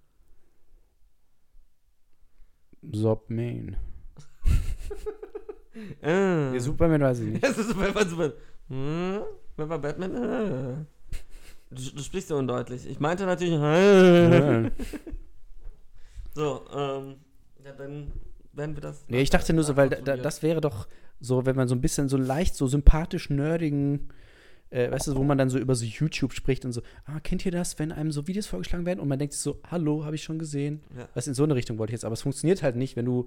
Sob 2.92 3.30
Äh. 6.00 6.52
Der 6.52 6.60
Superman 6.60 7.02
weiß 7.02 7.20
ich 7.20 7.28
nicht. 7.28 7.44
Es 7.44 7.58
ist 7.58 7.76
war 7.76 8.06
Superman? 8.06 8.32
Hm? 8.68 9.20
Wer 9.56 9.68
war 9.68 9.78
Batman? 9.78 10.14
Äh. 10.14 10.74
Du, 11.70 11.96
du 11.96 12.02
sprichst 12.02 12.28
so 12.28 12.36
undeutlich. 12.36 12.86
Ich 12.88 12.98
meinte 12.98 13.26
natürlich. 13.26 13.60
Äh. 13.60 14.70
So, 16.36 16.66
ähm, 16.70 17.14
ja, 17.64 17.72
dann 17.72 18.12
werden 18.52 18.76
wir 18.76 18.82
das. 18.82 19.06
Nee, 19.08 19.22
ich 19.22 19.30
dachte 19.30 19.54
nur 19.54 19.64
so, 19.64 19.74
weil 19.74 19.88
da, 19.88 20.18
das 20.18 20.42
wäre 20.42 20.60
doch 20.60 20.86
so, 21.18 21.46
wenn 21.46 21.56
man 21.56 21.66
so 21.66 21.74
ein 21.74 21.80
bisschen 21.80 22.10
so 22.10 22.18
leicht 22.18 22.54
so 22.54 22.66
sympathisch 22.66 23.30
nerdigen, 23.30 24.10
äh, 24.68 24.90
weißt 24.90 25.06
du, 25.06 25.16
wo 25.16 25.22
man 25.22 25.38
dann 25.38 25.48
so 25.48 25.58
über 25.58 25.74
so 25.74 25.86
YouTube 25.86 26.34
spricht 26.34 26.66
und 26.66 26.72
so, 26.72 26.82
ah, 27.06 27.20
kennt 27.20 27.46
ihr 27.46 27.52
das, 27.52 27.78
wenn 27.78 27.90
einem 27.90 28.12
so 28.12 28.26
Videos 28.26 28.46
vorgeschlagen 28.46 28.84
werden 28.84 29.00
und 29.00 29.08
man 29.08 29.18
denkt 29.18 29.32
sich 29.32 29.40
so, 29.42 29.60
hallo, 29.70 30.04
habe 30.04 30.14
ich 30.14 30.24
schon 30.24 30.38
gesehen. 30.38 30.82
Ja. 30.94 31.08
Was 31.14 31.26
in 31.26 31.32
so 31.32 31.44
eine 31.44 31.54
Richtung 31.54 31.78
wollte 31.78 31.92
ich 31.92 31.94
jetzt, 31.94 32.04
aber 32.04 32.12
es 32.12 32.20
funktioniert 32.20 32.62
halt 32.62 32.76
nicht, 32.76 32.96
wenn 32.96 33.06
du 33.06 33.24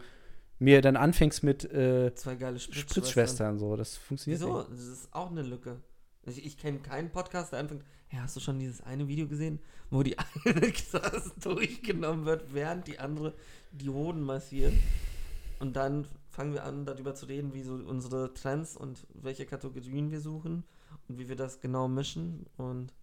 mir 0.59 0.81
dann 0.81 0.95
anfängst 0.95 1.43
mit 1.43 1.63
äh, 1.65 2.13
Zwei 2.15 2.35
geile 2.35 2.59
Spritzschwestern. 2.59 2.89
Spritzschwestern, 2.89 3.59
so, 3.59 3.75
das 3.75 3.97
funktioniert 3.97 4.41
Wieso? 4.41 4.59
nicht. 4.59 4.71
Das 4.71 4.87
ist 4.87 5.13
auch 5.13 5.31
eine 5.31 5.41
Lücke. 5.41 5.81
Ich, 6.23 6.45
ich 6.45 6.57
kenne 6.57 6.79
keinen 6.79 7.11
Podcast, 7.11 7.53
der 7.53 7.59
anfängt, 7.59 7.83
hey, 8.07 8.19
hast 8.21 8.35
du 8.35 8.39
schon 8.39 8.59
dieses 8.59 8.81
eine 8.81 9.07
Video 9.07 9.27
gesehen, 9.27 9.59
wo 9.89 10.03
die 10.03 10.17
eine 10.45 10.73
durchgenommen 11.41 12.25
wird, 12.25 12.53
während 12.53 12.87
die 12.87 12.99
andere 12.99 13.33
die 13.71 13.89
Hoden 13.89 14.21
massiert? 14.21 14.73
Und 15.59 15.75
dann 15.75 16.07
fangen 16.29 16.53
wir 16.53 16.63
an, 16.63 16.85
darüber 16.85 17.15
zu 17.15 17.25
reden, 17.25 17.53
wie 17.53 17.63
so 17.63 17.73
unsere 17.73 18.33
Trends 18.33 18.77
und 18.77 19.05
welche 19.13 19.45
Kategorien 19.45 20.11
wir 20.11 20.21
suchen 20.21 20.63
und 21.07 21.17
wie 21.17 21.27
wir 21.27 21.35
das 21.35 21.59
genau 21.59 21.87
mischen 21.87 22.45
und 22.57 22.93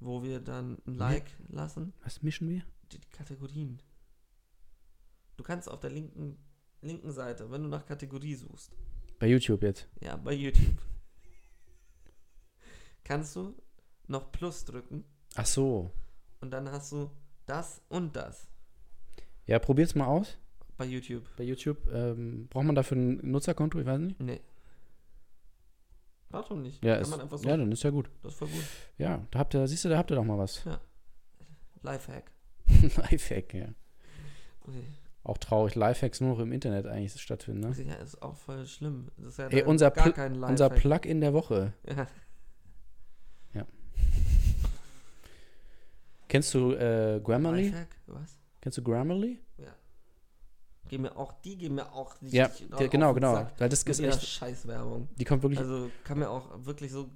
wo 0.00 0.22
wir 0.22 0.40
dann 0.40 0.78
ein 0.86 0.94
Like 0.96 1.30
lassen. 1.48 1.94
Was 2.02 2.22
mischen 2.22 2.48
wir? 2.48 2.62
Die 2.92 3.00
Kategorien. 3.12 3.80
Du 5.36 5.44
kannst 5.44 5.70
auf 5.70 5.80
der 5.80 5.90
linken, 5.90 6.38
linken 6.82 7.10
Seite, 7.12 7.50
wenn 7.50 7.62
du 7.62 7.68
nach 7.68 7.84
Kategorie 7.86 8.34
suchst, 8.34 8.72
Bei 9.18 9.26
YouTube 9.26 9.62
jetzt. 9.62 9.88
ja, 10.00 10.16
bei 10.16 10.32
YouTube. 10.32 10.78
Kannst 13.04 13.36
du 13.36 13.54
noch 14.08 14.32
Plus 14.32 14.64
drücken 14.64 15.04
Ach 15.34 15.46
so. 15.46 15.90
und 16.40 16.50
dann 16.50 16.70
hast 16.70 16.92
du 16.92 17.10
das 17.46 17.80
und 17.88 18.14
das 18.16 18.48
Ja, 19.46 19.58
probier's 19.58 19.94
mal 19.94 20.06
aus. 20.06 20.38
bei 20.76 20.84
YouTube. 20.84 21.24
Bei 21.36 21.44
YouTube. 21.44 21.78
Ähm, 21.92 22.48
braucht 22.48 22.64
man 22.64 22.74
dafür 22.74 22.96
ein 22.98 23.30
Nutzerkonto? 23.30 23.78
Ich 23.80 23.86
weiß 23.86 24.00
nicht. 24.00 24.20
Nee. 24.20 24.40
Warum 26.30 26.62
nicht? 26.62 26.84
Ja, 26.84 26.94
Kann 26.94 27.02
ist, 27.02 27.10
man 27.10 27.20
einfach 27.20 27.38
so. 27.38 27.48
ja, 27.48 27.56
dann 27.56 27.70
ist 27.70 27.82
ja 27.84 27.90
gut. 27.90 28.10
Das 28.22 28.32
ist 28.32 28.38
voll 28.38 28.48
gut. 28.48 28.64
Ja, 28.98 29.24
da 29.30 29.38
habt 29.38 29.54
ihr, 29.54 29.66
siehst 29.68 29.84
du, 29.84 29.88
da 29.88 29.96
habt 29.98 30.10
ihr 30.10 30.16
doch 30.16 30.24
mal 30.24 30.36
was. 30.38 30.64
Lifehack. 31.82 32.32
Lifehack, 32.68 33.54
ja. 33.54 33.68
Okay. 34.62 34.84
Auch 35.26 35.38
traurig, 35.38 35.74
Lifehacks 35.74 36.20
nur 36.20 36.34
noch 36.34 36.38
im 36.38 36.52
Internet 36.52 36.86
eigentlich 36.86 37.20
stattfinden, 37.20 37.68
ne? 37.68 37.74
Ja, 37.82 37.94
ist 37.96 38.22
auch 38.22 38.36
voll 38.36 38.64
schlimm. 38.64 39.08
Das 39.16 39.26
ist 39.26 39.38
ja 39.38 39.48
Ey, 39.48 39.64
unser, 39.64 39.90
gar 39.90 40.04
Pl 40.04 40.12
kein 40.12 40.32
unser 40.40 40.68
Lifehack. 40.68 40.80
Plug-in 41.02 41.20
der 41.20 41.34
Woche. 41.34 41.72
Ja. 43.52 43.66
Kennst 46.28 46.54
du 46.54 46.74
äh, 46.74 47.20
Grammarly? 47.24 47.70
Lifehack? 47.70 47.88
Was? 48.06 48.38
Kennst 48.60 48.78
du 48.78 48.82
Grammarly? 48.84 49.40
Gehen 50.88 51.02
mir 51.02 51.16
auch, 51.16 51.32
die 51.42 51.58
gehen 51.58 51.74
mir 51.74 51.92
auch 51.92 52.14
richtig 52.22 52.32
Ja, 52.32 52.86
genau, 52.86 53.12
genau. 53.12 53.48
Weil 53.58 53.68
das 53.68 53.82
ist 53.82 53.98
echt, 53.98 54.24
Scheißwerbung. 54.24 55.08
die 55.16 55.24
kommt 55.24 55.42
wirklich. 55.42 55.58
Also 55.58 55.90
kann 56.04 56.20
mir 56.20 56.30
auch 56.30 56.64
wirklich 56.64 56.92
so 56.92 57.10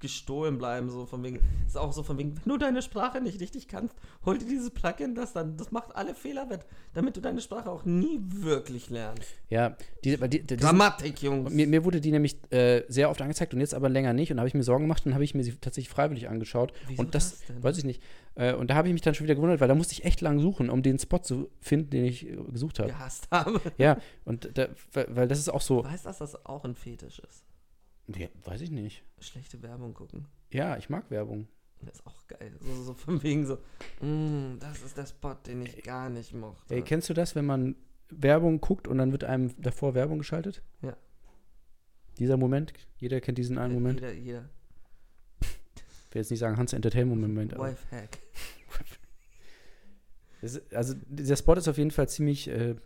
gestohlen 0.00 0.58
bleiben, 0.58 0.90
so 0.90 1.06
von 1.06 1.22
wegen, 1.22 1.40
ist 1.66 1.76
auch 1.76 1.92
so 1.92 2.02
von 2.02 2.18
wegen, 2.18 2.36
wenn 2.36 2.52
du 2.52 2.58
deine 2.58 2.82
Sprache 2.82 3.20
nicht 3.20 3.40
richtig 3.40 3.68
kannst, 3.68 3.94
hol 4.24 4.38
dir 4.38 4.46
dieses 4.46 4.70
Plugin, 4.70 5.14
das 5.14 5.32
dann, 5.32 5.56
das 5.56 5.70
macht 5.70 5.94
alle 5.96 6.14
Fehler 6.14 6.50
wett, 6.50 6.66
damit 6.94 7.16
du 7.16 7.20
deine 7.20 7.40
Sprache 7.40 7.70
auch 7.70 7.84
nie 7.84 8.20
wirklich 8.22 8.90
lernst. 8.90 9.28
ja, 9.48 9.76
die, 10.04 10.20
weil 10.20 10.28
die, 10.28 10.42
die, 10.42 10.56
Grammatik, 10.56 11.22
Jungs. 11.22 11.50
mir, 11.50 11.66
mir 11.66 11.84
wurde 11.84 12.00
die 12.00 12.10
nämlich 12.10 12.36
äh, 12.52 12.82
sehr 12.88 13.10
oft 13.10 13.20
angezeigt 13.22 13.54
und 13.54 13.60
jetzt 13.60 13.74
aber 13.74 13.88
länger 13.88 14.12
nicht. 14.12 14.30
Und 14.30 14.36
da 14.36 14.42
habe 14.42 14.48
ich 14.48 14.54
mir 14.54 14.62
Sorgen 14.62 14.84
gemacht 14.84 15.06
und 15.06 15.14
habe 15.14 15.24
ich 15.24 15.34
mir 15.34 15.42
sie 15.42 15.54
tatsächlich 15.56 15.88
freiwillig 15.88 16.28
angeschaut. 16.28 16.72
Wieso 16.86 17.02
und 17.02 17.14
das, 17.14 17.42
das 17.46 17.62
weiß 17.62 17.78
ich 17.78 17.84
nicht. 17.84 18.02
Äh, 18.34 18.54
und 18.54 18.68
da 18.68 18.74
habe 18.74 18.88
ich 18.88 18.92
mich 18.92 19.02
dann 19.02 19.14
schon 19.14 19.24
wieder 19.24 19.34
gewundert, 19.34 19.60
weil 19.60 19.68
da 19.68 19.74
musste 19.74 19.94
ich 19.94 20.04
echt 20.04 20.20
lang 20.20 20.40
suchen, 20.40 20.70
um 20.70 20.82
den 20.82 20.98
Spot 20.98 21.18
zu 21.18 21.50
finden, 21.60 21.90
den 21.90 22.04
ich 22.04 22.28
äh, 22.28 22.36
gesucht 22.52 22.78
habe. 22.78 22.90
gehasst 22.90 23.28
habe. 23.30 23.60
Ja, 23.78 23.98
und 24.24 24.56
da, 24.56 24.68
weil, 24.92 25.06
weil 25.10 25.28
das 25.28 25.38
ist 25.38 25.48
auch 25.48 25.60
so. 25.60 25.82
Du 25.82 25.88
weißt, 25.88 26.06
dass 26.06 26.18
das 26.18 26.46
auch 26.46 26.64
ein 26.64 26.74
Fetisch 26.74 27.18
ist. 27.18 27.45
Ja, 28.08 28.28
weiß 28.44 28.60
ich 28.60 28.70
nicht. 28.70 29.04
Schlechte 29.20 29.62
Werbung 29.62 29.94
gucken. 29.94 30.26
Ja, 30.50 30.76
ich 30.76 30.88
mag 30.88 31.10
Werbung. 31.10 31.48
Das 31.82 31.96
ist 31.96 32.06
auch 32.06 32.26
geil. 32.26 32.56
So, 32.60 32.82
so 32.82 32.94
von 32.94 33.22
wegen 33.22 33.46
so, 33.46 33.58
mm, 34.00 34.58
das 34.60 34.82
ist 34.82 34.96
der 34.96 35.06
Spot, 35.06 35.34
den 35.46 35.62
ich 35.62 35.82
gar 35.82 36.08
nicht 36.08 36.32
mochte. 36.32 36.74
Ey, 36.74 36.82
kennst 36.82 37.08
du 37.10 37.14
das, 37.14 37.34
wenn 37.34 37.44
man 37.44 37.76
Werbung 38.08 38.60
guckt 38.60 38.88
und 38.88 38.98
dann 38.98 39.12
wird 39.12 39.24
einem 39.24 39.54
davor 39.60 39.94
Werbung 39.94 40.18
geschaltet? 40.18 40.62
Ja. 40.82 40.96
Dieser 42.18 42.36
Moment, 42.36 42.72
jeder 42.96 43.20
kennt 43.20 43.38
diesen 43.38 43.58
einen 43.58 43.74
Moment. 43.74 44.00
Jeder, 44.00 44.12
jeder. 44.12 44.48
Ich 45.40 46.14
will 46.14 46.22
jetzt 46.22 46.30
nicht 46.30 46.40
sagen 46.40 46.56
Hans 46.56 46.72
Entertainment 46.72 47.20
Moment, 47.20 47.52
aber 47.52 47.68
Lifehack. 47.68 48.18
also 50.72 50.94
dieser 51.06 51.36
Spot 51.36 51.54
ist 51.54 51.68
auf 51.68 51.76
jeden 51.76 51.90
Fall 51.90 52.08
ziemlich. 52.08 52.48
Äh, 52.48 52.76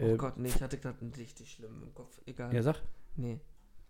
Oh 0.00 0.14
äh, 0.14 0.16
Gott, 0.16 0.38
nee, 0.38 0.48
ich 0.48 0.62
hatte 0.62 0.78
gerade 0.78 1.00
einen 1.00 1.12
richtig 1.14 1.50
schlimmen 1.50 1.82
im 1.82 1.92
Kopf. 1.92 2.20
Egal. 2.24 2.54
ja, 2.54 2.62
sag. 2.62 2.80
Nee, 3.16 3.40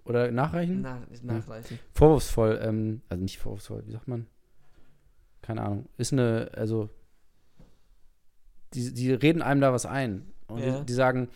Oder 0.08 0.30
nachreichen? 0.30 0.80
nach, 0.80 1.00
nachreichen. 1.22 1.78
Vorwurfsvoll, 1.92 2.58
ähm, 2.62 3.02
also 3.08 3.22
nicht 3.22 3.38
vorwurfsvoll, 3.38 3.82
wie 3.86 3.92
sagt 3.92 4.08
man? 4.08 4.26
Keine 5.42 5.62
Ahnung. 5.62 5.88
Ist 5.96 6.12
eine, 6.12 6.50
also, 6.54 6.88
die, 8.74 8.92
die 8.92 9.12
reden 9.12 9.42
einem 9.42 9.60
da 9.60 9.72
was 9.72 9.86
ein. 9.86 10.30
Und 10.46 10.60
Ja. 10.60 10.80
die, 10.80 10.86
die 10.86 10.92
sagen, 10.92 11.28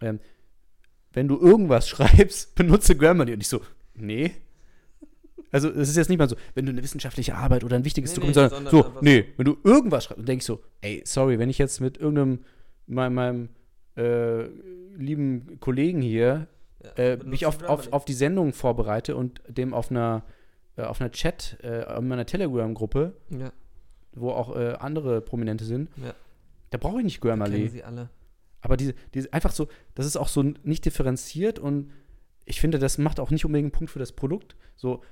ähm, 0.00 0.20
wenn 1.12 1.28
du 1.28 1.38
irgendwas 1.38 1.88
schreibst, 1.88 2.54
benutze 2.54 2.96
Grammarly. 2.96 3.34
Und 3.34 3.40
ich 3.40 3.48
so, 3.48 3.60
nee. 3.94 4.32
Also, 5.50 5.68
es 5.68 5.90
ist 5.90 5.96
jetzt 5.96 6.08
nicht 6.08 6.18
mal 6.18 6.28
so, 6.28 6.36
wenn 6.54 6.64
du 6.64 6.72
eine 6.72 6.82
wissenschaftliche 6.82 7.34
Arbeit 7.34 7.62
oder 7.64 7.76
ein 7.76 7.84
wichtiges 7.84 8.12
Nee, 8.12 8.14
Dokument, 8.16 8.36
nee, 8.36 8.48
sondern 8.48 8.72
sondern 8.72 8.92
so, 8.94 9.00
nee, 9.02 9.26
wenn 9.36 9.44
du 9.44 9.58
irgendwas 9.64 10.04
schreibst, 10.04 10.18
dann 10.18 10.26
denke 10.26 10.40
ich 10.42 10.46
so, 10.46 10.62
ey, 10.80 11.02
sorry, 11.04 11.38
wenn 11.38 11.50
ich 11.50 11.58
jetzt 11.58 11.80
mit 11.80 11.98
irgendeinem, 11.98 12.40
meinem, 12.86 13.14
meinem 13.14 13.48
äh, 13.96 14.44
lieben 14.96 15.58
Kollegen 15.60 16.00
hier 16.00 16.46
äh, 16.96 17.16
mich 17.18 17.46
auf, 17.46 17.62
auf, 17.64 17.92
auf 17.92 18.04
die 18.04 18.12
Sendung 18.14 18.52
vorbereite 18.52 19.16
und 19.16 19.40
dem 19.48 19.74
auf 19.74 19.90
einer, 19.90 20.24
äh, 20.76 20.82
auf 20.82 21.00
einer 21.00 21.10
Chat, 21.10 21.58
äh, 21.62 21.96
in 21.98 22.08
meiner 22.08 22.26
Telegram-Gruppe, 22.26 23.14
Ja, 23.30 23.52
wo 24.14 24.30
auch 24.30 24.54
äh, 24.56 24.74
andere 24.74 25.20
Prominente 25.20 25.64
sind, 25.64 25.88
Ja. 26.02 26.14
da 26.70 26.78
brauche 26.78 26.98
ich 26.98 27.04
nicht 27.04 27.20
kennen 27.20 27.38
Grammarly. 27.38 27.68
sie 27.68 27.82
alle. 27.84 28.10
Aber 28.60 28.76
diese, 28.76 28.94
diese, 29.14 29.32
einfach 29.32 29.52
so, 29.52 29.68
das 29.94 30.06
ist 30.06 30.16
auch 30.16 30.28
so 30.28 30.42
nicht 30.42 30.84
differenziert 30.84 31.58
und 31.58 31.90
ich 32.44 32.60
finde, 32.60 32.78
das 32.78 32.98
macht 32.98 33.20
auch 33.20 33.30
nicht 33.30 33.44
unbedingt 33.44 33.66
einen 33.66 33.72
Punkt 33.72 33.90
für 33.90 33.98
das 33.98 34.12
Produkt. 34.12 34.56
So, 34.76 35.02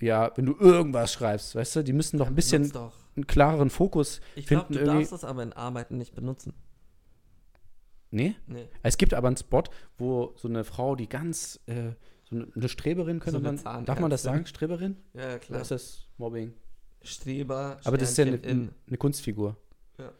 ja, 0.00 0.32
wenn 0.36 0.46
du 0.46 0.54
irgendwas 0.58 1.12
schreibst, 1.12 1.54
weißt 1.54 1.76
du, 1.76 1.82
die 1.84 1.92
müssen 1.92 2.18
doch 2.18 2.26
ein 2.26 2.34
bisschen 2.34 2.70
doch. 2.72 2.92
einen 3.16 3.26
klareren 3.26 3.70
Fokus 3.70 4.20
Ich 4.36 4.46
glaube, 4.46 4.66
finden. 4.66 4.74
du 4.74 4.78
irgendwie. 4.80 4.98
darfst 5.04 5.12
es 5.12 5.24
aber 5.24 5.42
in 5.42 5.52
Arbeiten 5.52 5.96
nicht 5.98 6.14
benutzen. 6.14 6.52
Nee? 8.14 8.36
Nee. 8.46 8.68
Es 8.82 8.96
gibt 8.96 9.12
aber 9.12 9.26
einen 9.28 9.36
Spot, 9.36 9.64
wo 9.98 10.32
so 10.36 10.48
eine 10.48 10.64
Frau, 10.64 10.94
die 10.96 11.08
ganz, 11.08 11.60
äh, 11.66 11.90
so 12.30 12.36
eine, 12.54 12.68
Streberin, 12.68 13.18
könnte 13.20 13.40
So 13.40 13.44
man, 13.44 13.84
darf 13.84 14.00
man 14.00 14.10
das 14.10 14.22
sagen, 14.22 14.46
Streberin? 14.46 14.96
Ja, 15.14 15.38
klar. 15.38 15.60
ist 15.60 15.70
das 15.70 16.06
Mobbing? 16.16 16.52
Streber, 17.02 17.78
Aber 17.84 17.98
das 17.98 18.10
ist 18.12 18.18
ja 18.18 18.24
eine, 18.24 18.38
Sternchen 18.38 18.62
in. 18.68 18.70
eine 18.88 18.96
Kunstfigur. 18.96 19.56
Ja. 19.98 20.10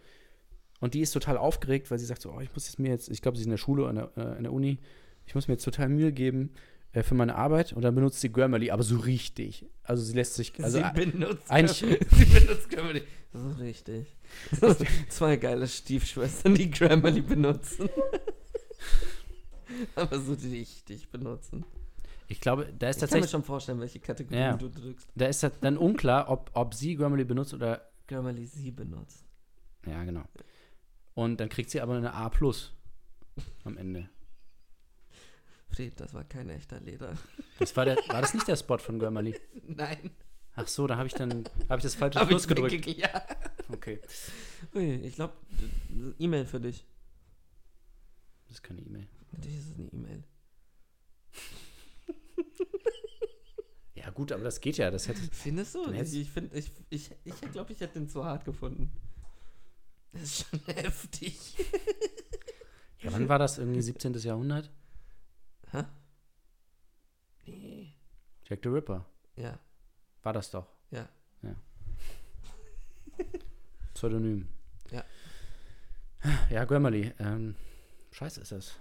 Und 0.80 0.95
die 0.95 1.01
ist 1.01 1.12
total 1.12 1.38
aufgeregt, 1.38 1.90
weil 1.90 1.99
sie 1.99 2.05
sagt 2.05 2.20
so, 2.20 2.32
oh, 2.32 2.40
ich 2.40 2.53
muss 2.53 2.66
jetzt 2.66 2.78
mir 2.78 2.88
jetzt, 2.90 3.09
ich 3.09 3.22
glaube, 3.22 3.36
sie 3.36 3.42
ist 3.42 3.47
in 3.47 3.53
der 3.53 3.57
Schule, 3.59 3.88
in 3.88 3.97
der, 3.97 4.11
äh, 4.16 4.36
in 4.36 4.42
der 4.42 4.53
Uni, 4.53 4.78
ich 5.24 5.34
muss 5.34 5.49
mir 5.49 5.55
jetzt 5.55 5.64
total 5.64 5.88
Mühe 5.88 6.12
geben 6.12 6.51
äh, 6.92 7.03
für 7.03 7.14
meine 7.14 7.36
Arbeit. 7.36 7.72
Und 7.72 7.82
dann 7.82 7.95
benutzt 7.95 8.20
sie 8.20 8.30
Grammarly, 8.30 8.70
aber 8.70 8.82
so 8.82 8.97
richtig. 8.99 9.64
Also 9.82 10.03
sie 10.03 10.12
lässt 10.14 10.34
sich, 10.34 10.53
also 10.62 10.78
sie 10.78 10.84
benutzt 10.95 11.51
eigentlich- 11.51 11.78
Sie 12.11 12.24
benutzt 12.40 12.68
Grammarly. 12.68 13.03
So 13.37 13.51
richtig. 13.61 14.07
Zwei 15.09 15.37
geile 15.37 15.66
Stiefschwestern, 15.66 16.55
die 16.55 16.70
Grammarly 16.70 17.20
benutzen. 17.20 17.89
Aber 19.97 20.20
so 20.20 20.35
richtig 20.35 21.09
benutzen. 21.11 21.64
ich 22.28 22.41
glaube, 22.41 22.72
da 22.78 22.89
ist 22.89 22.97
Ich 22.97 22.99
kann 23.01 23.01
mir 23.01 23.01
tatsächlich, 23.01 23.30
schon 23.32 23.43
vorstellen, 23.43 23.80
welche 23.80 23.99
Kategorie 23.99 24.39
Ja. 24.39 24.57
du 24.57 24.68
drückst. 24.68 25.09
da 25.16 25.26
ist 25.26 25.43
das 25.43 25.59
dann 25.61 25.76
unklar, 25.78 26.30
ob, 26.30 26.51
ob 26.55 26.74
sie 26.74 26.95
Grammarly 26.95 27.24
benutzt 27.24 27.55
oder, 27.55 27.91
Grammarly 28.07 28.47
sie 28.47 28.70
benutzt. 28.70 29.24
ja, 29.87 30.05
genau. 30.05 30.22
Und 31.14 31.39
dann 31.41 31.49
kriegt 31.49 31.70
sie 31.70 31.80
aber 31.80 31.95
eine 31.97 32.12
A 32.14 32.28
plus 32.28 32.72
am 33.64 33.76
Ende. 33.76 34.09
Fred, 35.70 35.99
das 35.99 36.14
war 36.14 36.22
kein 36.24 36.51
echter 36.51 36.78
Leder. 36.80 37.14
Das 37.59 37.76
war, 37.76 37.85
der, 37.85 37.97
war 38.09 38.20
das 38.20 38.32
nicht 38.35 38.47
der 38.47 38.57
Spot 38.57 38.78
von 38.78 38.99
Grammarly? 39.01 39.35
Nein. 39.66 40.11
Ach 40.57 40.68
so, 40.68 40.86
da 40.86 40.96
habe 40.96 41.09
ich 41.09 41.14
dann, 41.14 41.44
habe 41.68 41.78
ich 41.78 41.82
das 41.82 41.94
falsche 41.94 42.18
Hab 42.20 42.28
Plus 42.28 42.42
ich 42.42 42.48
gedrückt. 42.48 42.72
wirklich, 42.72 42.98
ja. 42.98 43.26
Okay. 43.68 44.00
Ui, 44.74 44.94
ich 44.96 45.14
glaube, 45.16 45.34
E-Mail 46.18 46.46
für 46.46 46.61
dich. 46.61 46.86
Das 48.46 48.57
ist 48.59 48.62
keine 48.62 48.80
E-Mail. 48.82 49.09
Natürlich 49.32 49.59
ist 49.59 49.70
es 49.70 49.74
eine 49.78 49.88
E-Mail. 49.88 50.24
Ja, 53.94 54.11
gut, 54.11 54.32
aber 54.32 54.44
das 54.44 54.61
geht 54.61 54.76
ja. 54.76 54.90
Das 54.90 55.09
hätte, 55.09 55.20
Findest 55.32 55.74
du? 55.76 55.90
Ich, 55.92 56.14
ich 56.14 56.30
finde, 56.30 56.55
ich, 56.59 56.70
ich, 56.90 57.11
ich 57.24 57.40
glaube, 57.52 57.72
ich 57.72 57.80
hätte 57.80 57.94
den 57.94 58.07
zu 58.09 58.22
hart 58.24 58.44
gefunden. 58.44 58.92
Das 60.12 60.22
ist 60.24 60.46
schon 60.50 60.61
heftig. 60.66 61.55
ja, 63.00 63.11
wann 63.12 63.28
war 63.30 63.38
das? 63.38 63.57
Irgendwie 63.57 63.80
17. 63.80 64.12
Jahrhundert? 64.14 64.70
Hä? 65.70 65.84
Nee. 67.46 67.94
Jack 68.46 68.61
the 68.62 68.68
Ripper. 68.68 69.07
Ja, 69.36 69.59
War 70.25 70.33
das 70.33 70.51
doch. 70.51 70.66
ja. 70.91 71.09
Pseudonym. 73.95 74.49
Ja. 74.91 75.05
Ja, 76.51 76.64
Grammarly. 76.64 77.12
Ähm, 77.20 77.55
scheiße 78.11 78.41
ist 78.41 78.51
das. 78.51 78.75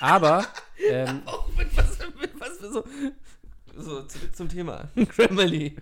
Aber, 0.00 0.44
ähm, 0.78 1.22
Auch 1.24 1.48
mit 1.56 1.74
was, 1.76 1.98
mit 2.20 2.38
was 2.38 2.58
für 2.58 2.70
so. 2.72 2.84
So, 3.76 4.02
zurück 4.02 4.36
zum 4.36 4.48
Thema. 4.48 4.90
Grammarly. 4.96 5.76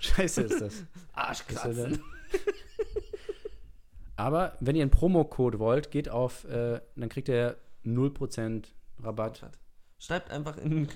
scheiße 0.00 0.42
ist 0.42 0.60
das. 0.60 0.84
Arschkratzen. 1.12 2.02
Aber 4.16 4.56
wenn 4.60 4.74
ihr 4.76 4.82
einen 4.82 4.90
Promocode 4.90 5.58
wollt, 5.58 5.90
geht 5.90 6.08
auf, 6.08 6.44
äh, 6.44 6.80
dann 6.96 7.08
kriegt 7.08 7.28
ihr 7.28 7.56
0% 7.84 8.64
Rabatt. 9.02 9.50
Schreibt 9.98 10.30
einfach 10.30 10.56
in, 10.56 10.88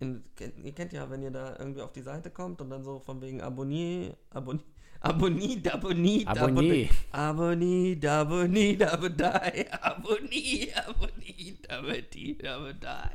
in. 0.00 0.24
Ihr 0.62 0.72
kennt 0.72 0.92
ja, 0.92 1.08
wenn 1.10 1.22
ihr 1.22 1.30
da 1.30 1.56
irgendwie 1.58 1.82
auf 1.82 1.92
die 1.92 2.02
Seite 2.02 2.30
kommt 2.30 2.60
und 2.60 2.70
dann 2.70 2.82
so 2.82 2.98
von 3.00 3.20
wegen 3.20 3.40
Abonnier. 3.40 4.16
Abonnier. 4.30 4.64
Abonnie, 5.02 5.62
Abonnie, 5.70 6.26
Abonnier. 6.28 6.88
Abonnie, 7.10 7.98
Abonnie, 8.04 8.78
Abonnie, 8.84 9.66
Abonnie, 9.70 10.68
Abonnie, 10.74 11.58
Abonnie, 11.68 12.38
Abonnie. 12.44 13.10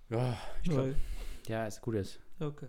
Ja, 0.09 0.37
ich 0.61 0.69
glaube, 0.69 0.87
Null. 0.89 0.95
ja, 1.47 1.65
ist 1.65 1.81
gut 1.81 1.95
ist. 1.95 2.19
Okay. 2.39 2.67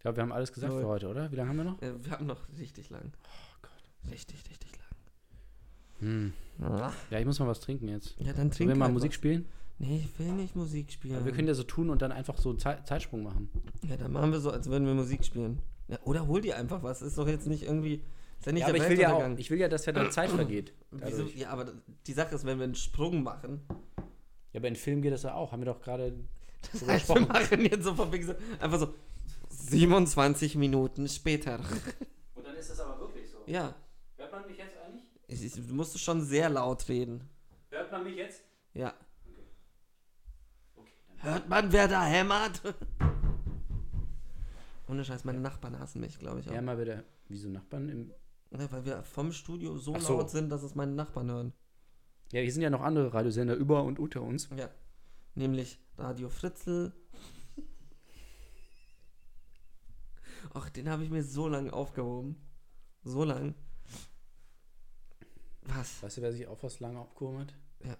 Ich 0.00 0.02
glaube, 0.02 0.16
wir 0.16 0.22
haben 0.22 0.32
alles 0.32 0.50
gesagt 0.50 0.72
Null. 0.72 0.80
für 0.80 0.88
heute, 0.88 1.08
oder? 1.08 1.30
Wie 1.30 1.36
lange 1.36 1.50
haben 1.50 1.56
wir 1.58 1.64
noch? 1.64 1.82
Äh, 1.82 1.92
wir 2.02 2.12
haben 2.12 2.24
noch 2.24 2.40
richtig 2.58 2.88
lang. 2.88 3.12
Oh 3.22 3.56
Gott. 3.60 4.10
Richtig, 4.10 4.38
richtig 4.48 4.70
lang. 4.78 4.88
Hm. 5.98 6.32
Ja, 7.10 7.18
ich 7.18 7.26
muss 7.26 7.38
mal 7.38 7.46
was 7.46 7.60
trinken 7.60 7.86
jetzt. 7.86 8.18
Ja, 8.18 8.28
dann 8.28 8.36
Sollen 8.36 8.50
trink 8.50 8.68
wir 8.70 8.76
mal 8.76 8.84
halt 8.86 8.94
Musik 8.94 9.10
was. 9.10 9.16
spielen? 9.16 9.44
Nee, 9.78 10.06
ich 10.10 10.18
will 10.18 10.32
nicht 10.32 10.56
Musik 10.56 10.90
spielen. 10.90 11.16
Aber 11.16 11.26
wir 11.26 11.32
können 11.32 11.48
ja 11.48 11.52
so 11.52 11.64
tun 11.64 11.90
und 11.90 12.00
dann 12.00 12.12
einfach 12.12 12.38
so 12.38 12.48
einen 12.48 12.58
Zei 12.58 12.76
Zeitsprung 12.76 13.22
machen. 13.22 13.50
ja, 13.86 13.98
dann 13.98 14.10
machen 14.12 14.32
wir 14.32 14.40
so, 14.40 14.50
als 14.50 14.70
würden 14.70 14.86
wir 14.86 14.94
Musik 14.94 15.22
spielen. 15.22 15.58
Ja, 15.88 15.98
oder 16.04 16.26
hol 16.26 16.40
dir 16.40 16.56
einfach 16.56 16.82
was. 16.82 17.02
Ist 17.02 17.18
doch 17.18 17.28
jetzt 17.28 17.46
nicht 17.46 17.64
irgendwie. 17.64 18.02
Ist 18.38 18.46
ja 18.46 18.52
nicht 18.52 18.62
Ja, 18.62 18.68
aber 18.68 18.78
ich 18.78 18.88
will 18.88 18.98
ja 18.98 19.12
auch, 19.12 19.36
ich 19.36 19.50
will 19.50 19.58
ja, 19.60 19.68
dass 19.68 19.84
ja 19.84 19.92
dann 19.92 20.10
Zeit 20.10 20.30
vergeht. 20.34 20.72
Wieso? 20.92 21.24
Ja, 21.36 21.50
aber 21.50 21.74
die 22.06 22.14
Sache 22.14 22.34
ist, 22.34 22.46
wenn 22.46 22.56
wir 22.56 22.64
einen 22.64 22.74
Sprung 22.74 23.22
machen, 23.22 23.60
Ja, 24.54 24.60
aber 24.60 24.68
in 24.68 24.76
Film 24.76 25.02
geht 25.02 25.12
das 25.12 25.24
ja 25.24 25.34
auch. 25.34 25.52
Haben 25.52 25.60
wir 25.60 25.66
doch 25.66 25.82
gerade 25.82 26.14
das 26.72 26.86
heißt, 26.86 27.08
wir 27.10 27.20
machen 27.22 27.60
jetzt 27.64 27.84
so 27.84 27.94
von 27.94 28.10
wegen 28.12 28.26
so, 28.26 28.34
einfach 28.60 28.78
so 28.78 28.94
27 29.70 30.56
Minuten 30.56 31.08
später. 31.08 31.58
Und 32.34 32.46
dann 32.46 32.56
ist 32.56 32.70
das 32.70 32.80
aber 32.80 32.98
wirklich 33.00 33.30
so. 33.30 33.38
Ja, 33.46 33.74
Hört 34.16 34.32
man 34.32 34.46
mich 34.46 34.58
jetzt 34.58 34.76
eigentlich? 34.78 35.04
es 35.28 35.42
ist, 35.42 35.56
du 35.58 35.74
musst 35.74 35.98
schon 35.98 36.22
sehr 36.22 36.48
laut 36.50 36.88
reden. 36.88 37.28
Hört 37.70 37.90
man 37.92 38.04
mich 38.04 38.16
jetzt? 38.16 38.42
Ja. 38.74 38.94
Okay. 40.76 40.92
Hört 41.18 41.48
man, 41.48 41.72
wer 41.72 41.88
da 41.88 42.04
hämmert? 42.04 42.60
Ohne 44.88 45.04
Scheiß, 45.04 45.24
meine 45.24 45.40
Nachbarn 45.40 45.78
hassen 45.78 46.00
mich, 46.00 46.18
glaube 46.18 46.40
ich 46.40 46.48
auch. 46.48 46.52
Ja, 46.52 46.62
mal 46.62 46.78
wieder. 46.80 47.04
Wieso 47.28 47.48
Nachbarn? 47.48 47.88
Im 47.88 48.10
Ja, 48.50 48.70
weil 48.72 48.84
wir 48.84 49.02
vom 49.04 49.32
Studio 49.32 49.78
so, 49.78 49.96
so. 49.98 50.14
laut 50.18 50.30
sind, 50.30 50.48
dass 50.50 50.62
es 50.64 50.74
meine 50.74 50.92
Nachbarn 50.92 51.30
hören. 51.30 51.52
ja, 52.32 52.40
hier 52.40 52.52
sind 52.52 52.62
ja 52.62 52.70
noch 52.70 52.80
andere 52.82 53.14
Radiosender 53.14 53.54
über 53.54 53.84
und 53.84 53.98
unter 54.00 54.22
uns. 54.22 54.48
Ja. 54.56 54.68
Nämlich 55.36 55.78
Radio 55.96 56.28
Fritzel. 56.28 56.92
Ach, 60.52 60.68
den 60.70 60.88
habe 60.88 61.04
ich 61.04 61.10
mir 61.10 61.22
so 61.22 61.48
lange 61.48 61.72
aufgehoben. 61.72 62.36
So 63.02 63.24
lang. 63.24 63.54
Was? 65.62 66.02
Weißt 66.02 66.18
du, 66.18 66.22
wer 66.22 66.32
sich 66.32 66.46
auch 66.46 66.62
was 66.62 66.80
lange 66.80 66.98
aufgehoben 66.98 67.40
hat? 67.40 67.54
Ja. 67.84 67.96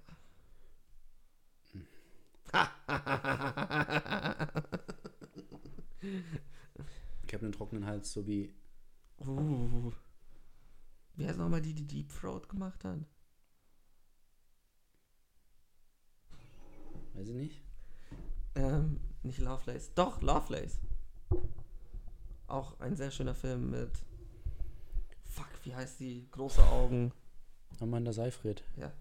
Ich 7.26 7.34
habe 7.34 7.44
einen 7.44 7.52
trockenen 7.52 7.86
Hals, 7.86 8.12
so 8.12 8.26
wie. 8.26 8.52
uh. 9.24 9.92
Wer 11.14 11.30
ist 11.30 11.36
nochmal 11.36 11.62
die, 11.62 11.74
die 11.74 11.86
Deep 11.86 12.12
Throat 12.12 12.48
gemacht 12.48 12.84
hat? 12.84 12.98
Weiß 17.14 17.28
ich 17.28 17.36
nicht. 17.36 17.62
Ähm, 18.56 18.98
nicht 19.22 19.38
Lovelace. 19.38 19.94
Doch, 19.94 20.20
Lovelace. 20.22 20.80
Auch 22.50 22.78
ein 22.80 22.96
sehr 22.96 23.10
schöner 23.10 23.34
Film 23.34 23.70
mit. 23.70 23.90
Fuck, 25.28 25.46
wie 25.62 25.74
heißt 25.74 26.00
die? 26.00 26.26
Große 26.32 26.62
Augen. 26.64 27.12
Amanda 27.80 28.12
Seyfried. 28.12 28.64
Ja. 28.76 28.92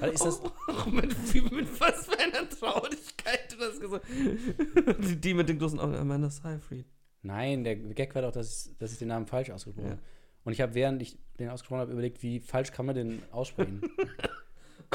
Warte, 0.00 0.14
ist 0.14 0.24
das. 0.24 0.40
Oh, 0.68 0.90
mit, 0.90 1.34
wie- 1.34 1.40
mit 1.54 1.80
was 1.80 2.06
für 2.06 2.18
einer 2.18 2.48
Traurigkeit 2.48 3.52
du 3.52 3.56
das 3.56 3.80
gesagt 3.80 4.06
die, 4.08 5.16
die 5.20 5.34
mit 5.34 5.48
den 5.48 5.58
großen 5.58 5.78
Augen, 5.80 5.94
Amanda 5.94 6.30
Seyfried. 6.30 6.86
Nein, 7.22 7.64
der 7.64 7.76
Gag 7.76 8.14
war 8.14 8.22
doch, 8.22 8.32
dass 8.32 8.66
ich, 8.66 8.78
dass 8.78 8.92
ich 8.92 8.98
den 8.98 9.08
Namen 9.08 9.26
falsch 9.26 9.50
ausgesprochen 9.50 9.84
Ja. 9.86 9.90
habe. 9.92 10.02
Und 10.44 10.52
ich 10.52 10.60
habe, 10.60 10.74
während 10.74 11.00
ich 11.02 11.18
den 11.38 11.48
ausgesprochen 11.48 11.80
habe, 11.80 11.92
überlegt, 11.92 12.22
wie 12.22 12.38
falsch 12.40 12.70
kann 12.72 12.86
man 12.86 12.94
den 12.94 13.22
aussprechen. 13.32 13.80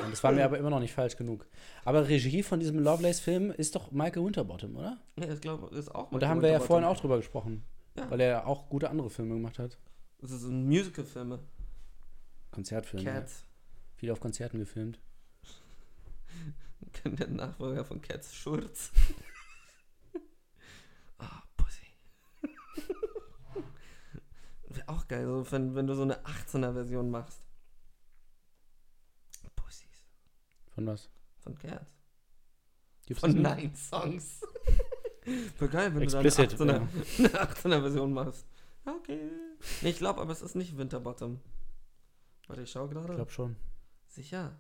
Und 0.04 0.12
das 0.12 0.24
war 0.24 0.32
mir 0.32 0.46
aber 0.46 0.58
immer 0.58 0.70
noch 0.70 0.80
nicht 0.80 0.94
falsch 0.94 1.18
genug. 1.18 1.46
Aber 1.84 2.08
Regie 2.08 2.44
von 2.44 2.60
diesem 2.60 2.80
Lovelace-Film 2.80 3.52
ist 3.52 3.76
doch 3.76 3.92
Michael 3.92 4.26
Winterbottom, 4.26 4.76
oder? 4.78 4.98
Ja, 5.18 5.32
ich 5.32 5.42
glaube, 5.42 5.76
ist 5.76 5.94
auch 5.94 6.12
Und 6.12 6.22
da 6.22 6.30
haben 6.30 6.42
wir 6.42 6.50
ja 6.50 6.60
vorhin 6.60 6.86
auch 6.86 6.98
drüber 6.98 7.18
gesprochen. 7.18 7.64
Ja. 7.98 8.10
Weil 8.10 8.22
er 8.22 8.48
auch 8.48 8.70
gute 8.70 8.90
andere 8.90 9.10
Filme 9.10 9.36
gemacht 9.36 9.60
hat. 9.60 9.78
Das 10.22 10.32
ein 10.44 10.68
Musical-Filme. 10.68 11.40
Konzertfilme. 12.52 13.06
Cats. 13.06 13.44
Viel 13.96 14.12
auf 14.12 14.20
Konzerten 14.20 14.60
gefilmt. 14.60 15.00
Der 17.06 17.28
Nachfolger 17.28 17.84
von 17.86 18.02
Cats 18.02 18.36
Schurz. 18.36 18.92
Ah, 21.22 21.44
Pussy. 21.58 21.86
Wäre 24.70 24.88
auch 24.88 25.06
geil, 25.10 25.26
so, 25.26 25.52
wenn, 25.52 25.76
wenn 25.76 25.86
du 25.86 25.94
so 25.94 26.04
eine 26.04 26.24
18er-Version 26.24 27.12
machst. 27.12 27.42
Von 30.80 30.88
was? 30.88 31.10
von 31.40 31.58
Cats. 31.58 31.92
Gibt's 33.06 33.20
Von? 33.20 33.34
Nine 33.34 33.76
Songs. 33.76 34.40
Voll 35.58 35.68
geil, 35.68 35.94
wenn 35.94 36.04
Explicit, 36.04 36.54
du 36.54 36.66
dann 36.66 36.70
eine 36.70 36.88
18er, 36.88 37.20
eine 37.20 37.52
18er 37.52 37.82
Version 37.82 38.14
machst. 38.14 38.48
Okay. 38.86 39.30
Nee, 39.82 39.90
ich 39.90 39.98
glaube, 39.98 40.22
aber 40.22 40.32
es 40.32 40.42
ist 40.42 40.56
nicht 40.56 40.78
Winterbottom. 40.78 41.42
Warte, 42.48 42.62
ich 42.62 42.72
schau 42.72 42.86
Ich 42.86 42.92
gerade. 42.92 43.14
glaube 43.14 43.30
schon. 43.30 43.58
Sicher. 44.08 44.58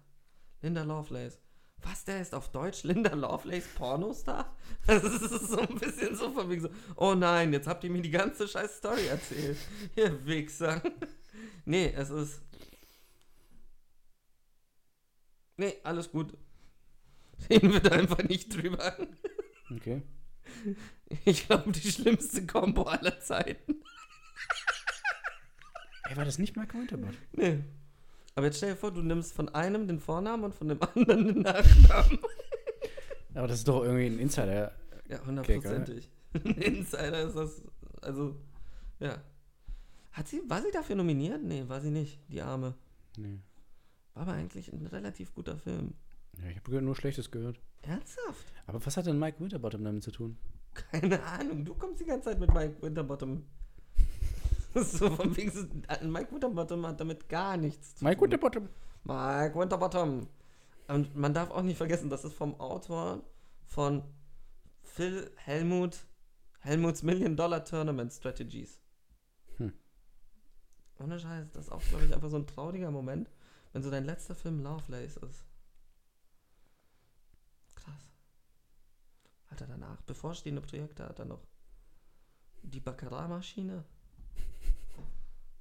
Linda 0.61 0.83
Lovelace. 0.83 1.39
Was, 1.83 2.03
der 2.03 2.19
ist 2.19 2.35
auf 2.35 2.51
Deutsch 2.51 2.83
Linda 2.83 3.15
Lovelace 3.15 3.67
Pornostar? 3.75 4.57
Das 4.87 5.01
ist 5.05 5.47
so 5.47 5.59
ein 5.61 5.75
bisschen 5.79 6.17
so 6.17 6.33
von 6.33 6.49
wegen 6.49 6.63
so, 6.63 6.69
oh 6.97 7.15
nein, 7.15 7.53
jetzt 7.53 7.67
habt 7.67 7.85
ihr 7.85 7.89
mir 7.91 8.01
die 8.01 8.11
ganze 8.11 8.45
scheiß 8.45 8.77
Story 8.79 9.07
erzählt. 9.07 9.57
Ihr 9.95 10.25
Wichser. 10.25 10.81
Nee, 11.63 11.93
es 11.95 12.09
ist... 12.09 12.41
Nee, 15.59 15.75
alles 15.83 16.09
gut. 16.09 16.37
Reden 17.49 17.73
wir 17.73 17.81
da 17.81 17.91
einfach 17.91 18.23
nicht 18.23 18.55
drüber. 18.55 18.95
Okay. 19.69 20.01
Ich 21.25 21.47
glaube, 21.47 21.71
die 21.73 21.91
schlimmste 21.91 22.47
Combo 22.47 22.83
aller 22.83 23.19
Zeiten. 23.19 23.81
Ey, 26.05 26.15
war 26.15 26.23
das 26.23 26.39
nicht 26.39 26.55
Michael 26.55 26.81
Winterbottom? 26.81 27.17
Nee. 27.33 27.59
Aber 28.35 28.45
jetzt 28.45 28.57
stell 28.57 28.71
dir 28.71 28.77
vor, 28.77 28.91
du 28.91 29.01
nimmst 29.01 29.33
von 29.33 29.49
einem 29.49 29.85
den 29.85 29.99
Vornamen 29.99 30.45
und 30.45 30.55
von 30.55 30.69
dem 30.69 30.81
anderen 30.95 31.27
den 31.27 31.41
Nachnamen. 31.41 32.19
Aber 33.33 33.47
das 33.47 33.59
ist 33.59 33.67
doch 33.67 33.83
irgendwie 33.83 34.05
ein 34.05 34.19
Insider. 34.19 34.71
Ja, 35.09 35.25
hundertprozentig. 35.25 36.09
Insider 36.33 37.23
ist 37.23 37.35
das, 37.35 37.61
also, 38.01 38.37
ja. 38.99 39.21
Hat 40.13 40.27
sie, 40.29 40.41
war 40.47 40.61
sie 40.61 40.71
dafür 40.71 40.95
nominiert? 40.95 41.43
Nee, 41.43 41.65
war 41.67 41.81
sie 41.81 41.91
nicht, 41.91 42.21
die 42.29 42.41
Arme. 42.41 42.75
Nee. 43.17 43.39
War 44.19 44.27
aber 44.27 44.35
eigentlich 44.35 44.73
ein 44.73 44.85
relativ 44.85 45.33
guter 45.33 45.57
Film. 45.57 45.93
Ja, 46.39 46.49
ich 46.49 46.57
habe 46.57 46.81
nur 46.81 46.93
Schlechtes 46.93 47.31
gehört. 47.31 47.57
Ernsthaft? 47.83 48.51
Aber 48.67 48.85
was 48.85 48.97
hat 48.97 49.05
denn 49.05 49.17
Mike 49.17 49.39
Winterbottom 49.39 49.81
damit 49.81 50.03
zu 50.03 50.11
tun? 50.11 50.37
Keine 50.73 51.23
Ahnung, 51.23 51.63
du 51.63 51.73
kommst 51.73 52.01
die 52.01 52.05
ganze 52.05 52.31
Zeit 52.31 52.39
mit 52.41 52.53
Mike 52.53 52.81
Winterbottom. 52.81 53.45
so 54.75 55.09
von 55.09 55.37
wegen, 55.37 55.85
äh, 55.87 56.05
Mike 56.05 56.33
Winterbottom 56.33 56.85
hat 56.85 56.99
damit 56.99 57.29
gar 57.29 57.55
nichts 57.55 57.95
zu 57.95 58.03
Mike 58.03 58.17
tun. 58.17 58.23
Winterbottom. 58.23 58.67
Mike 59.05 59.57
Winterbottom. 59.57 60.27
Und 60.89 61.15
man 61.15 61.33
darf 61.33 61.49
auch 61.51 61.61
nicht 61.61 61.77
vergessen, 61.77 62.09
das 62.09 62.25
ist 62.25 62.33
vom 62.33 62.59
Autor 62.59 63.23
von 63.67 64.03
Phil 64.83 65.31
Helmut, 65.37 65.97
Helmuts 66.59 67.03
Million 67.03 67.37
Dollar 67.37 67.63
Tournament 67.63 68.11
Strategies. 68.11 68.81
Hm. 69.55 69.71
Ohne 70.99 71.17
Scheiß, 71.17 71.51
das 71.53 71.67
ist 71.67 71.71
auch, 71.71 71.81
glaube 71.83 72.03
ich, 72.03 72.13
einfach 72.13 72.29
so 72.29 72.35
ein 72.35 72.47
trauriger 72.47 72.91
Moment, 72.91 73.29
wenn 73.71 73.83
so 73.83 73.91
dein 73.91 74.05
letzter 74.05 74.35
Film 74.35 74.59
Lovelace 74.59 75.17
ist. 75.17 75.45
Krass. 77.75 78.11
Hat 79.47 79.61
er 79.61 79.67
danach 79.67 80.01
bevorstehende 80.01 80.61
Projekte, 80.61 81.05
hat 81.05 81.19
er 81.19 81.25
noch 81.25 81.45
die 82.61 82.79
Baccarat-Maschine 82.79 83.83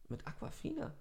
mit 0.09 0.27
Aquafina. 0.27 0.95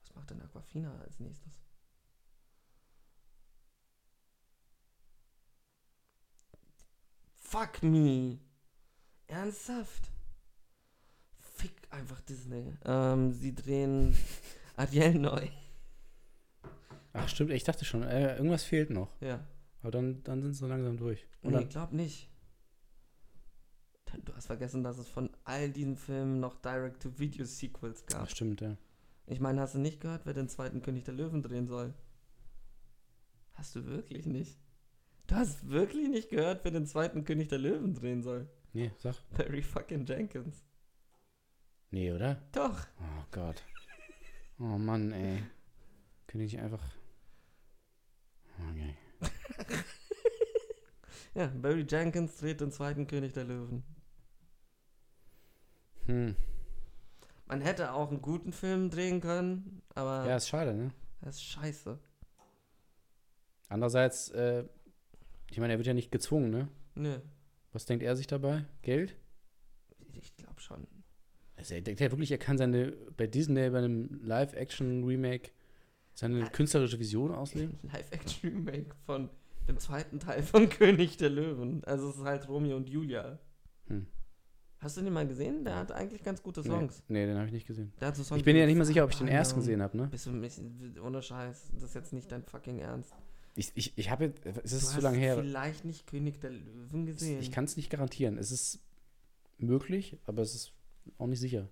Was 0.00 0.14
macht 0.14 0.30
denn 0.30 0.42
Aquafina 0.42 0.98
als 1.00 1.18
nächstes? 1.18 1.52
Fuck 7.36 7.82
me. 7.82 8.38
Ernsthaft? 9.28 10.10
Einfach 11.96 12.20
Disney. 12.20 12.74
Ähm, 12.84 13.32
sie 13.32 13.54
drehen 13.54 14.14
Ariel 14.76 15.14
neu. 15.18 15.48
Ach, 17.14 17.26
stimmt. 17.28 17.50
Ich 17.52 17.64
dachte 17.64 17.86
schon, 17.86 18.02
äh, 18.02 18.36
irgendwas 18.36 18.64
fehlt 18.64 18.90
noch. 18.90 19.10
Ja. 19.22 19.40
Aber 19.80 19.90
dann, 19.90 20.22
dann 20.24 20.42
sind 20.42 20.52
sie 20.52 20.58
so 20.60 20.66
langsam 20.66 20.98
durch. 20.98 21.26
Und 21.42 21.52
Nee, 21.52 21.60
dann, 21.60 21.68
glaub 21.70 21.92
nicht. 21.92 22.28
Du 24.24 24.34
hast 24.34 24.46
vergessen, 24.46 24.82
dass 24.82 24.98
es 24.98 25.08
von 25.08 25.30
all 25.44 25.70
diesen 25.70 25.96
Filmen 25.96 26.38
noch 26.40 26.54
Direct-to-Video-Sequels 26.60 28.04
ach, 28.08 28.18
gab. 28.18 28.30
stimmt, 28.30 28.60
ja. 28.60 28.76
Ich 29.26 29.40
meine, 29.40 29.60
hast 29.60 29.74
du 29.74 29.78
nicht 29.78 30.00
gehört, 30.00 30.26
wer 30.26 30.34
den 30.34 30.48
zweiten 30.48 30.82
König 30.82 31.04
der 31.04 31.14
Löwen 31.14 31.42
drehen 31.42 31.66
soll? 31.66 31.94
Hast 33.54 33.74
du 33.74 33.86
wirklich 33.86 34.26
nicht? 34.26 34.58
Du 35.26 35.34
hast 35.34 35.68
wirklich 35.68 36.08
nicht 36.08 36.28
gehört, 36.28 36.62
wer 36.64 36.70
den 36.70 36.86
zweiten 36.86 37.24
König 37.24 37.48
der 37.48 37.58
Löwen 37.58 37.94
drehen 37.94 38.22
soll? 38.22 38.48
Nee, 38.74 38.92
sag. 38.98 39.16
Barry 39.36 39.62
fucking 39.62 40.04
Jenkins. 40.04 40.62
Nee, 41.90 42.12
oder? 42.12 42.42
Doch. 42.52 42.86
Oh 43.00 43.24
Gott. 43.30 43.62
Oh 44.58 44.78
Mann, 44.78 45.12
ey. 45.12 45.42
Könnte 46.26 46.44
ich 46.44 46.58
einfach. 46.58 46.82
Okay. 48.70 48.96
Ja, 51.34 51.48
Barry 51.48 51.84
Jenkins 51.86 52.38
dreht 52.38 52.62
den 52.62 52.72
zweiten 52.72 53.06
König 53.06 53.34
der 53.34 53.44
Löwen. 53.44 53.84
Hm. 56.06 56.34
Man 57.44 57.60
hätte 57.60 57.92
auch 57.92 58.08
einen 58.10 58.22
guten 58.22 58.52
Film 58.54 58.88
drehen 58.88 59.20
können, 59.20 59.82
aber 59.94 60.26
Ja, 60.26 60.36
ist 60.36 60.48
schade, 60.48 60.72
ne? 60.72 60.94
das 61.20 61.36
ist 61.36 61.42
scheiße. 61.44 61.98
Andererseits, 63.68 64.30
äh, 64.30 64.64
ich 65.50 65.58
meine, 65.60 65.74
er 65.74 65.78
wird 65.78 65.86
ja 65.88 65.92
nicht 65.92 66.10
gezwungen, 66.10 66.48
ne? 66.50 66.68
Nö, 66.94 67.20
Was 67.72 67.84
denkt 67.84 68.02
er 68.02 68.16
sich 68.16 68.26
dabei? 68.26 68.64
Geld? 68.80 69.14
ich 70.14 70.34
glaube 70.36 70.58
schon. 70.62 70.86
Also 71.66 71.74
er 71.74 71.80
denkt 71.80 72.00
ja 72.00 72.10
wirklich, 72.12 72.30
er 72.30 72.38
kann 72.38 72.56
seine, 72.58 72.92
bei 73.16 73.26
Disney, 73.26 73.68
bei 73.70 73.78
einem 73.78 74.20
Live-Action-Remake, 74.22 75.50
seine 76.14 76.38
Ja. 76.40 76.48
künstlerische 76.48 76.98
Vision 77.00 77.32
ausleben? 77.32 77.76
Live-Action-Remake 77.92 78.94
von 79.04 79.28
dem 79.66 79.76
zweiten 79.78 80.20
Teil 80.20 80.44
von 80.44 80.68
König 80.70 81.16
der 81.16 81.30
Löwen. 81.30 81.82
Also 81.84 82.08
es 82.10 82.16
ist 82.18 82.22
halt 82.22 82.48
Romeo 82.48 82.76
und 82.76 82.88
Julia. 82.88 83.40
Hm. 83.88 84.06
Hast 84.78 84.96
du 84.96 85.02
den 85.02 85.12
mal 85.12 85.26
gesehen? 85.26 85.64
Der 85.64 85.74
hat 85.74 85.90
eigentlich 85.90 86.22
ganz 86.22 86.40
gute 86.40 86.60
Nee, 86.60 86.68
Songs. 86.68 87.02
nee, 87.08 87.26
den 87.26 87.36
habe 87.36 87.46
ich 87.46 87.52
nicht 87.52 87.66
gesehen. 87.66 87.92
So 88.14 88.36
Ich 88.36 88.44
bin 88.44 88.54
ja 88.56 88.64
nicht 88.66 88.76
mal 88.76 88.84
sicher, 88.84 89.02
ob 89.02 89.10
ich 89.10 89.18
den 89.18 89.26
ersten 89.26 89.58
gesehen 89.58 89.82
habe, 89.82 89.96
ne? 89.96 90.06
Bist 90.06 90.26
du 90.26 90.30
mich, 90.30 90.60
ohne 91.02 91.20
Scheiß, 91.20 91.70
das 91.74 91.82
ist 91.82 91.94
jetzt 91.96 92.12
nicht 92.12 92.30
dein 92.30 92.44
fucking 92.44 92.78
Ernst. 92.78 93.12
Ich, 93.56 93.72
ich, 93.74 93.96
ich 93.98 94.10
habe 94.10 94.26
jetzt, 94.26 94.46
es 94.46 94.70
du 94.70 94.76
ist 94.76 94.90
zu 94.90 95.00
lange 95.00 95.16
her. 95.18 95.36
vielleicht 95.38 95.84
nicht 95.84 96.06
König 96.06 96.40
der 96.40 96.50
Löwen 96.50 97.06
gesehen. 97.06 97.40
Ich 97.40 97.50
kann 97.50 97.64
es 97.64 97.76
nicht 97.76 97.90
garantieren. 97.90 98.38
Es 98.38 98.52
ist 98.52 98.78
möglich, 99.58 100.18
aber 100.26 100.42
es 100.42 100.54
ist 100.54 100.72
auch 101.18 101.26
nicht 101.26 101.40
sicher. 101.40 101.68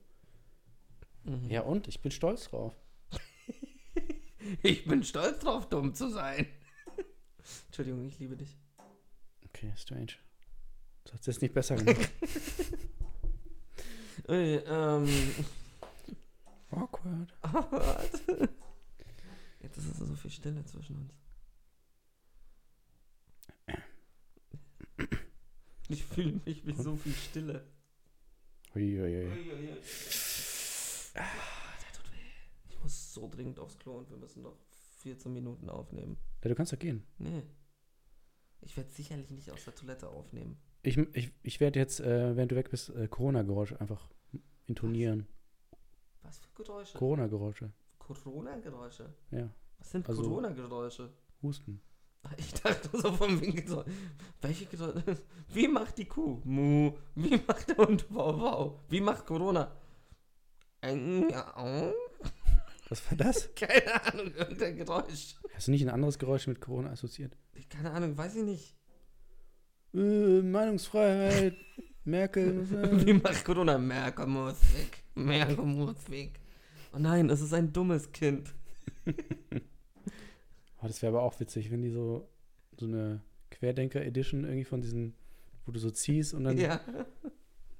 Mhm. 1.25 1.51
Ja, 1.51 1.63
und? 1.63 1.89
Ich 1.89 2.01
bin 2.01 2.11
stolz 2.13 2.49
drauf. 2.49 2.75
Ich 4.63 4.85
bin 4.85 5.03
stolz 5.03 5.39
drauf, 5.39 5.71
dumm 5.71 5.95
zu 5.95 6.11
sein. 6.11 6.47
Entschuldigung, 7.67 8.05
ich 8.05 8.19
liebe 8.19 8.37
dich. 8.37 8.59
Okay, 9.47 9.73
strange. 9.75 10.13
Du 11.05 11.13
hast 11.15 11.27
es 11.27 11.41
nicht 11.41 11.55
besser 11.55 11.77
gemacht. 11.77 12.11
Ey, 14.29 14.57
ähm. 14.67 15.09
Awkward. 16.71 17.33
Jetzt 19.61 19.79
ist 19.79 19.87
es 19.87 19.97
so 19.99 20.15
viel 20.15 20.31
Stille 20.31 20.65
zwischen 20.67 20.97
uns. 20.97 21.15
Ich 25.89 26.05
fühle 26.05 26.41
mich 26.47 26.67
wie 26.67 26.73
so 26.75 26.97
viel 26.97 27.13
Stille. 27.13 27.67
Uiuiui. 28.75 29.31
Ah, 31.15 31.23
der 31.81 31.93
tut 31.93 32.13
weh. 32.13 32.69
Ich 32.69 32.81
muss 32.83 33.15
so 33.15 33.29
dringend 33.29 33.59
aufs 33.59 33.79
Klo 33.79 33.99
und 33.99 34.11
wir 34.11 34.17
müssen 34.17 34.43
noch 34.43 34.57
14 35.03 35.33
Minuten 35.33 35.69
aufnehmen. 35.69 36.17
Ja, 36.43 36.49
du 36.49 36.55
kannst 36.55 36.73
doch 36.73 36.79
gehen. 36.79 37.05
Nee. 37.19 37.43
Ich 38.63 38.77
werde 38.77 38.91
sicherlich 38.91 39.31
nicht 39.31 39.51
aus 39.51 39.65
der 39.65 39.75
Toilette 39.75 40.09
aufnehmen. 40.09 40.57
Ich, 40.83 40.97
ich, 40.97 41.31
ich 41.43 41.61
werde 41.61 41.79
jetzt, 41.79 42.01
äh, 42.01 42.37
während 42.37 42.51
du 42.53 42.57
weg 42.57 42.71
bist, 42.71 42.91
äh, 42.91 43.09
Corona-Geräusche 43.09 43.81
einfach 43.81 44.09
intonieren. 44.67 45.27
Was 46.23 46.39
für 46.39 46.49
Geräusche? 46.63 46.97
Corona-Geräusche. 46.99 47.73
Corona-Geräusche. 47.99 49.15
Ja. 49.31 49.51
Was 49.79 49.91
sind 49.91 50.09
Also- 50.09 50.23
Corona-Geräusche? 50.23 51.13
Husten. 51.43 51.81
Ich 52.37 52.55
dachte 52.55 52.89
so 52.93 53.13
vom 53.13 53.41
Winkel 53.41 53.67
so, 53.69 53.85
welche 54.41 54.67
Geräusche? 54.67 55.19
Wie 55.53 55.69
macht 55.69 55.99
die 55.99 56.07
Kuh? 56.07 56.41
Mu. 56.45 56.93
Wie 57.15 57.41
macht 57.47 57.69
der 57.69 57.77
Hund? 57.77 58.07
Wow, 58.11 58.41
wow. 58.41 58.81
Wie 58.89 59.01
macht 59.01 59.27
Corona? 59.27 59.71
Oh. 60.83 61.93
Was 62.89 63.11
war 63.11 63.17
das? 63.17 63.55
Keine 63.57 64.05
Ahnung, 64.05 64.35
irgendein 64.35 64.77
Geräusch. 64.77 65.37
Hast 65.55 65.69
du 65.69 65.71
nicht 65.71 65.83
ein 65.83 65.91
anderes 65.91 66.19
Geräusch 66.19 66.47
mit 66.47 66.61
Corona 66.61 66.91
assoziiert? 66.91 67.37
Keine 67.71 67.93
Ahnung, 67.93 68.17
weiß 68.17 68.37
ich 68.37 68.45
nicht. 68.45 68.77
Äh, 69.95 70.43
Meinungsfreiheit. 70.43 71.57
Merkel. 72.05 73.07
Wie 73.07 73.15
macht 73.15 73.45
Corona? 73.45 73.79
Merkel 73.79 74.27
muss 74.27 74.61
weg. 74.75 75.05
Merkel 75.15 75.65
muss 75.65 76.11
weg. 76.11 76.41
Oh 76.93 76.99
nein, 76.99 77.31
es 77.31 77.41
ist 77.41 77.55
ein 77.55 77.73
dummes 77.73 78.13
Kind. 78.13 78.55
Oh, 80.85 80.87
das 80.87 81.01
wäre 81.03 81.13
aber 81.17 81.23
auch 81.23 81.39
witzig, 81.41 81.71
wenn 81.71 81.83
die 81.83 81.91
so, 81.91 82.29
so 82.79 82.87
eine 82.87 83.21
Querdenker-Edition 83.51 84.45
irgendwie 84.45 84.65
von 84.65 84.81
diesen, 84.83 85.15
wo 85.65 85.73
du 85.73 85.79
so 85.79 85.91
ziehst 85.91 86.35
und 86.35 86.45
dann 86.45 86.59
Ja. 86.59 86.81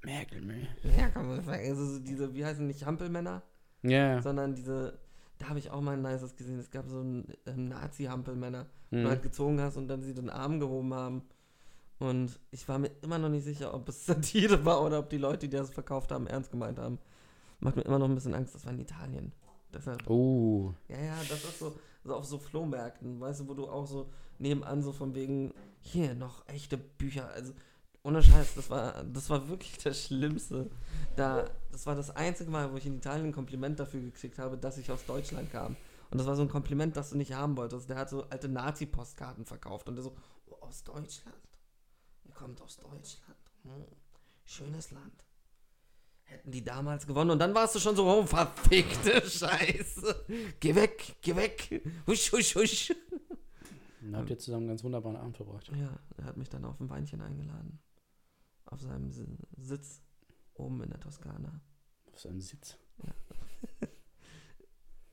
Merkel, 0.05 0.41
Merkel. 0.43 1.23
Muss 1.23 1.47
weg. 1.47 1.61
Also 1.69 1.87
so 1.87 1.99
diese, 1.99 2.35
wie 2.35 2.45
heißen 2.45 2.67
nicht 2.67 2.85
Hampelmänner, 2.85 3.43
Ja, 3.83 4.15
ja. 4.15 4.23
sondern 4.23 4.55
diese 4.55 4.99
Da 5.39 5.49
habe 5.49 5.59
ich 5.59 5.71
auch 5.71 5.81
mal 5.81 5.93
ein 5.97 6.03
nices 6.03 6.37
gesehen. 6.37 6.59
Es 6.59 6.71
gab 6.71 6.89
so 6.89 7.01
einen 7.01 7.27
ähm, 7.47 7.69
Nazi-Hampelmänner, 7.69 8.67
wo 8.91 8.97
du 8.97 9.03
Mhm. 9.03 9.09
halt 9.09 9.23
gezogen 9.23 9.61
hast 9.61 9.77
und 9.77 9.89
dann 9.89 10.03
sie 10.03 10.15
den 10.15 10.31
Arm 10.31 10.61
gehoben 10.61 10.95
haben. 10.95 11.23
Und 11.99 12.39
ich 12.51 12.69
war 12.69 12.79
mir 12.79 12.91
immer 13.03 13.19
noch 13.19 13.29
nicht 13.31 13.45
sicher, 13.45 13.73
ob 13.75 13.89
es 13.89 14.07
Satire 14.07 14.65
war 14.65 14.83
oder 14.85 14.99
ob 15.01 15.11
die 15.11 15.19
Leute, 15.19 15.49
die 15.49 15.57
das 15.57 15.71
verkauft 15.71 16.13
haben, 16.13 16.27
ernst 16.27 16.51
gemeint 16.51 16.79
haben. 16.79 16.99
Macht 17.61 17.77
mir 17.77 17.83
immer 17.83 17.99
noch 17.99 18.09
ein 18.09 18.15
bisschen 18.15 18.35
Angst. 18.35 18.55
Das 18.55 18.65
war 18.67 18.73
in 18.73 18.79
Italien. 18.81 19.33
Deshalb 19.73 20.09
Oh. 20.09 20.73
ja, 20.89 20.99
ja, 21.03 21.17
das 21.29 21.43
ist 21.45 21.59
so, 21.59 21.75
so 22.05 22.15
auf 22.15 22.27
so 22.27 22.39
Flohmärkten, 22.39 23.21
weißt 23.21 23.41
du, 23.41 23.49
wo 23.49 23.55
du 23.55 23.69
auch 23.69 23.87
so 23.87 24.11
nebenan 24.39 24.83
so 24.83 24.93
von 24.93 25.15
wegen, 25.15 25.53
hier 25.81 26.15
noch 26.15 26.47
echte 26.49 26.79
Bücher, 26.79 27.29
also 27.31 27.53
ohne 28.03 28.23
Scheiß, 28.23 28.55
das 28.55 28.69
war, 28.69 29.03
das 29.05 29.31
war 29.31 29.49
wirklich 29.49 29.79
das 29.79 30.05
Schlimmste. 30.05 30.71
Da, 31.17 31.49
das 31.73 31.87
war 31.87 31.95
das 31.95 32.11
einzige 32.11 32.51
Mal, 32.51 32.71
wo 32.71 32.77
ich 32.77 32.85
in 32.85 32.99
Italien 32.99 33.27
ein 33.27 33.33
Kompliment 33.33 33.81
dafür 33.81 34.01
gekriegt 34.01 34.39
habe, 34.39 34.59
dass 34.59 34.77
ich 34.77 34.91
aus 34.93 35.07
Deutschland 35.07 35.51
kam. 35.51 35.75
Und 36.11 36.19
das 36.19 36.27
war 36.27 36.37
so 36.37 36.43
ein 36.43 36.51
Kompliment, 36.51 36.97
das 36.97 37.11
du 37.11 37.17
nicht 37.17 37.33
haben 37.33 37.57
wolltest. 37.57 37.89
Der 37.89 37.97
hat 37.97 38.11
so 38.11 38.25
alte 38.25 38.49
Nazi-Postkarten 38.49 39.47
verkauft 39.47 39.89
und 39.89 39.97
der 39.97 40.05
so, 40.05 40.15
oh, 40.47 40.57
aus 40.61 40.85
Deutschland? 40.85 41.37
Ihr 42.25 42.35
kommt 42.35 42.61
aus 42.61 42.77
Deutschland. 42.77 43.39
Hm, 43.63 43.87
schönes 44.45 44.91
Land. 44.91 45.25
Hätten 46.25 46.51
die 46.51 46.65
damals 46.65 47.07
gewonnen 47.07 47.31
und 47.31 47.39
dann 47.39 47.55
warst 47.55 47.75
du 47.75 47.81
schon 47.81 47.97
so, 47.97 48.07
oh, 48.07 48.27
verfickte 48.27 49.23
Scheiße. 49.29 50.25
Geh 50.61 50.75
weg, 50.75 51.17
geh 51.23 51.37
weg. 51.37 51.83
Husch, 52.07 52.33
husch, 52.33 52.55
husch. 52.57 52.93
Dann 54.01 54.17
habt 54.17 54.31
ihr 54.31 54.39
zusammen 54.39 54.63
einen 54.65 54.69
ganz 54.69 54.85
wunderbaren 54.85 55.17
Abend 55.17 55.37
verbracht. 55.37 55.71
Ja, 55.77 55.99
er 56.19 56.25
hat 56.25 56.37
mich 56.37 56.49
dann 56.49 56.65
auf 56.65 56.79
ein 56.81 56.91
Weinchen 56.91 57.21
eingeladen. 57.21 57.81
Auf 58.67 58.81
seinem 58.81 59.11
Si- 59.11 59.27
Sitz 59.57 60.03
oben 60.55 60.83
in 60.83 60.91
der 60.91 61.01
Toskana. 61.01 61.61
Auf 62.13 62.21
seinem 62.21 62.41
Sitz. 62.41 62.77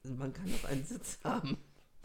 Man 0.03 0.33
kann 0.33 0.51
doch 0.51 0.69
einen 0.69 0.83
Sitz 0.83 1.19
haben. 1.23 1.57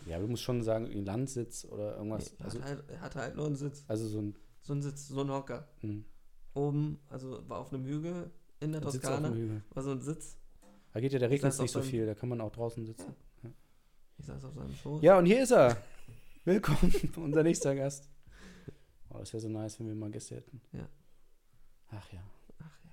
Ja, 0.07 0.19
du 0.19 0.27
musst 0.29 0.43
schon 0.43 0.63
sagen, 0.63 0.87
irgendwie 0.87 1.05
Landsitz 1.07 1.65
oder 1.65 1.97
irgendwas. 1.97 2.31
Nee, 2.33 2.37
er, 2.39 2.45
Also, 2.45 2.61
hat 2.61 2.67
halt, 2.69 2.91
er 2.91 3.01
hatte 3.01 3.19
halt 3.21 3.37
nur 3.37 3.47
einen 3.47 3.57
Sitz. 3.57 3.85
also 3.89 4.07
so 4.07 4.21
ein 4.21 4.37
So 4.63 4.75
ein 4.75 4.83
Sitz, 4.83 5.09
so 5.09 5.21
ein 5.23 5.31
Hocker. 5.31 5.69
hm, 5.81 6.05
Oben, 6.55 7.01
also 7.09 7.47
war 7.49 7.59
auf 7.59 7.73
einem 7.73 7.85
Hügel 7.85 8.31
in 8.61 8.73
der 8.73 8.81
Toskana. 8.81 9.35
War 9.71 9.83
so 9.83 9.91
ein 9.91 10.01
Sitz. 10.01 10.39
Da 10.93 11.01
geht 11.01 11.13
ja, 11.13 11.21
es 11.21 11.41
saß 11.41 11.61
nicht 11.61 11.71
so 11.71 11.83
viel, 11.83 12.07
da 12.07 12.15
kann 12.15 12.29
man 12.29 12.41
auch 12.41 12.53
draußen 12.53 12.85
sitzen. 12.87 13.15
Ich 14.19 14.25
saß 14.25 14.45
auf 14.45 14.55
seinem 14.55 14.75
Schoß. 14.75 15.03
Ja, 15.03 15.19
und 15.19 15.27
hier 15.27 15.43
ist 15.43 15.51
er. 15.51 15.77
Willkommen, 16.45 16.93
unser 17.17 17.43
nächster 17.43 17.75
Gast. 17.75 18.09
Oh, 19.11 19.19
das 19.19 19.33
wäre 19.33 19.43
so 19.43 19.49
nice, 19.49 19.79
wenn 19.79 19.89
wir 19.89 19.95
mal 19.95 20.11
Gäste 20.11 20.37
hätten. 20.37 20.61
Ja. 20.73 20.89
Ach 21.89 22.13
ja. 22.13 22.23
Ach 22.59 22.85
ja. 22.85 22.91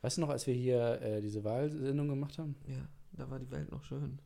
Weißt 0.00 0.16
du 0.16 0.22
noch, 0.22 0.30
als 0.30 0.46
wir 0.46 0.54
hier 0.54 1.00
äh, 1.00 1.20
diese 1.20 1.44
Wahlsendung 1.44 2.08
gemacht 2.08 2.38
haben? 2.38 2.56
Ja, 2.66 2.88
da 3.12 3.30
war 3.30 3.38
die 3.38 3.50
Welt 3.50 3.70
noch 3.70 3.84
schön. 3.84 4.20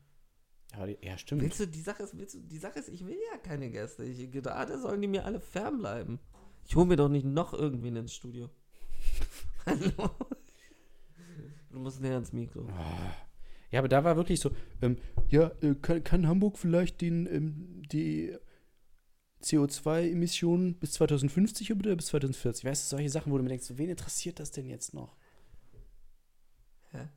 Ja, 0.71 0.87
die, 0.87 0.97
ja 1.03 1.17
stimmt. 1.17 1.43
Willst 1.43 1.59
du, 1.59 1.67
die 1.67 1.81
Sache 1.81 2.03
ist, 2.03 2.17
willst 2.17 2.35
du, 2.35 2.39
die 2.39 2.57
Sache 2.57 2.79
ist, 2.79 2.89
ich 2.89 3.05
will 3.05 3.17
ja 3.31 3.37
keine 3.37 3.69
Gäste. 3.69 4.03
Ich, 4.05 4.31
gerade 4.31 4.79
sollen 4.79 5.01
die 5.01 5.07
mir 5.07 5.25
alle 5.25 5.39
fernbleiben. 5.39 6.19
Ich 6.65 6.75
hole 6.75 6.87
mir 6.87 6.95
doch 6.95 7.09
nicht 7.09 7.25
noch 7.25 7.53
irgendwen 7.53 7.95
ins 7.95 8.13
Studio. 8.15 8.49
Hallo? 9.65 10.09
Du 11.73 11.79
musst 11.79 11.99
näher 12.01 12.13
ans 12.13 12.31
Mikro. 12.31 12.67
Ah. 12.69 13.15
Ja, 13.71 13.79
aber 13.79 13.87
da 13.87 14.03
war 14.03 14.15
wirklich 14.15 14.39
so, 14.39 14.51
ähm, 14.83 14.97
ja, 15.29 15.51
äh, 15.61 15.73
kann, 15.81 16.03
kann 16.03 16.27
Hamburg 16.27 16.59
vielleicht 16.59 17.01
den, 17.01 17.25
ähm, 17.25 17.81
die 17.91 18.35
CO2-Emissionen 19.41 20.75
bis 20.75 20.91
2050 20.93 21.73
oder 21.73 21.95
bis 21.95 22.05
2040? 22.07 22.63
Weißt 22.65 22.83
du, 22.91 22.95
solche 22.97 23.09
Sachen, 23.09 23.31
wo 23.33 23.37
du 23.37 23.43
mir 23.43 23.49
denkst, 23.49 23.71
wen 23.73 23.89
interessiert 23.89 24.39
das 24.39 24.51
denn 24.51 24.67
jetzt 24.67 24.93
noch? 24.93 25.17
Hä? 26.91 27.07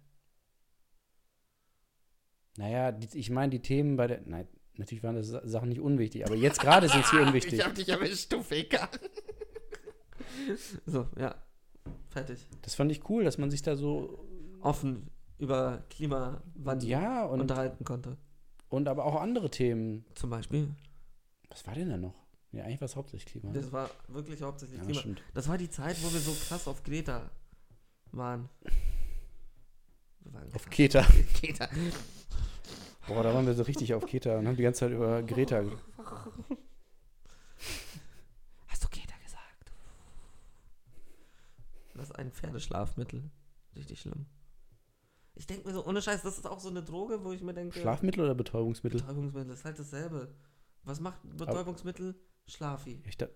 Naja, 2.57 2.93
die, 2.93 3.19
ich 3.19 3.29
meine, 3.29 3.51
die 3.51 3.61
Themen 3.61 3.97
bei 3.99 4.07
der, 4.07 4.23
nein, 4.25 4.49
natürlich 4.77 5.05
waren 5.05 5.17
das 5.17 5.29
Sa- 5.29 5.47
Sachen 5.47 5.69
nicht 5.69 5.81
unwichtig, 5.81 6.25
aber 6.25 6.35
jetzt 6.35 6.61
gerade 6.61 6.89
sind 6.89 7.05
sie 7.05 7.17
unwichtig. 7.21 7.53
Ich 7.59 7.65
hab 7.65 7.75
dich 7.75 7.91
erwischt, 7.91 8.33
du 8.33 8.43
Ficker. 8.43 8.89
so, 10.87 11.07
ja. 11.19 11.35
Fertig. 12.09 12.47
Das 12.63 12.75
fand 12.75 12.91
ich 12.91 13.09
cool, 13.11 13.25
dass 13.25 13.37
man 13.37 13.51
sich 13.51 13.61
da 13.61 13.77
so, 13.77 14.25
Offen 14.67 15.11
über 15.39 15.85
Klimawandel 15.91 16.89
ja, 16.89 17.25
und, 17.25 17.41
unterhalten 17.41 17.85
konnte. 17.85 18.17
und 18.69 18.89
aber 18.89 19.05
auch 19.05 19.21
andere 19.21 19.49
Themen. 19.49 20.05
Zum 20.15 20.31
Beispiel. 20.31 20.75
Was 21.49 21.67
war 21.67 21.75
denn 21.75 21.89
da 21.89 21.97
noch? 21.97 22.15
Ja, 22.51 22.65
eigentlich 22.65 22.81
war 22.81 22.87
es 22.87 22.97
hauptsächlich 22.97 23.27
Klima. 23.27 23.53
Das 23.53 23.71
war 23.71 23.89
wirklich 24.09 24.43
hauptsächlich 24.43 24.79
ja, 24.79 24.85
Klima. 24.85 25.01
stimmt. 25.01 25.23
Das 25.35 25.49
war 25.49 25.57
die 25.57 25.71
Zeit, 25.71 25.97
wo 26.03 26.13
wir 26.13 26.21
so 26.21 26.33
krass 26.33 26.67
auf 26.67 26.83
Greta 26.83 27.31
waren. 28.13 28.49
Waren 30.21 30.53
Auf 30.53 30.69
Keta. 30.69 31.07
Greta. 31.41 31.69
Boah, 33.07 33.23
da 33.23 33.33
waren 33.33 33.47
wir 33.47 33.55
so 33.55 33.63
richtig 33.63 33.95
auf 33.95 34.05
Keta 34.07 34.39
und 34.39 34.49
haben 34.49 34.57
die 34.57 34.65
ganze 34.65 34.81
Zeit 34.81 34.91
über 34.91 35.23
Greta. 35.23 35.63
Hast 38.67 38.83
du 38.83 38.89
Greta 38.89 39.15
gesagt? 39.25 39.73
Das 41.95 42.11
ist 42.11 42.17
ein 42.17 42.33
Pferdeschlafmittel. 42.33 43.31
Richtig 43.77 44.01
schlimm. 44.01 44.27
Ich 45.37 45.47
denke 45.47 45.69
mir 45.69 45.75
so, 45.75 45.85
ohne 45.85 46.01
Scheiß, 46.01 46.23
das 46.23 46.39
ist 46.39 46.47
auch 46.47 46.59
so 46.59 46.71
eine 46.71 46.83
Droge, 46.83 47.23
wo 47.23 47.33
ich 47.33 47.43
mir 47.43 47.53
denke, 47.53 47.79
Schlafmittel 47.79 48.25
oder 48.25 48.35
Betäubungsmittel? 48.35 49.01
Betäubungsmittel 49.01 49.53
ist 49.53 49.65
halt 49.65 49.79
dasselbe. 49.79 50.35
Was 50.85 50.99
macht 51.01 51.19
Betäubungsmittel? 51.37 52.15
Schlafi. 52.47 53.03
Ich 53.07 53.17
da, 53.19 53.29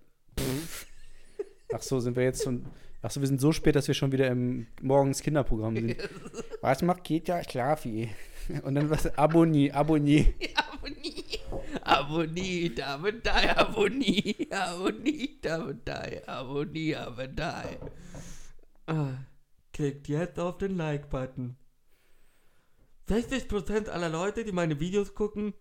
Ach 1.73 1.83
so, 1.83 2.01
sind 2.01 2.17
wir 2.17 2.25
jetzt 2.25 2.43
schon. 2.45 2.67
Ach 3.03 3.11
so, 3.11 3.21
wir 3.21 3.29
sind 3.29 3.41
so 3.41 3.53
spät, 3.53 3.77
dass 3.77 3.87
wir 3.87 3.95
schon 3.95 4.13
wieder 4.13 4.29
im 4.29 4.67
morgens 4.83 5.21
Kinderprogramm 5.23 5.77
sind. 5.77 5.97
Was 6.61 6.83
macht 6.83 7.05
Keta 7.05 7.43
Schlafi? 7.43 8.11
Und 8.63 8.75
dann 8.75 8.91
was? 8.91 9.07
Abonnie, 9.17 9.71
Abonnie. 9.71 10.35
Abonnie. 10.57 11.25
Abonnie, 11.83 12.75
damit 12.75 13.25
die, 13.25 13.31
Abonnie. 13.31 14.49
Abonnie, 14.51 15.39
damit 15.41 15.87
die, 15.87 16.29
Abonnie, 16.29 16.93
damit 16.93 17.39
die. 17.39 17.79
Ah, 18.87 19.13
klickt 19.73 20.09
jetzt 20.09 20.39
auf 20.41 20.59
den 20.59 20.77
Like-Button. 20.77 21.57
60% 23.11 23.89
aller 23.89 24.09
Leute, 24.09 24.45
die 24.45 24.53
meine 24.53 24.79
Videos 24.81 25.15
gucken, 25.15 25.55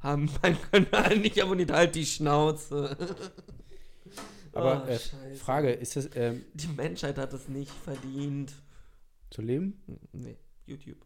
haben 0.00 0.28
meinen 0.42 0.58
Kanal 0.70 1.18
nicht 1.18 1.40
abonniert. 1.42 1.70
Halt 1.72 1.94
die 1.94 2.06
Schnauze. 2.06 2.96
Aber 4.52 4.84
Oh, 4.86 4.90
äh. 4.90 4.98
Frage, 5.36 5.72
ist 5.72 5.96
das 5.96 6.08
ähm, 6.14 6.44
Die 6.54 6.68
Menschheit 6.68 7.18
hat 7.18 7.32
es 7.32 7.48
nicht 7.48 7.72
verdient. 7.72 8.52
zu 9.30 9.42
leben? 9.42 9.82
Nee, 10.12 10.36
YouTube. 10.66 10.98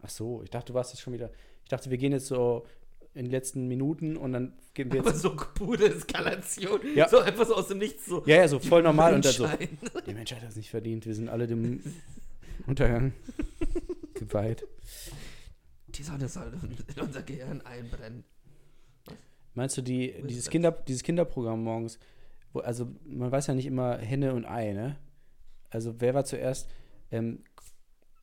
Ach 0.00 0.08
so, 0.08 0.42
ich 0.42 0.50
dachte, 0.50 0.72
du 0.72 0.74
warst 0.74 0.92
jetzt 0.94 1.02
schon 1.02 1.12
wieder. 1.12 1.30
Ich 1.64 1.68
dachte, 1.68 1.90
wir 1.90 1.98
gehen 1.98 2.12
jetzt 2.12 2.26
so 2.28 2.64
in 3.14 3.24
den 3.24 3.30
letzten 3.32 3.66
Minuten 3.68 4.16
und 4.16 4.32
dann 4.32 4.52
gehen 4.74 4.90
wir 4.92 5.00
Aber 5.00 5.10
jetzt. 5.10 5.20
so 5.22 5.34
pure 5.36 5.84
Eskalation. 5.94 6.80
Ja. 6.94 7.08
So 7.08 7.18
einfach 7.18 7.46
so 7.46 7.56
aus 7.56 7.68
dem 7.68 7.78
Nichts 7.78 8.06
so. 8.06 8.22
Ja, 8.24 8.36
ja, 8.36 8.48
so 8.48 8.58
voll 8.58 8.82
normal 8.82 9.14
und 9.14 9.24
dann 9.24 9.32
so. 9.32 9.42
Menschheit. 9.46 9.70
Die 10.06 10.14
Menschheit 10.14 10.42
hat 10.42 10.50
es 10.50 10.56
nicht 10.56 10.70
verdient. 10.70 11.04
Wir 11.04 11.14
sind 11.14 11.28
alle 11.28 11.46
dem 11.46 11.82
Untergang 12.66 13.12
geweiht. 14.18 14.66
Die 15.86 16.02
Sonne 16.02 16.28
soll 16.28 16.52
in 16.94 17.02
unser 17.02 17.22
Gehirn 17.22 17.62
einbrennen. 17.62 18.24
Meinst 19.54 19.76
du, 19.76 19.82
die, 19.82 20.14
dieses? 20.22 20.50
Kinder, 20.50 20.70
dieses 20.70 21.02
Kinderprogramm 21.02 21.64
morgens, 21.64 21.98
wo, 22.52 22.60
also 22.60 22.88
man 23.04 23.32
weiß 23.32 23.48
ja 23.48 23.54
nicht 23.54 23.66
immer 23.66 23.98
Henne 23.98 24.34
und 24.34 24.44
Ei, 24.44 24.72
ne? 24.72 24.96
Also 25.70 26.00
wer 26.00 26.14
war 26.14 26.24
zuerst, 26.24 26.70
ähm, 27.10 27.42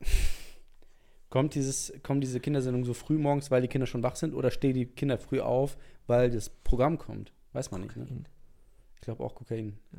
kommt, 1.30 1.54
dieses, 1.54 1.92
kommt 2.02 2.22
diese 2.22 2.40
Kindersendung 2.40 2.84
so 2.84 2.94
früh 2.94 3.18
morgens, 3.18 3.50
weil 3.50 3.60
die 3.60 3.68
Kinder 3.68 3.86
schon 3.86 4.02
wach 4.02 4.16
sind, 4.16 4.34
oder 4.34 4.50
stehen 4.50 4.74
die 4.74 4.86
Kinder 4.86 5.18
früh 5.18 5.40
auf, 5.40 5.76
weil 6.06 6.30
das 6.30 6.48
Programm 6.48 6.98
kommt? 6.98 7.32
Weiß 7.52 7.70
man 7.70 7.82
nicht, 7.82 7.96
ne? 7.96 8.04
Kokain. 8.04 8.28
Ich 8.94 9.00
glaube 9.02 9.24
auch 9.24 9.34
Kokain. 9.34 9.78
Ja. 9.92 9.98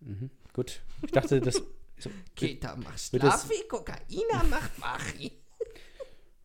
Mhm. 0.00 0.30
Gut. 0.52 0.82
Ich 1.02 1.10
dachte, 1.10 1.40
das. 1.40 1.62
So, 2.00 2.10
Keta 2.34 2.76
macht 2.76 2.98
Schlafi, 3.00 3.64
Kokaina 3.68 4.42
macht 4.48 4.78
Machi. 4.78 5.32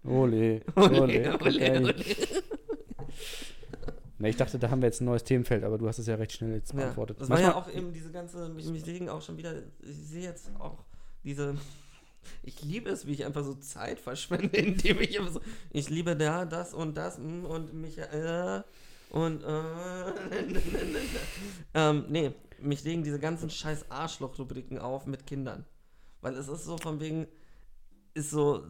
ole, 0.04 0.62
Ole, 0.76 1.02
ole, 1.02 1.40
ole, 1.42 1.82
ole. 1.82 1.96
Ne, 4.18 4.30
ich 4.30 4.38
dachte, 4.38 4.58
da 4.58 4.70
haben 4.70 4.82
wir 4.82 4.88
jetzt 4.88 5.02
ein 5.02 5.06
neues 5.06 5.26
Themenfeld, 5.26 5.64
aber 5.66 5.78
du 5.78 5.88
hast 5.90 6.00
es 6.00 6.08
ja 6.08 6.16
recht 6.16 6.32
schnell 6.32 6.54
jetzt 6.54 6.72
Ja, 6.72 6.80
beantwortet. 6.80 7.20
das 7.20 7.30
war 7.30 7.38
ja 7.40 7.48
Manchmal- 7.54 7.64
auch 7.64 7.76
eben 7.76 7.92
diese 7.92 8.12
ganze, 8.12 8.48
mich, 8.48 8.66
mich 8.68 8.86
legen 8.86 9.10
auch 9.10 9.22
schon 9.22 9.36
wieder, 9.38 9.54
ich 9.82 9.98
sehe 9.98 10.24
jetzt 10.24 10.50
auch 10.58 10.86
diese, 11.26 11.56
ich 12.44 12.62
liebe 12.62 12.90
es, 12.90 13.06
wie 13.06 13.12
ich 13.12 13.26
einfach 13.26 13.44
so 13.44 13.56
Zeit 13.56 14.00
verschwende, 14.00 14.56
indem 14.58 15.02
ich 15.02 15.20
einfach 15.20 15.34
so, 15.34 15.42
ich 15.70 15.90
liebe 15.90 16.16
da, 16.16 16.46
das 16.46 16.74
und 16.74 16.96
das 16.96 17.18
mm, 17.18 17.44
und 17.46 17.74
mich, 17.74 17.98
äh, 17.98 18.62
und, 19.12 19.44
äh, 19.44 19.48
ähm, 21.74 22.06
nee, 22.10 22.32
mich 22.60 22.84
legen 22.84 23.04
diese 23.04 23.20
ganzen 23.20 23.50
scheiß 23.50 23.90
Arschloch-Rubriken 23.92 24.80
auf 24.80 25.06
mit 25.06 25.26
Kindern. 25.28 25.66
Weil 26.22 26.36
es 26.36 26.48
ist 26.48 26.66
so 26.66 26.78
von 26.78 27.00
wegen, 27.00 27.28
ist 28.14 28.32
so, 28.32 28.66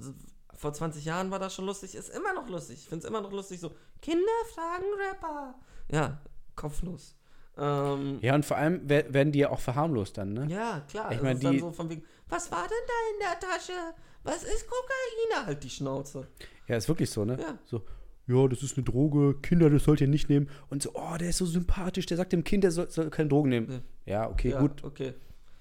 vor 0.53 0.73
20 0.73 1.05
Jahren 1.05 1.31
war 1.31 1.39
das 1.39 1.53
schon 1.55 1.65
lustig, 1.65 1.95
ist 1.95 2.09
immer 2.09 2.33
noch 2.33 2.49
lustig. 2.49 2.79
Ich 2.79 2.89
finde 2.89 3.05
es 3.05 3.09
immer 3.09 3.21
noch 3.21 3.31
lustig, 3.31 3.59
so, 3.59 3.71
Kinder 4.01 4.25
fragen 4.53 4.85
Rapper. 5.09 5.55
Ja, 5.89 6.19
kopflos. 6.55 7.15
Ähm, 7.57 8.19
Ja, 8.21 8.35
und 8.35 8.45
vor 8.45 8.57
allem 8.57 8.81
wer- 8.83 9.13
werden 9.13 9.31
die 9.31 9.39
ja 9.39 9.49
auch 9.49 9.59
verharmlost 9.61 10.17
dann, 10.17 10.33
ne? 10.33 10.47
ja, 10.49 10.81
klar. 10.89 11.11
Ich 11.11 11.17
es 11.17 11.23
mein, 11.23 11.37
ist 11.37 11.43
dann 11.43 11.53
die- 11.53 11.59
so 11.59 11.71
von 11.71 11.89
wegen, 11.89 12.03
was 12.27 12.51
war 12.51 12.63
denn 12.63 12.71
da 12.87 12.93
in 13.13 13.19
der 13.19 13.39
Tasche? 13.49 13.93
Was 14.23 14.43
ist 14.43 14.65
Kokain? 14.67 15.45
Halt 15.45 15.63
die 15.63 15.69
Schnauze. 15.69 16.27
Ja, 16.67 16.77
ist 16.77 16.87
wirklich 16.87 17.09
so, 17.09 17.23
ne? 17.23 17.37
Ja. 17.39 17.57
So, 17.65 17.83
ja, 18.27 18.47
das 18.47 18.63
ist 18.63 18.77
eine 18.77 18.83
Droge, 18.83 19.35
Kinder, 19.41 19.69
das 19.69 19.83
sollt 19.83 20.01
ihr 20.01 20.07
nicht 20.07 20.29
nehmen. 20.29 20.49
Und 20.69 20.81
so, 20.81 20.91
oh, 20.93 21.17
der 21.19 21.29
ist 21.29 21.37
so 21.37 21.45
sympathisch, 21.45 22.05
der 22.05 22.17
sagt 22.17 22.33
dem 22.33 22.43
Kind, 22.43 22.63
der 22.63 22.71
soll, 22.71 22.89
soll 22.89 23.09
keine 23.09 23.29
Drogen 23.29 23.49
nehmen. 23.49 23.81
Ja, 24.05 24.29
okay, 24.29 24.49
ja, 24.51 24.59
gut. 24.59 24.83
Okay. 24.83 25.13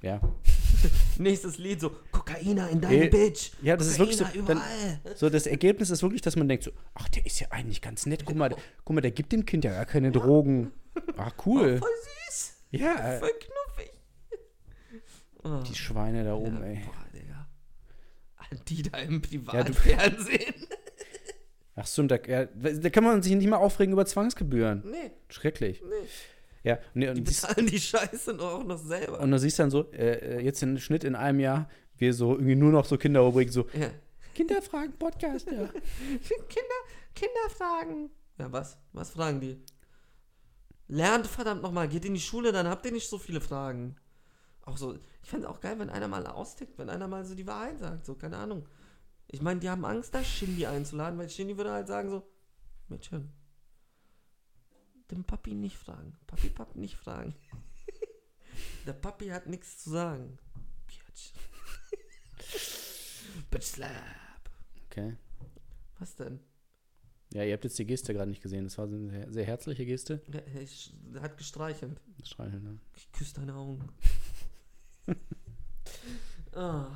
Ja. 0.02 0.20
Nächstes 1.18 1.56
Lied 1.58 1.80
so, 1.80 1.90
Kokaina 2.12 2.68
in 2.68 2.80
deine 2.80 3.04
Ey, 3.04 3.08
Bitch. 3.08 3.52
ja, 3.62 3.76
das 3.76 3.86
ist 3.86 3.98
wirklich 3.98 4.16
so, 4.18 4.24
Kokaina 4.24 4.46
dann- 4.46 4.56
überall. 4.58 5.16
So, 5.16 5.30
das 5.30 5.46
Ergebnis 5.46 5.90
ist 5.90 6.02
wirklich, 6.02 6.20
dass 6.22 6.36
man 6.36 6.48
denkt 6.48 6.64
so, 6.64 6.72
ach, 6.94 7.08
der 7.08 7.24
ist 7.24 7.40
ja 7.40 7.46
eigentlich 7.50 7.80
ganz 7.80 8.04
nett. 8.06 8.24
Guck 8.26 8.36
mal, 8.36 8.48
der, 8.50 8.58
guck 8.84 8.94
mal, 8.94 9.00
der 9.00 9.10
gibt 9.12 9.32
dem 9.32 9.46
Kind 9.46 9.64
ja 9.64 9.72
gar 9.72 9.86
keine 9.86 10.12
Drogen. 10.12 10.72
Ach, 11.16 11.32
cool. 11.46 11.78
Voll 11.78 11.88
süß. 12.28 12.54
Ja, 12.70 13.18
Voll 13.18 13.30
knuffig. 13.30 13.90
Oh. 15.42 15.62
die 15.68 15.74
Schweine 15.74 16.24
da 16.24 16.34
oben, 16.34 16.56
ja, 16.60 16.64
ey. 16.66 16.80
Boah, 16.84 17.06
Digga. 17.14 17.46
Die 18.68 18.82
da 18.82 18.98
im 18.98 19.20
Privatfernsehen. 19.22 20.54
Ach 21.76 21.86
so, 21.86 22.02
da, 22.04 22.16
ja, 22.26 22.44
da 22.46 22.90
kann 22.90 23.02
man 23.04 23.22
sich 23.22 23.34
nicht 23.34 23.48
mal 23.48 23.56
aufregen 23.56 23.92
über 23.92 24.06
Zwangsgebühren. 24.06 24.82
nee, 24.90 25.10
Schrecklich. 25.28 25.82
nee. 25.82 26.08
Ja, 26.62 26.78
nee, 26.94 27.04
Die 27.12 27.18
und, 27.20 27.28
dies, 27.28 27.42
bezahlen 27.42 27.66
die 27.66 27.80
Scheiße 27.80 28.34
doch 28.36 28.54
auch 28.60 28.64
noch 28.64 28.78
selber. 28.78 29.20
und 29.20 29.30
du 29.30 29.38
siehst 29.38 29.58
dann 29.58 29.70
so, 29.70 29.90
äh, 29.92 30.38
äh, 30.38 30.40
jetzt 30.40 30.62
den 30.62 30.78
Schnitt 30.78 31.04
in 31.04 31.14
einem 31.14 31.40
Jahr, 31.40 31.68
wir 31.98 32.14
so 32.14 32.32
irgendwie 32.32 32.54
nur 32.54 32.72
noch 32.72 32.86
so 32.86 32.96
Kinderrubrik, 32.96 33.52
so 33.52 33.66
ja. 33.78 33.90
Kinderfragen-Podcast, 34.34 35.46
ja. 35.50 35.68
Kinder, 36.48 36.80
Kinderfragen. 37.14 38.10
Ja, 38.38 38.50
was? 38.50 38.78
Was 38.92 39.10
fragen 39.10 39.40
die? 39.40 39.60
Lernt 40.88 41.26
verdammt 41.26 41.62
nochmal, 41.62 41.88
geht 41.88 42.04
in 42.04 42.14
die 42.14 42.20
Schule, 42.20 42.50
dann 42.52 42.68
habt 42.68 42.84
ihr 42.86 42.92
nicht 42.92 43.08
so 43.08 43.18
viele 43.18 43.40
Fragen. 43.40 43.96
Auch 44.62 44.76
so, 44.76 44.94
ich 44.94 45.28
fände 45.28 45.48
auch 45.48 45.60
geil, 45.60 45.78
wenn 45.78 45.90
einer 45.90 46.08
mal 46.08 46.26
austickt, 46.26 46.78
wenn 46.78 46.88
einer 46.88 47.08
mal 47.08 47.24
so 47.24 47.34
die 47.34 47.46
Wahrheit 47.46 47.78
sagt, 47.78 48.06
so, 48.06 48.14
keine 48.14 48.36
Ahnung. 48.38 48.66
Ich 49.28 49.42
meine, 49.42 49.60
die 49.60 49.68
haben 49.68 49.84
Angst, 49.84 50.14
da 50.14 50.22
Shindy 50.22 50.66
einzuladen, 50.66 51.18
weil 51.18 51.28
Shindy 51.28 51.56
würde 51.56 51.72
halt 51.72 51.88
sagen 51.88 52.10
so, 52.10 52.28
Mädchen, 52.88 53.32
dem 55.10 55.24
Papi 55.24 55.54
nicht 55.54 55.76
fragen. 55.76 56.16
Papi, 56.26 56.48
Papi 56.50 56.78
nicht 56.78 56.96
fragen. 56.96 57.34
Der 58.86 58.92
Papi 58.92 59.28
hat 59.28 59.46
nichts 59.46 59.78
zu 59.78 59.90
sagen. 59.90 60.38
Bitch. 60.86 61.32
Bitch 63.50 63.64
slap. 63.64 63.90
Okay. 64.86 65.16
Was 65.98 66.14
denn? 66.16 66.40
Ja, 67.32 67.42
ihr 67.42 67.54
habt 67.54 67.64
jetzt 67.64 67.78
die 67.78 67.86
Geste 67.86 68.14
gerade 68.14 68.30
nicht 68.30 68.42
gesehen. 68.42 68.64
Das 68.64 68.78
war 68.78 68.86
eine 68.86 69.10
sehr, 69.10 69.32
sehr 69.32 69.44
herzliche 69.44 69.84
Geste. 69.84 70.22
Ja, 70.32 70.40
er 70.40 71.22
hat 71.22 71.36
gestreichelt. 71.36 72.00
Streicheln, 72.22 72.62
ne? 72.62 72.80
Ich 72.96 73.10
küsse 73.12 73.34
deine 73.34 73.54
Augen. 73.54 73.88
Ah, 76.56 76.86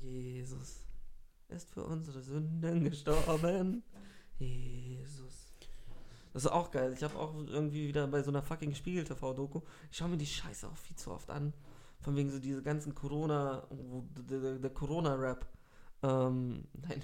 Jesus. 0.00 0.84
Er 1.48 1.56
ist 1.56 1.70
für 1.70 1.84
unsere 1.84 2.20
Sünden 2.20 2.84
gestorben. 2.84 3.82
Jesus. 4.38 5.54
Das 6.34 6.44
ist 6.44 6.50
auch 6.50 6.70
geil. 6.70 6.92
Ich 6.94 7.02
habe 7.02 7.18
auch 7.18 7.34
irgendwie 7.34 7.88
wieder 7.88 8.06
bei 8.06 8.22
so 8.22 8.30
einer 8.30 8.42
fucking 8.42 8.74
Spiegel-TV-Doku. 8.74 9.62
Ich 9.90 9.96
schaue 9.96 10.10
mir 10.10 10.18
die 10.18 10.26
Scheiße 10.26 10.68
auch 10.68 10.76
viel 10.76 10.96
zu 10.96 11.10
oft 11.10 11.30
an. 11.30 11.54
Von 12.00 12.14
wegen 12.16 12.30
so 12.30 12.38
diese 12.38 12.62
ganzen 12.62 12.94
Corona, 12.94 13.66
der 14.28 14.70
Corona-Rap. 14.70 15.46
Ähm, 16.02 16.64
nein. 16.74 17.02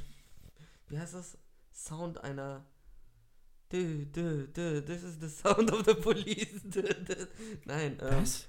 Wie 0.88 0.98
heißt 0.98 1.14
das? 1.14 1.38
Sound 1.72 2.22
einer. 2.22 2.64
Dö, 3.72 4.04
dö, 4.04 4.46
dö, 4.46 4.82
this 4.82 5.02
is 5.02 5.18
the 5.20 5.28
sound 5.28 5.72
of 5.72 5.84
the 5.86 5.94
police. 5.94 6.62
Dö, 6.62 6.82
dö. 7.08 7.26
Nein, 7.64 7.98
ähm, 8.00 8.20
Was? 8.20 8.46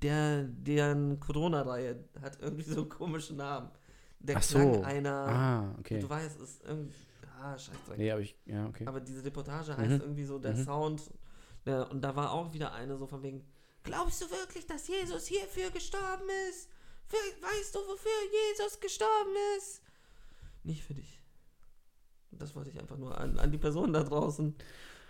der, 0.00 0.44
deren 0.44 1.18
Corona-Reihe 1.20 2.04
hat 2.22 2.40
irgendwie 2.40 2.62
so 2.62 2.82
einen 2.82 2.88
komischen 2.88 3.36
Namen. 3.36 3.68
Der 4.26 4.36
Ach 4.38 4.42
so. 4.42 4.58
Klang 4.58 4.84
einer. 4.84 5.10
Ah, 5.28 5.74
okay. 5.78 6.00
Du 6.00 6.08
weißt, 6.08 6.40
es 6.40 6.50
ist 6.50 6.64
irgendwie. 6.64 6.94
Ah, 7.40 7.56
scheiße. 7.58 7.78
Nee, 7.96 8.10
aber 8.10 8.20
ich, 8.22 8.34
ja, 8.46 8.66
okay. 8.66 8.86
Aber 8.86 9.00
diese 9.00 9.24
Reportage 9.24 9.76
heißt 9.76 9.90
Mhm. 9.90 10.00
irgendwie 10.00 10.24
so 10.24 10.38
der 10.38 10.54
Mhm. 10.54 10.64
Sound. 10.64 11.02
Der, 11.64 11.90
und 11.90 12.00
da 12.00 12.14
war 12.16 12.32
auch 12.32 12.52
wieder 12.52 12.72
eine 12.72 12.96
so 12.96 13.06
von 13.06 13.22
wegen. 13.22 13.44
Glaubst 13.82 14.20
du 14.22 14.30
wirklich, 14.30 14.66
dass 14.66 14.88
Jesus 14.88 15.26
hierfür 15.26 15.70
gestorben 15.70 16.24
ist? 16.50 16.68
Für, 17.06 17.16
weißt 17.16 17.74
du, 17.74 17.78
wofür 17.80 18.10
Jesus 18.56 18.80
gestorben 18.80 19.30
ist? 19.58 19.80
Nicht 20.64 20.82
für 20.82 20.94
dich. 20.94 21.20
Das 22.32 22.54
wollte 22.56 22.70
ich 22.70 22.80
einfach 22.80 22.96
nur 22.98 23.16
an, 23.18 23.38
an 23.38 23.52
die 23.52 23.58
Person 23.58 23.92
da 23.92 24.02
draußen. 24.02 24.54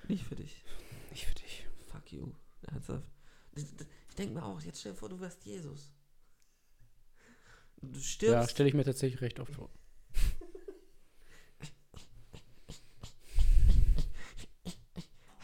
Nicht 0.08 0.24
für 0.24 0.36
dich. 0.36 0.62
Nicht 1.10 1.26
für 1.26 1.34
dich. 1.34 1.66
Fuck 1.90 2.12
you. 2.12 2.28
Ernsthaft. 2.62 3.08
Ich, 3.54 3.64
ich 4.08 4.14
denke 4.16 4.34
mir 4.34 4.44
auch, 4.44 4.60
jetzt 4.60 4.80
stell 4.80 4.92
dir 4.92 4.98
vor, 4.98 5.08
du 5.08 5.18
wärst 5.20 5.44
Jesus. 5.44 5.90
Du 7.92 7.98
Ja, 7.98 8.04
stirbst. 8.04 8.50
stelle 8.52 8.68
ich 8.68 8.74
mir 8.74 8.84
tatsächlich 8.84 9.20
recht 9.20 9.40
oft 9.40 9.54
vor. 9.54 9.70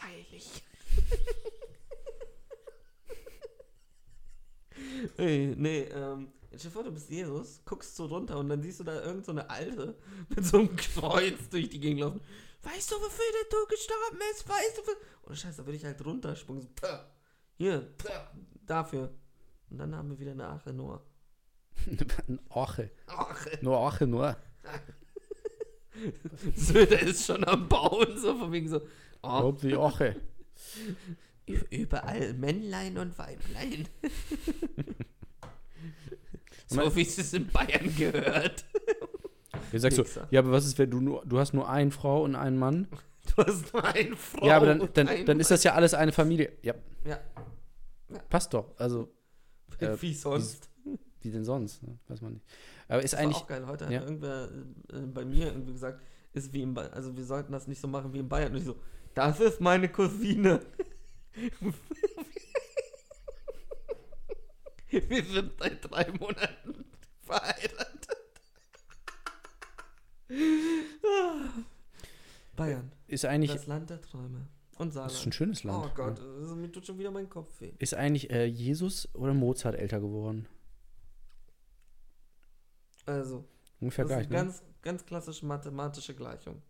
heilig. 0.01 0.63
Ey, 5.17 5.53
nee, 5.57 5.81
ähm, 5.83 6.31
jetzt 6.51 6.61
stell 6.61 6.69
dir 6.71 6.73
vor, 6.73 6.83
du 6.83 6.91
bist 6.91 7.09
Jesus, 7.09 7.61
guckst 7.65 7.95
so 7.95 8.05
runter 8.05 8.37
und 8.39 8.49
dann 8.49 8.61
siehst 8.61 8.79
du 8.79 8.83
da 8.83 9.01
irgend 9.03 9.25
so 9.25 9.31
eine 9.31 9.49
Alte 9.49 9.97
mit 10.29 10.45
so 10.45 10.59
einem 10.59 10.75
Kreuz 10.75 11.49
durch 11.49 11.69
die 11.69 11.79
Gegend 11.79 12.01
laufen. 12.01 12.21
Weißt 12.61 12.91
du, 12.91 12.95
wofür 12.95 13.25
der 13.41 13.49
Tod 13.49 13.69
gestorben 13.69 14.19
ist? 14.31 14.47
Weißt 14.47 14.77
du, 14.77 14.83
für... 14.83 14.95
Oh, 15.29 15.33
scheiße, 15.35 15.57
da 15.57 15.65
würde 15.65 15.75
ich 15.77 15.83
halt 15.85 16.03
runterspringen. 16.05 16.61
So, 16.61 16.69
pah, 16.75 17.11
hier, 17.57 17.81
pah, 17.97 18.31
dafür. 18.65 19.13
Und 19.69 19.77
dann 19.79 19.93
haben 19.95 20.09
wir 20.11 20.19
wieder 20.19 20.31
eine 20.31 20.47
Ache 20.47 20.71
Noah. 20.71 21.03
Ein 22.27 22.39
Orche. 22.49 22.89
Ache. 23.07 23.59
Nur 23.61 23.77
Orche, 23.77 24.07
nur. 24.07 24.35
Söder 26.55 27.01
ist 27.01 27.25
schon 27.25 27.43
am 27.43 27.67
Bauen, 27.67 28.17
so 28.17 28.35
von 28.37 28.51
wegen 28.51 28.67
so. 28.69 28.81
Oh, 29.21 29.39
Lob 29.41 29.61
die 29.61 29.75
Orche. 29.75 30.15
Ü- 31.47 31.65
Überall 31.69 32.33
Männlein 32.33 32.97
und 32.97 33.17
Weiblein. 33.17 33.87
so 36.67 36.95
wie 36.95 37.01
es 37.01 37.17
es 37.17 37.33
in 37.33 37.47
Bayern 37.47 37.93
gehört. 37.95 38.65
Ihr 39.71 39.79
sagst 39.79 39.97
so, 39.97 40.03
Wichser. 40.03 40.27
ja, 40.31 40.39
aber 40.39 40.51
was 40.51 40.65
ist, 40.65 40.77
wenn 40.79 40.89
du 40.89 40.99
nur, 40.99 41.23
du 41.25 41.39
hast 41.39 41.53
nur 41.53 41.69
eine 41.69 41.91
Frau 41.91 42.23
und 42.23 42.35
einen 42.35 42.57
Mann? 42.57 42.87
Du 43.35 43.43
hast 43.45 43.71
nur 43.73 43.83
eine 43.85 44.15
Frau. 44.17 44.45
ja, 44.45 44.57
aber 44.57 44.65
dann, 44.75 44.89
dann, 44.93 45.25
dann 45.25 45.39
ist 45.39 45.49
das 45.49 45.63
ja 45.63 45.73
alles 45.75 45.93
eine 45.93 46.11
Familie. 46.11 46.51
Ja, 46.61 46.73
Ja, 47.05 47.19
passt 48.29 48.53
doch. 48.53 48.77
Also, 48.77 49.09
äh, 49.79 49.95
wie 50.01 50.13
sonst. 50.13 50.69
Wie 51.23 51.31
denn 51.31 51.43
sonst? 51.43 51.83
Ne? 51.83 51.97
Weiß 52.07 52.21
man 52.21 52.33
nicht. 52.33 52.45
Aber 52.87 53.01
ist 53.01 53.13
Das 53.13 53.19
war 53.19 53.25
eigentlich. 53.25 53.37
auch 53.37 53.47
geil. 53.47 53.67
Heute 53.67 53.85
ja. 53.85 53.99
hat 53.99 54.03
irgendwer 54.07 54.49
äh, 54.91 54.99
bei 55.01 55.25
mir 55.25 55.47
irgendwie 55.47 55.73
gesagt, 55.73 56.01
ist 56.33 56.53
wie 56.53 56.65
Bayern. 56.65 56.93
Also 56.93 57.15
wir 57.15 57.25
sollten 57.25 57.51
das 57.51 57.67
nicht 57.67 57.79
so 57.81 57.87
machen 57.87 58.13
wie 58.13 58.19
in 58.19 58.29
Bayern. 58.29 58.51
Und 58.51 58.57
ich 58.57 58.65
so, 58.65 58.75
das 59.13 59.39
ist 59.39 59.61
meine 59.61 59.89
Cousine. 59.89 60.61
wir 64.89 65.23
sind 65.23 65.51
seit 65.59 65.91
drei 65.91 66.11
Monaten 66.11 66.85
verheiratet. 67.21 68.17
Ah. 71.05 71.63
Bayern, 72.55 72.91
Ist 73.07 73.25
eigentlich. 73.25 73.51
das 73.51 73.67
Land 73.67 73.89
der 73.89 74.01
Träume. 74.01 74.47
Und 74.77 74.91
Saarland. 74.91 75.11
Das 75.11 75.19
ist 75.19 75.25
ein 75.25 75.31
schönes 75.31 75.63
Land. 75.63 75.85
Oh 75.85 75.91
Gott, 75.95 76.19
also, 76.19 76.55
mir 76.55 76.71
tut 76.71 76.85
schon 76.85 76.97
wieder 76.97 77.11
mein 77.11 77.29
Kopf 77.29 77.61
weh. 77.61 77.73
Ist 77.79 77.93
eigentlich 77.93 78.31
äh, 78.31 78.45
Jesus 78.45 79.07
oder 79.13 79.33
Mozart 79.33 79.75
älter 79.75 79.99
geworden? 79.99 80.47
Also, 83.05 83.43
Ungefähr 83.79 84.05
das 84.05 84.21
ist 84.21 84.29
gleich, 84.29 84.39
eine 84.39 84.47
ne? 84.47 84.51
ganz, 84.51 84.63
ganz 84.81 85.05
klassische 85.05 85.45
mathematische 85.45 86.13
Gleichung. 86.15 86.61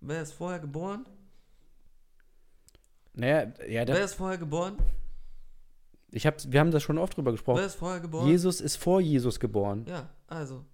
Wer 0.00 0.22
ist 0.22 0.32
vorher 0.32 0.58
geboren? 0.60 1.06
Naja, 3.14 3.52
ja, 3.68 3.84
da, 3.84 3.94
Wer 3.94 4.04
ist 4.04 4.14
vorher 4.14 4.38
geboren? 4.38 4.76
ich 6.10 6.26
hab, 6.26 6.36
wir 6.50 6.60
haben 6.60 6.70
das 6.70 6.82
schon 6.82 6.98
oft 6.98 7.16
drüber 7.16 7.30
Wer 7.30 7.32
gesprochen. 7.32 7.64
ist 7.64 7.74
vorher 7.74 8.00
geboren? 8.00 8.26
Jesus 8.28 8.60
ist 8.60 8.76
vor 8.76 9.00
Jesus 9.00 9.40
geboren. 9.40 9.84
Ja, 9.88 10.08
also, 10.28 10.64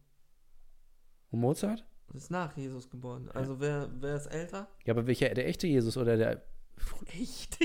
Und 1.31 1.41
Mozart? 1.41 1.85
ist 2.13 2.31
nach 2.31 2.57
Jesus 2.57 2.89
geboren. 2.91 3.29
Also, 3.35 3.59
wer, 3.59 3.89
wer 3.99 4.15
ist 4.17 4.27
älter? 4.27 4.69
Ja, 4.85 4.93
aber 4.93 5.07
welcher, 5.07 5.31
der 5.31 5.49
echte 5.49 5.67
Jesus 5.67 5.97
oder 5.97 6.17
der. 6.17 6.43
Echt? 7.07 7.59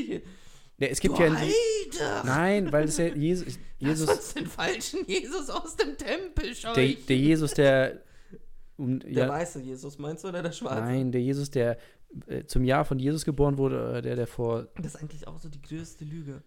Der 0.80 0.92
es 0.92 1.00
gibt 1.00 1.18
du 1.18 1.24
ja. 1.24 1.34
Alter! 1.34 2.24
Nein, 2.26 2.72
weil 2.72 2.86
es 2.86 2.98
ja 2.98 3.08
Jesus. 3.16 3.60
Lass 3.80 4.00
Jesus 4.00 4.10
uns 4.10 4.34
den 4.34 4.46
falschen 4.48 5.06
Jesus 5.08 5.50
aus 5.50 5.76
dem 5.76 5.98
Tempel 5.98 6.48
der, 6.48 6.56
scheuchen. 6.56 7.06
der 7.08 7.18
Jesus, 7.18 7.54
der. 7.54 8.02
Um, 8.78 9.00
der 9.00 9.12
ja, 9.12 9.28
weiße 9.30 9.60
Jesus, 9.60 9.98
meinst 9.98 10.24
du, 10.24 10.30
oder 10.30 10.42
der 10.42 10.54
schwarze? 10.54 10.80
nein, 10.80 11.12
der 11.12 11.22
Jesus, 11.22 11.52
der 11.52 11.78
äh, 12.28 12.46
zum 12.46 12.64
Jahr 12.64 12.86
von 12.86 12.98
Jesus 12.98 13.26
geboren 13.26 13.58
wurde, 13.58 13.76
oder 13.76 14.02
der, 14.02 14.16
der 14.16 14.28
vor 14.28 14.70
Das 14.78 14.96
ist 14.96 15.02
eigentlich 15.02 15.28
auch 15.28 15.38
so 15.38 15.50
die 15.50 15.62
größte 15.62 16.06
Lüge. 16.06 16.42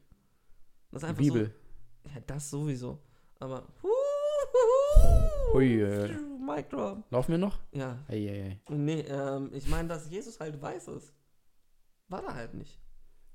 Das 0.90 1.02
ist 1.02 1.08
einfach 1.08 1.22
Bibel. 1.22 1.52
so. 2.04 2.10
Ja, 2.14 2.20
das 2.26 2.48
sowieso. 2.48 2.98
Aber. 3.38 3.66
Ui, 5.54 5.80
äh. 5.82 6.08
Mic 6.40 6.70
drop. 6.70 7.04
Laufen 7.10 7.32
wir 7.32 7.38
noch? 7.38 7.60
Ja, 7.72 7.98
Eieiei. 8.08 8.60
Nee, 8.70 9.00
ähm, 9.02 9.50
ich 9.52 9.68
meine, 9.68 9.88
dass 9.88 10.10
Jesus 10.10 10.40
halt 10.40 10.60
weiß 10.60 10.88
ist. 10.88 11.12
War 12.08 12.24
er 12.24 12.34
halt 12.34 12.54
nicht. 12.54 12.80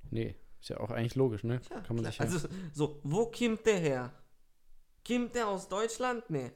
Nee, 0.09 0.35
ist 0.59 0.69
ja 0.69 0.79
auch 0.79 0.91
eigentlich 0.91 1.15
logisch, 1.15 1.43
ne? 1.43 1.61
Tja, 1.61 1.81
Kann 1.81 1.95
man 1.95 2.05
klar. 2.05 2.11
sich 2.11 2.19
ja. 2.19 2.25
Also, 2.25 2.47
so, 2.73 2.99
wo 3.03 3.31
kommt 3.31 3.65
der 3.65 3.79
her? 3.79 4.13
Kommt 5.05 5.35
der 5.35 5.47
aus 5.47 5.69
Deutschland? 5.69 6.29
Nee. 6.29 6.51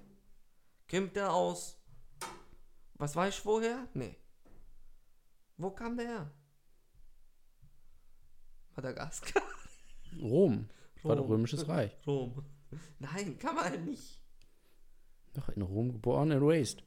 Kommt 0.90 1.16
der 1.16 1.34
aus 1.34 1.78
Was 2.96 3.16
war 3.16 3.28
ich 3.28 3.46
woher? 3.46 3.88
Nee. 3.94 4.16
Wo 5.58 5.72
kam 5.72 5.96
der 5.96 6.08
her? 6.08 6.32
Madagaskar. 8.76 9.44
Rom. 10.20 10.68
War 11.04 11.16
doch 11.16 11.24
Rom. 11.24 11.32
Römisches 11.32 11.68
Reich. 11.68 11.96
Rom. 12.06 12.46
Nein, 13.00 13.38
kann 13.40 13.56
man 13.56 13.86
nicht. 13.86 14.22
Doch, 15.34 15.50
in 15.50 15.62
Rom 15.62 15.94
geboren 15.94 16.32
and 16.32 16.42
raised. 16.44 16.84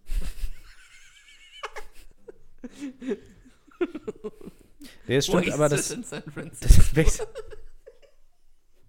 Nee, 5.06 5.16
das 5.16 5.26
stimmt, 5.26 5.50
aber 5.50 5.68
das, 5.68 5.90
in 5.90 6.02
San 6.02 6.22
Francisco. 6.22 7.26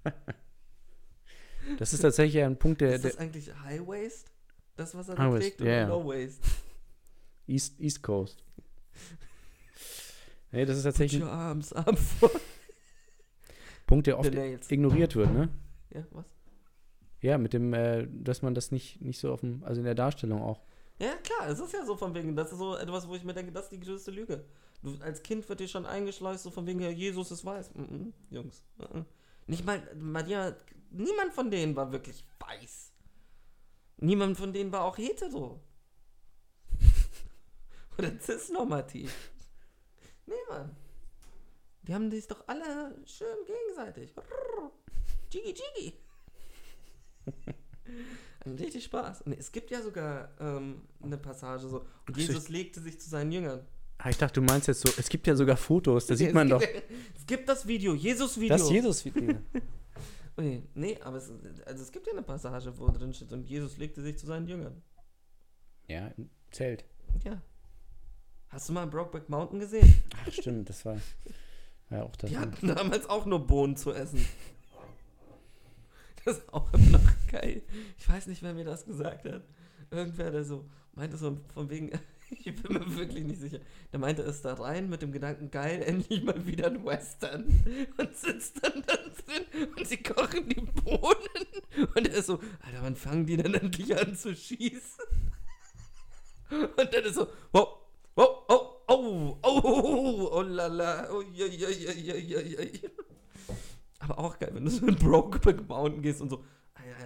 das, 1.77 1.93
ist 1.93 2.01
tatsächlich 2.01 2.41
ein 2.43 2.57
Punkt, 2.57 2.81
der, 2.81 2.95
ist 2.95 3.03
der 3.03 3.11
das 3.11 3.19
eigentlich 3.19 3.51
High 3.63 3.85
Waist? 3.85 4.31
Das, 4.75 4.95
was 4.95 5.09
er 5.09 5.15
da 5.15 5.29
trägt, 5.29 5.61
oder 5.61 5.71
ja. 5.71 5.87
Low 5.87 6.07
Waist? 6.07 6.41
East, 7.47 7.79
East 7.79 8.01
Coast. 8.01 8.43
Nee, 10.51 10.65
das 10.65 10.77
ist 10.77 10.83
Put 10.83 10.91
tatsächlich 10.91 11.21
your 11.21 11.31
ein 11.31 11.37
arms 11.37 11.73
up 11.73 11.97
for 11.97 12.31
Punkt, 13.85 14.07
der 14.07 14.17
oft 14.17 14.31
ignoriert 14.71 15.15
wird, 15.15 15.31
ne? 15.31 15.49
Ja, 15.93 16.05
was? 16.11 16.25
Ja, 17.21 17.37
mit 17.37 17.53
dem, 17.53 17.73
äh, 17.73 18.07
dass 18.09 18.41
man 18.41 18.55
das 18.55 18.71
nicht, 18.71 19.01
nicht 19.01 19.19
so 19.19 19.31
auf 19.31 19.41
dem, 19.41 19.63
also 19.63 19.79
in 19.81 19.85
der 19.85 19.95
Darstellung 19.95 20.41
auch. 20.41 20.61
Ja, 20.99 21.13
klar, 21.23 21.49
es 21.49 21.59
ist 21.59 21.73
ja 21.73 21.85
so 21.85 21.95
von 21.95 22.13
wegen, 22.13 22.35
das 22.35 22.51
ist 22.51 22.57
so 22.57 22.77
etwas, 22.77 23.07
wo 23.07 23.15
ich 23.15 23.23
mir 23.23 23.33
denke, 23.33 23.51
das 23.51 23.65
ist 23.65 23.71
die 23.71 23.79
größte 23.79 24.11
Lüge. 24.11 24.45
Du, 24.85 24.95
als 25.01 25.23
Kind 25.23 25.49
wird 25.49 25.59
dir 25.59 25.67
schon 25.67 25.87
eingeschleust, 25.87 26.43
so 26.43 26.51
von 26.51 26.67
wegen, 26.67 26.79
ja, 26.79 26.91
Jesus 26.91 27.31
ist 27.31 27.43
weiß. 27.43 27.73
Mhm, 27.73 28.13
Jungs. 28.29 28.63
Mhm. 28.77 29.05
Nicht 29.47 29.65
mal, 29.65 29.81
Maria, 29.95 30.55
niemand 30.91 31.33
von 31.33 31.49
denen 31.49 31.75
war 31.75 31.91
wirklich 31.91 32.23
weiß. 32.37 32.91
Niemand 33.97 34.37
von 34.37 34.53
denen 34.53 34.71
war 34.71 34.83
auch 34.83 34.95
hetero. 34.99 35.59
Oder 37.97 38.19
cisnormativ. 38.19 39.31
Nee, 40.27 40.35
Mann. 40.49 40.75
Die 41.81 41.93
haben 41.95 42.11
sich 42.11 42.27
doch 42.27 42.47
alle 42.47 42.95
schön 43.07 43.37
gegenseitig. 43.47 44.13
Jiggy 45.31 45.55
Jiggy. 45.75 45.93
Richtig 48.45 48.83
Spaß. 48.83 49.23
Und 49.23 49.33
es 49.33 49.51
gibt 49.51 49.71
ja 49.71 49.81
sogar 49.81 50.29
ähm, 50.39 50.87
eine 51.01 51.17
Passage 51.17 51.67
so. 51.67 51.87
Und 52.07 52.17
Jesus 52.17 52.49
legte 52.49 52.81
sich 52.81 52.99
zu 52.99 53.09
seinen 53.09 53.31
Jüngern. 53.31 53.65
Ah, 54.05 54.11
ich 54.11 54.17
dachte, 54.19 54.39
du 54.39 54.45
meinst 54.45 54.67
jetzt 54.67 54.81
so, 54.81 54.93
es 54.99 55.09
gibt 55.09 55.25
ja 55.25 55.35
sogar 55.35 55.57
Fotos, 55.57 56.05
da 56.05 56.15
sieht 56.15 56.27
Es 56.27 56.33
man 56.35 56.47
doch. 56.47 56.61
Es 57.17 57.25
gibt 57.25 57.49
das 57.49 57.65
Video, 57.65 57.95
Jesus-Video. 57.95 58.55
Das 58.55 58.69
Jesus-Video. 58.69 59.35
Okay, 60.37 60.63
nee, 60.75 60.99
aber 61.01 61.15
es, 61.15 61.31
also 61.65 61.81
es 61.81 61.91
gibt 61.93 62.05
ja 62.05 62.11
eine 62.11 62.21
Passage, 62.21 62.77
wo 62.77 62.87
drin 62.89 63.13
steht, 63.13 63.31
und 63.31 63.47
Jesus 63.47 63.77
legte 63.77 64.01
sich 64.01 64.17
zu 64.17 64.25
seinen 64.25 64.47
Jüngern. 64.47 64.83
ja, 65.87 66.07
im 66.17 66.29
Zelt. 66.51 66.83
Ja. 67.23 67.41
Hast 68.49 68.67
du 68.67 68.73
mal 68.73 68.85
Brokeback 68.85 69.29
Mountain 69.29 69.59
gesehen? 69.59 70.03
Ach, 70.21 70.31
stimmt, 70.31 70.69
das 70.69 70.85
war, 70.85 70.97
war 71.89 71.99
ja 71.99 72.03
auch 72.03 72.15
das. 72.17 72.29
Die 72.29 72.37
hatten 72.37 72.67
damals 72.67 73.09
auch 73.09 73.25
nur 73.25 73.47
Bohnen 73.47 73.77
zu 73.77 73.93
essen. 73.93 74.23
Das 76.25 76.37
ist 76.39 76.53
auch 76.53 76.71
immer 76.73 76.99
noch 76.99 77.31
geil. 77.31 77.63
Ich 77.97 78.07
weiß 78.09 78.27
nicht, 78.27 78.43
wer 78.43 78.53
mir 78.53 78.65
das 78.65 78.85
gesagt 78.85 79.25
hat. 79.25 79.43
Irgendwer, 79.89 80.31
der 80.31 80.43
so 80.43 80.65
meinte 80.93 81.15
so 81.17 81.39
von 81.53 81.69
wegen, 81.69 81.91
ich 82.43 82.55
bin 82.55 82.73
mir 82.73 82.95
wirklich 82.95 83.23
nicht 83.23 83.39
sicher. 83.39 83.59
Der 83.91 83.99
meinte 83.99 84.21
es 84.23 84.41
da 84.41 84.53
rein 84.53 84.89
mit 84.89 85.01
dem 85.01 85.11
Gedanken, 85.11 85.51
geil, 85.51 85.81
endlich 85.83 86.23
mal 86.23 86.45
wieder 86.45 86.67
ein 86.67 86.85
Western. 86.85 87.45
Und 87.97 88.15
sitzt 88.15 88.63
dann 88.63 88.83
da 88.85 88.95
drin 88.95 89.69
und 89.75 89.87
sie 89.87 89.97
kochen 89.97 90.49
die 90.49 90.61
Bohnen. 90.61 91.87
Und 91.95 92.07
er 92.07 92.15
ist 92.15 92.27
so, 92.27 92.39
Alter, 92.61 92.81
wann 92.81 92.95
fangen 92.95 93.25
die 93.25 93.37
denn 93.37 93.53
endlich 93.53 93.97
an 93.97 94.15
zu 94.15 94.35
schießen? 94.35 95.05
Und 96.49 96.93
dann 96.93 97.03
ist 97.03 97.15
so, 97.15 97.27
wow, 97.51 97.79
wow, 98.15 98.43
oh, 98.47 98.81
oh, 98.87 99.39
oh, 99.43 99.49
oh, 99.63 100.29
oh, 100.31 100.41
lala, 100.41 101.09
oh, 101.11 101.21
ja, 101.33 101.45
ja, 101.45 101.69
ja, 101.69 101.91
ja, 101.91 102.15
ja, 102.15 102.39
ja, 102.39 102.61
ja. 102.61 102.89
Aber 103.99 104.19
auch 104.19 104.37
geil, 104.37 104.51
wenn 104.53 104.65
du 104.65 104.71
so 104.71 104.85
in 104.85 104.95
Brokeback 104.95 105.67
Mountain 105.67 106.01
gehst 106.01 106.21
und 106.21 106.29
so, 106.29 106.43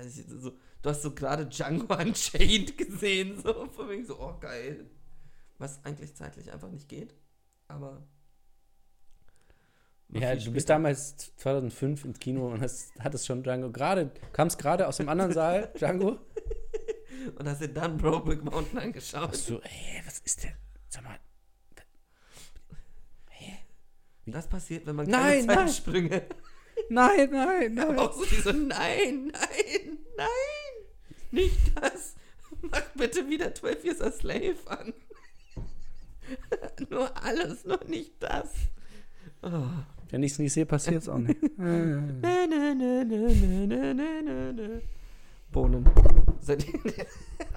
ist 0.02 0.30
so 0.30 0.54
du 0.82 0.90
hast 0.90 1.02
so 1.02 1.12
gerade 1.14 1.46
Django 1.46 1.94
Unchained 1.94 2.78
gesehen, 2.78 3.42
so 3.42 3.68
von 3.68 3.90
wegen 3.90 4.06
so, 4.06 4.20
oh 4.20 4.36
geil. 4.40 4.86
Was 5.60 5.84
eigentlich 5.86 6.16
zeitlich 6.16 6.52
einfach 6.52 6.70
nicht 6.70 6.90
geht, 6.90 7.14
aber. 7.68 8.04
Ja, 10.12 10.36
du 10.36 10.52
bist 10.52 10.70
damals 10.70 11.36
2005 11.36 12.06
ins 12.06 12.20
Kino 12.20 12.52
und 12.52 12.62
hast, 12.62 12.92
hattest 13.00 13.28
schon 13.28 13.44
Django 13.44 13.72
gerade, 13.72 14.10
kamst 14.34 14.58
gerade 14.58 14.88
aus 14.88 14.98
dem 14.98 15.08
anderen 15.08 15.32
Saal, 15.34 15.72
Django. 15.78 16.18
Und 17.36 17.48
hast 17.48 17.62
dir 17.62 17.68
dann 17.68 17.98
Brokeback 17.98 18.44
Mountain 18.44 18.80
angeschaut. 18.80 19.30
Hast 19.30 19.50
du, 19.50 19.60
ey, 19.60 20.02
was 20.06 20.20
ist 20.20 20.44
denn? 20.44 20.54
Sag 20.88 21.04
mal, 21.04 21.20
Das 24.32 24.48
passiert, 24.48 24.86
wenn 24.86 24.96
man 24.96 25.10
keine 25.10 25.46
nein. 25.46 25.58
Zeitsprünge. 25.58 26.24
nein, 26.90 27.30
nein, 27.32 27.74
nein. 27.74 28.00
Auch 28.00 28.14
so 28.14 28.26
diese, 28.26 28.54
nein, 28.54 29.28
nein, 29.28 29.98
nein, 30.18 30.28
nicht 31.32 31.58
das. 31.80 32.16
Mach 32.62 32.84
bitte 32.96 33.28
wieder 33.30 33.54
12 33.54 33.84
Years 33.86 34.02
a 34.02 34.12
Slave 34.12 34.58
an. 34.68 34.94
nur 36.90 37.24
alles, 37.24 37.66
nur 37.66 37.84
nicht 37.86 38.14
das. 38.20 38.50
Oh. 39.42 39.70
Wenn 40.10 40.24
ich 40.24 40.32
es 40.34 40.40
nicht 40.40 40.54
sehe, 40.54 40.66
passiert 40.66 41.04
es 41.04 41.10
auch 41.10 41.20
nicht. 41.20 41.40
Bohnen. 45.52 45.86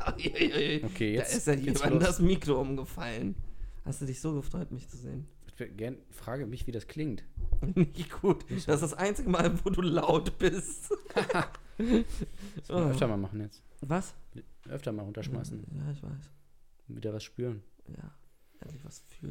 okay, 0.07 1.14
jetzt, 1.14 1.33
da 1.33 1.37
ist 1.37 1.47
ja 1.47 1.55
jemand 1.55 2.03
das 2.03 2.20
Mikro 2.20 2.61
umgefallen. 2.61 3.35
Hast 3.85 4.03
du 4.03 4.07
dich 4.07 4.20
so 4.20 4.35
gefreut, 4.35 4.70
mich 4.70 4.89
zu 4.89 4.97
sehen? 4.97 5.27
Ich 5.47 5.77
gern, 5.77 5.97
frage 6.11 6.47
mich, 6.47 6.66
wie 6.66 6.73
das 6.73 6.87
klingt. 6.87 7.25
Nicht 7.75 8.20
gut. 8.20 8.51
Nicht 8.51 8.64
so. 8.64 8.73
Das 8.73 8.83
ist 8.83 8.93
das 8.93 8.99
einzige 8.99 9.29
Mal, 9.31 9.53
wo 9.64 9.70
du 9.70 9.83
laut 9.83 10.39
bist. 10.39 10.91
das 11.14 12.70
oh. 12.70 12.75
öfter 12.75 13.07
mal 13.09 13.16
machen 13.16 13.41
jetzt. 13.41 13.62
Was? 13.81 14.14
Öfter 14.68 14.93
mal 14.93 15.03
runterschmeißen. 15.03 15.64
Ja, 15.75 15.91
ich 15.93 16.03
weiß. 16.03 16.31
Wieder 16.89 17.12
was 17.12 17.25
spüren. 17.25 17.62
Ja 17.89 18.12
endlich 18.62 18.84
was 18.84 19.00
fühlen. 19.08 19.30